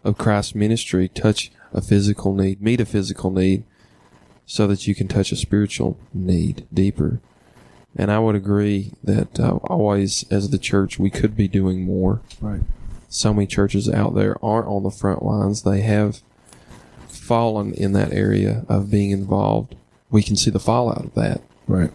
of 0.04 0.18
Christ's 0.18 0.54
ministry. 0.54 1.08
Touch 1.08 1.50
a 1.72 1.80
physical 1.80 2.34
need, 2.34 2.60
meet 2.60 2.80
a 2.80 2.86
physical 2.86 3.30
need, 3.30 3.64
so 4.44 4.66
that 4.66 4.86
you 4.86 4.94
can 4.94 5.08
touch 5.08 5.32
a 5.32 5.36
spiritual 5.36 5.98
need 6.12 6.66
deeper. 6.72 7.20
And 7.96 8.10
I 8.10 8.18
would 8.18 8.34
agree 8.34 8.92
that 9.04 9.38
uh, 9.38 9.58
always, 9.64 10.24
as 10.30 10.50
the 10.50 10.58
church, 10.58 10.98
we 10.98 11.10
could 11.10 11.36
be 11.36 11.46
doing 11.46 11.84
more. 11.84 12.20
Right. 12.40 12.62
So 13.08 13.32
many 13.32 13.46
churches 13.46 13.88
out 13.88 14.14
there 14.14 14.36
aren't 14.44 14.66
on 14.66 14.82
the 14.82 14.90
front 14.90 15.22
lines. 15.22 15.62
They 15.62 15.82
have 15.82 16.20
fallen 17.06 17.72
in 17.72 17.92
that 17.92 18.12
area 18.12 18.64
of 18.68 18.90
being 18.90 19.12
involved. 19.12 19.76
We 20.10 20.22
can 20.22 20.34
see 20.34 20.50
the 20.50 20.58
fallout 20.58 21.04
of 21.04 21.14
that. 21.14 21.40
Right. 21.68 21.92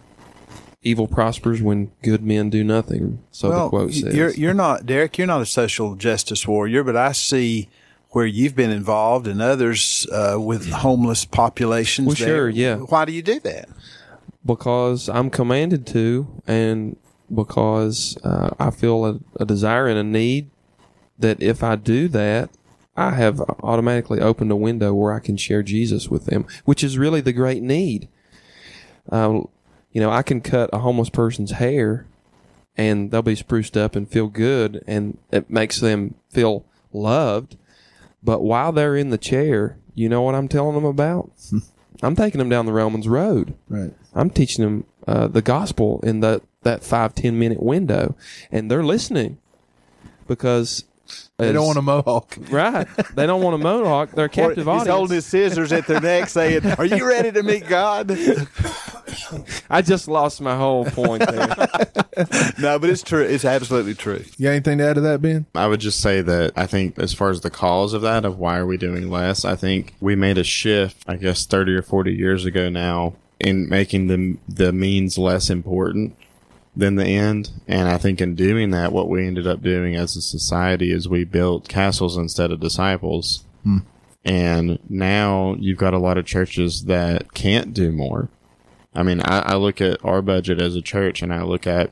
Evil 0.81 1.07
prospers 1.07 1.61
when 1.61 1.91
good 2.01 2.23
men 2.23 2.49
do 2.49 2.63
nothing. 2.63 3.21
So 3.31 3.49
the 3.49 3.69
quote 3.69 3.93
says. 3.93 4.15
You're, 4.15 4.31
you're 4.31 4.53
not, 4.53 4.85
Derek, 4.85 5.17
you're 5.17 5.27
not 5.27 5.41
a 5.41 5.45
social 5.45 5.95
justice 5.95 6.47
warrior, 6.47 6.85
but 6.85 6.95
I 6.95 7.11
see 7.11 7.67
where 8.11 8.25
you've 8.25 8.55
been 8.55 8.71
involved 8.71 9.27
and 9.27 9.41
others 9.41 10.07
uh, 10.11 10.37
with 10.39 10.71
homeless 10.71 11.25
populations. 11.25 12.07
Well, 12.07 12.15
there. 12.15 12.27
sure, 12.27 12.49
yeah. 12.49 12.77
Why 12.77 13.03
do 13.03 13.11
you 13.11 13.21
do 13.21 13.41
that? 13.41 13.67
Because 14.45 15.09
I'm 15.09 15.29
commanded 15.29 15.85
to, 15.87 16.41
and 16.47 16.97
because 17.33 18.17
uh, 18.23 18.51
I 18.59 18.71
feel 18.71 19.05
a, 19.05 19.19
a 19.39 19.45
desire 19.45 19.87
and 19.87 19.99
a 19.99 20.03
need 20.03 20.49
that 21.17 21.41
if 21.41 21.63
I 21.63 21.75
do 21.75 22.07
that, 22.09 22.49
I 22.95 23.11
have 23.11 23.39
automatically 23.63 24.19
opened 24.19 24.51
a 24.51 24.55
window 24.55 24.93
where 24.93 25.13
I 25.13 25.19
can 25.19 25.37
share 25.37 25.63
Jesus 25.63 26.09
with 26.09 26.25
them, 26.25 26.45
which 26.65 26.83
is 26.83 26.97
really 26.97 27.21
the 27.21 27.33
great 27.33 27.63
need. 27.63 28.09
Uh, 29.09 29.41
you 29.91 30.01
know, 30.01 30.11
I 30.11 30.21
can 30.21 30.41
cut 30.41 30.69
a 30.73 30.79
homeless 30.79 31.09
person's 31.09 31.51
hair 31.51 32.05
and 32.75 33.11
they'll 33.11 33.21
be 33.21 33.35
spruced 33.35 33.75
up 33.75 33.95
and 33.95 34.09
feel 34.09 34.27
good, 34.27 34.81
and 34.87 35.17
it 35.31 35.49
makes 35.49 35.81
them 35.81 36.15
feel 36.29 36.65
loved. 36.93 37.57
But 38.23 38.41
while 38.41 38.71
they're 38.71 38.95
in 38.95 39.09
the 39.09 39.17
chair, 39.17 39.77
you 39.95 40.07
know 40.07 40.21
what 40.21 40.35
I'm 40.35 40.47
telling 40.47 40.75
them 40.75 40.85
about? 40.85 41.29
I'm 42.01 42.15
taking 42.15 42.39
them 42.39 42.47
down 42.47 42.65
the 42.65 42.71
Romans 42.71 43.07
Road. 43.07 43.55
Right. 43.67 43.93
I'm 44.15 44.29
teaching 44.29 44.63
them 44.65 44.85
uh, 45.07 45.27
the 45.27 45.41
gospel 45.41 45.99
in 46.03 46.19
that 46.21 46.41
that 46.63 46.83
five 46.83 47.15
ten 47.15 47.39
minute 47.39 47.61
window, 47.63 48.15
and 48.51 48.69
they're 48.69 48.83
listening 48.83 49.37
because 50.27 50.83
They 51.37 51.51
don't 51.51 51.65
want 51.65 51.77
a 51.77 51.81
mohawk. 51.81 52.37
right. 52.51 52.87
They 53.15 53.25
don't 53.25 53.41
want 53.41 53.55
a 53.55 53.57
mohawk. 53.57 54.11
They're 54.11 54.25
a 54.25 54.29
captive 54.41 54.67
Or 54.67 54.73
he's 54.73 54.81
audience. 54.81 54.95
holding 54.95 55.15
his 55.15 55.25
scissors 55.25 55.71
at 55.71 55.87
their 55.87 56.01
neck 56.01 56.29
saying, 56.29 56.65
Are 56.77 56.85
you 56.85 57.07
ready 57.07 57.31
to 57.31 57.41
meet 57.43 57.67
God? 57.67 58.11
I 59.69 59.81
just 59.81 60.07
lost 60.07 60.41
my 60.41 60.55
whole 60.57 60.85
point 60.85 61.25
there. 61.27 61.47
no, 62.59 62.77
but 62.79 62.89
it's 62.89 63.03
true. 63.03 63.21
It's 63.23 63.45
absolutely 63.45 63.95
true. 63.95 64.23
You 64.37 64.43
got 64.45 64.49
anything 64.51 64.77
to 64.79 64.83
add 64.87 64.95
to 64.95 65.01
that, 65.01 65.21
Ben? 65.21 65.45
I 65.55 65.67
would 65.67 65.79
just 65.79 66.01
say 66.01 66.21
that 66.21 66.51
I 66.55 66.65
think 66.67 66.99
as 66.99 67.13
far 67.13 67.29
as 67.29 67.41
the 67.41 67.49
cause 67.49 67.93
of 67.93 68.01
that, 68.03 68.25
of 68.25 68.37
why 68.37 68.57
are 68.57 68.65
we 68.65 68.77
doing 68.77 69.09
less, 69.09 69.45
I 69.45 69.55
think 69.55 69.93
we 69.99 70.15
made 70.15 70.37
a 70.37 70.43
shift, 70.43 71.03
I 71.07 71.15
guess 71.15 71.45
30 71.45 71.73
or 71.75 71.81
40 71.81 72.13
years 72.13 72.45
ago 72.45 72.69
now 72.69 73.13
in 73.39 73.69
making 73.69 74.07
the, 74.07 74.37
the 74.47 74.73
means 74.73 75.17
less 75.17 75.49
important 75.49 76.15
than 76.75 76.95
the 76.95 77.05
end. 77.05 77.51
And 77.67 77.89
I 77.89 77.97
think 77.97 78.21
in 78.21 78.35
doing 78.35 78.71
that, 78.71 78.91
what 78.91 79.09
we 79.09 79.25
ended 79.25 79.47
up 79.47 79.61
doing 79.61 79.95
as 79.95 80.15
a 80.15 80.21
society 80.21 80.91
is 80.91 81.07
we 81.07 81.23
built 81.23 81.67
castles 81.67 82.17
instead 82.17 82.51
of 82.51 82.59
disciples. 82.59 83.43
Hmm. 83.63 83.79
And 84.25 84.79
now 84.89 85.55
you've 85.59 85.77
got 85.77 85.93
a 85.93 85.99
lot 85.99 86.17
of 86.17 86.25
churches 86.25 86.85
that 86.85 87.33
can't 87.33 87.73
do 87.73 87.91
more. 87.91 88.29
I 88.93 89.03
mean, 89.03 89.21
I, 89.21 89.39
I 89.39 89.55
look 89.55 89.81
at 89.81 90.03
our 90.03 90.21
budget 90.21 90.61
as 90.61 90.75
a 90.75 90.81
church 90.81 91.21
and 91.21 91.33
I 91.33 91.43
look 91.43 91.65
at 91.67 91.91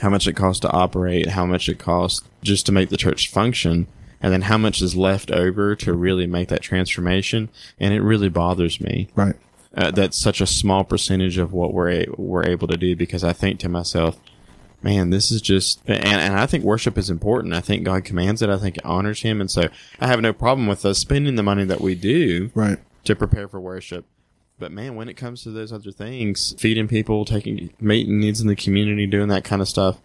how 0.00 0.08
much 0.08 0.26
it 0.26 0.34
costs 0.34 0.60
to 0.60 0.70
operate, 0.70 1.30
how 1.30 1.46
much 1.46 1.68
it 1.68 1.78
costs 1.78 2.26
just 2.42 2.66
to 2.66 2.72
make 2.72 2.90
the 2.90 2.96
church 2.96 3.30
function, 3.30 3.86
and 4.20 4.32
then 4.32 4.42
how 4.42 4.58
much 4.58 4.82
is 4.82 4.96
left 4.96 5.30
over 5.30 5.74
to 5.76 5.92
really 5.92 6.26
make 6.26 6.48
that 6.48 6.62
transformation. 6.62 7.48
And 7.78 7.92
it 7.92 8.00
really 8.00 8.28
bothers 8.28 8.80
me. 8.80 9.08
Right. 9.14 9.36
Uh, 9.74 9.90
that's 9.90 10.18
such 10.20 10.40
a 10.40 10.46
small 10.46 10.84
percentage 10.84 11.38
of 11.38 11.52
what 11.52 11.72
we're 11.74 11.90
a- 11.90 12.06
we're 12.16 12.44
able 12.44 12.68
to 12.68 12.76
do 12.76 12.94
because 12.96 13.22
I 13.24 13.32
think 13.32 13.60
to 13.60 13.68
myself, 13.68 14.18
man, 14.82 15.10
this 15.10 15.30
is 15.30 15.40
just 15.42 15.80
and, 15.86 16.04
and 16.04 16.38
I 16.38 16.46
think 16.46 16.64
worship 16.64 16.96
is 16.98 17.10
important. 17.10 17.54
I 17.54 17.60
think 17.60 17.84
God 17.84 18.04
commands 18.04 18.42
it. 18.42 18.48
I 18.50 18.58
think 18.58 18.76
it 18.78 18.84
honors 18.84 19.22
Him, 19.22 19.40
and 19.40 19.50
so 19.50 19.68
I 20.00 20.06
have 20.06 20.20
no 20.20 20.32
problem 20.32 20.66
with 20.66 20.84
us 20.84 20.98
spending 20.98 21.34
the 21.36 21.42
money 21.42 21.64
that 21.64 21.80
we 21.80 21.94
do 21.94 22.50
Right. 22.54 22.78
to 23.04 23.14
prepare 23.16 23.48
for 23.48 23.60
worship. 23.60 24.04
But 24.58 24.72
man, 24.72 24.94
when 24.94 25.08
it 25.10 25.14
comes 25.18 25.42
to 25.42 25.50
those 25.50 25.70
other 25.72 25.90
things, 25.90 26.54
feeding 26.58 26.88
people, 26.88 27.26
taking 27.26 27.70
meeting 27.78 28.18
needs 28.20 28.40
in 28.40 28.46
the 28.48 28.56
community, 28.56 29.06
doing 29.06 29.28
that 29.28 29.44
kind 29.44 29.60
of 29.60 29.68
stuff, 29.68 29.98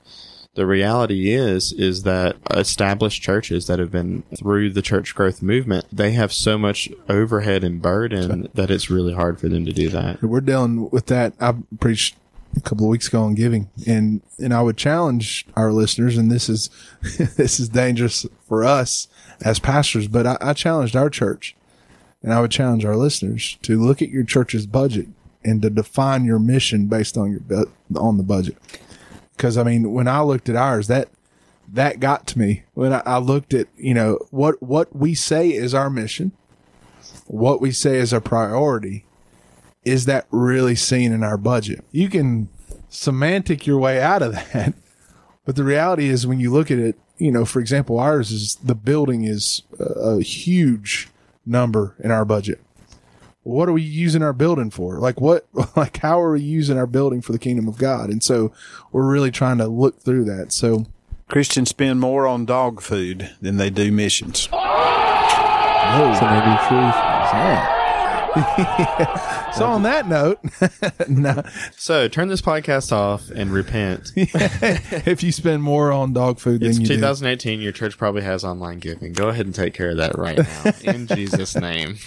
the 0.54 0.66
reality 0.66 1.32
is 1.32 1.72
is 1.72 2.04
that 2.04 2.36
established 2.52 3.22
churches 3.22 3.68
that 3.68 3.80
have 3.80 3.92
been 3.92 4.24
through 4.38 4.72
the 4.72 4.82
church 4.82 5.16
growth 5.16 5.42
movement, 5.42 5.86
they 5.92 6.12
have 6.12 6.34
so 6.34 6.58
much 6.58 6.90
overhead 7.08 7.64
and 7.64 7.82
burden 7.82 8.50
that 8.54 8.70
it's 8.70 8.90
really 8.90 9.14
hard 9.14 9.40
for 9.40 9.48
them 9.48 9.66
to 9.66 9.72
do 9.72 9.90
that. 9.90 10.22
We're 10.22 10.42
dealing 10.42 10.90
with 10.90 11.06
that. 11.08 11.34
I 11.40 11.56
preached 11.80 12.16
a 12.58 12.60
couple 12.60 12.86
of 12.86 12.90
weeks 12.90 13.08
ago 13.08 13.24
on 13.24 13.36
giving, 13.36 13.70
and 13.88 14.22
and 14.38 14.54
I 14.54 14.62
would 14.62 14.78
challenge 14.78 15.48
our 15.56 15.72
listeners, 15.72 16.18
and 16.18 16.30
this 16.30 16.50
is 16.50 16.70
this 17.38 17.60
is 17.60 17.70
dangerous 17.70 18.26
for 18.48 18.64
us 18.64 19.08
as 19.44 19.60
pastors, 19.60 20.08
but 20.08 20.28
I, 20.28 20.38
I 20.42 20.54
challenged 20.54 20.96
our 20.96 21.10
church, 21.10 21.56
and 22.22 22.34
I 22.34 22.42
would 22.42 22.52
challenge 22.52 22.84
our 22.84 22.98
listeners 22.98 23.58
to 23.62 23.82
look 23.82 24.02
at 24.02 24.10
your 24.10 24.24
church's 24.24 24.66
budget 24.66 25.08
and 25.44 25.62
to 25.62 25.70
define 25.70 26.26
your 26.26 26.40
mission 26.40 26.88
based 26.88 27.18
on 27.18 27.32
your 27.32 27.68
on 27.96 28.18
the 28.18 28.24
budget. 28.24 28.58
Because 29.36 29.58
I 29.58 29.64
mean, 29.64 29.92
when 29.92 30.08
I 30.08 30.22
looked 30.22 30.50
at 30.50 30.56
ours, 30.56 30.88
that 30.88 31.10
that 31.74 32.00
got 32.00 32.28
to 32.28 32.40
me 32.40 32.64
when 32.74 32.92
I, 32.92 33.02
I 33.06 33.18
looked 33.18 33.54
at 33.54 33.68
you 33.78 33.94
know 33.94 34.20
what 34.30 34.62
what 34.62 34.96
we 34.96 35.14
say 35.14 35.50
is 35.50 35.74
our 35.74 35.90
mission, 35.90 36.32
what 37.28 37.62
we 37.62 37.72
say 37.72 37.98
is 37.98 38.14
our 38.14 38.22
priority, 38.22 39.06
is 39.84 40.06
that 40.06 40.28
really 40.32 40.76
seen 40.76 41.12
in 41.12 41.24
our 41.24 41.38
budget? 41.38 41.84
You 41.92 42.10
can 42.10 42.50
semantic 42.90 43.66
your 43.66 43.80
way 43.80 44.02
out 44.02 44.22
of 44.22 44.34
that, 44.54 44.74
but 45.46 45.56
the 45.56 45.64
reality 45.64 46.08
is 46.08 46.28
when 46.28 46.40
you 46.40 46.52
look 46.52 46.70
at 46.70 46.80
it, 46.80 46.98
you 47.18 47.32
know, 47.32 47.46
for 47.46 47.60
example, 47.60 48.00
ours 48.00 48.32
is 48.32 48.56
the 48.56 48.76
building 48.76 49.24
is 49.24 49.64
a, 49.80 49.84
a 49.84 50.22
huge 50.22 51.10
number 51.46 51.96
in 52.00 52.12
our 52.12 52.26
budget. 52.26 52.60
What 53.44 53.68
are 53.68 53.74
we 53.74 53.82
using 53.82 54.22
our 54.22 54.34
building 54.34 54.70
for? 54.70 55.00
Like 55.00 55.20
what, 55.20 55.48
like 55.76 55.98
how 55.98 56.22
are 56.22 56.34
we 56.34 56.42
using 56.42 56.78
our 56.78 56.88
building 56.88 57.22
for 57.22 57.32
the 57.32 57.40
kingdom 57.40 57.68
of 57.68 57.78
God? 57.78 58.10
And 58.10 58.24
so 58.24 58.52
we're 58.92 59.10
really 59.10 59.32
trying 59.32 59.58
to 59.58 59.68
look 59.68 60.00
through 60.02 60.26
that. 60.26 60.54
So 60.54 60.86
Christians 61.28 61.70
spend 61.70 62.00
more 62.00 62.28
on 62.28 62.46
dog 62.46 62.82
food 62.82 63.32
than 63.42 63.58
they 63.58 63.70
do 63.70 63.92
missions. 63.92 64.48
It's 66.12 66.22
an 66.22 66.28
heavy 66.28 66.68
truth. 66.68 67.81
So 69.54 69.66
on 69.66 69.84
that 69.84 70.08
note, 70.08 70.40
no, 71.10 71.44
So 71.76 72.08
turn 72.08 72.30
this 72.30 72.42
podcast 72.42 72.94
off 72.94 73.30
and 73.30 73.52
repent. 73.52 74.12
if 74.16 75.22
you 75.24 75.34
spend 75.34 75.62
more 75.62 75.92
on 75.92 76.14
dog 76.14 76.40
food 76.40 76.64
It's 76.64 76.78
than 76.78 76.82
you 76.84 76.88
do, 76.88 76.96
2018. 76.96 77.60
Your 77.60 77.74
church 77.74 77.98
probably 77.98 78.22
has 78.22 78.46
online 78.46 78.80
giving. 78.80 79.12
Go 79.12 79.28
ahead 79.28 79.46
and 79.46 79.54
take 79.54 79.74
care 79.74 79.90
of 79.90 79.98
that 79.98 80.18
right 80.18 80.38
now 80.38 80.72
in 80.84 81.06
Jesus' 81.08 81.56
name. 81.56 81.98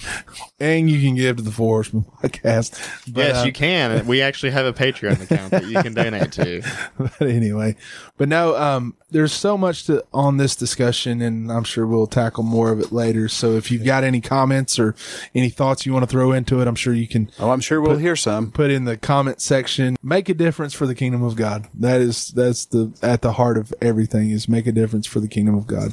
and 0.58 0.90
you 0.90 1.00
can 1.02 1.16
give 1.16 1.36
to 1.36 1.42
the 1.42 1.50
Horsemen 1.50 2.04
podcast. 2.22 3.12
But, 3.12 3.20
yes, 3.20 3.42
uh, 3.42 3.44
you 3.44 3.52
can. 3.52 4.06
We 4.06 4.22
actually 4.22 4.52
have 4.52 4.64
a 4.64 4.72
Patreon 4.72 5.20
account 5.22 5.50
that 5.50 5.66
you 5.66 5.82
can 5.82 5.92
donate 5.92 6.32
to. 6.32 6.62
but 6.98 7.20
anyway, 7.20 7.76
but 8.16 8.28
no, 8.30 8.56
um, 8.56 8.96
there's 9.14 9.32
so 9.32 9.56
much 9.56 9.84
to, 9.84 10.04
on 10.12 10.38
this 10.38 10.56
discussion, 10.56 11.22
and 11.22 11.50
I'm 11.50 11.62
sure 11.62 11.86
we'll 11.86 12.08
tackle 12.08 12.42
more 12.42 12.72
of 12.72 12.80
it 12.80 12.90
later. 12.90 13.28
So 13.28 13.52
if 13.52 13.70
you've 13.70 13.84
got 13.84 14.02
any 14.02 14.20
comments 14.20 14.76
or 14.76 14.96
any 15.36 15.50
thoughts 15.50 15.86
you 15.86 15.92
want 15.92 16.02
to 16.02 16.10
throw 16.10 16.32
into 16.32 16.60
it, 16.60 16.66
I'm 16.66 16.74
sure 16.74 16.92
you 16.92 17.06
can 17.06 17.30
Oh, 17.38 17.50
I'm 17.52 17.60
sure 17.60 17.80
we'll 17.80 17.96
hear 17.96 18.16
some. 18.16 18.50
put 18.50 18.72
in 18.72 18.84
the 18.84 18.96
comment 18.96 19.40
section. 19.40 19.96
Make 20.02 20.28
a 20.28 20.34
difference 20.34 20.74
for 20.74 20.86
the 20.86 20.96
kingdom 20.96 21.22
of 21.22 21.36
God. 21.36 21.68
That 21.74 22.00
is 22.00 22.26
that's 22.28 22.66
the 22.66 22.92
at 23.02 23.22
the 23.22 23.32
heart 23.34 23.56
of 23.56 23.72
everything 23.80 24.30
is 24.30 24.48
make 24.48 24.66
a 24.66 24.72
difference 24.72 25.06
for 25.06 25.20
the 25.20 25.28
kingdom 25.28 25.54
of 25.54 25.68
God. 25.68 25.92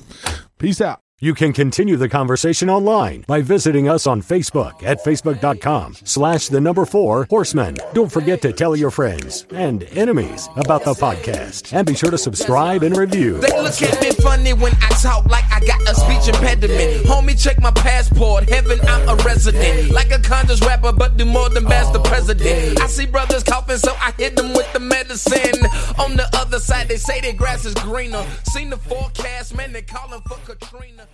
Peace 0.57 0.81
out. 0.81 0.99
You 1.23 1.35
can 1.35 1.53
continue 1.53 1.97
the 1.97 2.09
conversation 2.09 2.67
online 2.67 3.25
by 3.27 3.43
visiting 3.43 3.87
us 3.87 4.07
on 4.07 4.23
Facebook 4.23 4.81
at 4.81 5.05
facebook.com 5.05 5.97
slash 6.03 6.47
the 6.47 6.59
number 6.59 6.83
four 6.83 7.27
horsemen. 7.29 7.77
Don't 7.93 8.11
forget 8.11 8.41
to 8.41 8.51
tell 8.51 8.75
your 8.75 8.89
friends 8.89 9.45
and 9.51 9.83
enemies 9.95 10.49
about 10.55 10.83
the 10.83 10.95
podcast 10.95 11.73
and 11.73 11.85
be 11.85 11.93
sure 11.93 12.09
to 12.09 12.17
subscribe 12.17 12.81
and 12.81 12.97
review. 12.97 13.37
They 13.37 13.61
look 13.61 13.79
at 13.83 14.01
me 14.01 14.09
funny 14.13 14.53
when 14.53 14.73
I 14.81 14.89
talk 14.99 15.29
like 15.29 15.43
I 15.51 15.59
got 15.63 15.87
a 15.87 15.93
speech 15.93 16.27
impediment. 16.27 17.05
Homie, 17.05 17.39
check 17.39 17.61
my 17.61 17.69
passport. 17.69 18.49
Heaven, 18.49 18.79
I'm 18.81 19.07
a 19.07 19.15
resident. 19.21 19.91
Like 19.91 20.09
a 20.09 20.17
conscious 20.17 20.59
rapper, 20.61 20.91
but 20.91 21.17
do 21.17 21.25
more 21.25 21.49
than 21.49 21.65
bash 21.65 21.93
the 21.93 21.99
president. 21.99 22.81
I 22.81 22.87
see 22.87 23.05
brothers 23.05 23.43
coughing, 23.43 23.77
so 23.77 23.93
I 23.99 24.11
hit 24.17 24.35
them 24.35 24.53
with 24.53 24.73
the 24.73 24.79
medicine. 24.79 25.67
On 25.99 26.17
the 26.17 26.27
other 26.33 26.57
side, 26.57 26.87
they 26.87 26.97
say 26.97 27.21
their 27.21 27.33
grass 27.33 27.63
is 27.63 27.75
greener. 27.75 28.25
Seen 28.45 28.71
the 28.71 28.77
forecast, 28.77 29.55
man, 29.55 29.71
they 29.71 29.83
calling 29.83 30.21
for 30.21 30.39
Katrina. 30.51 31.07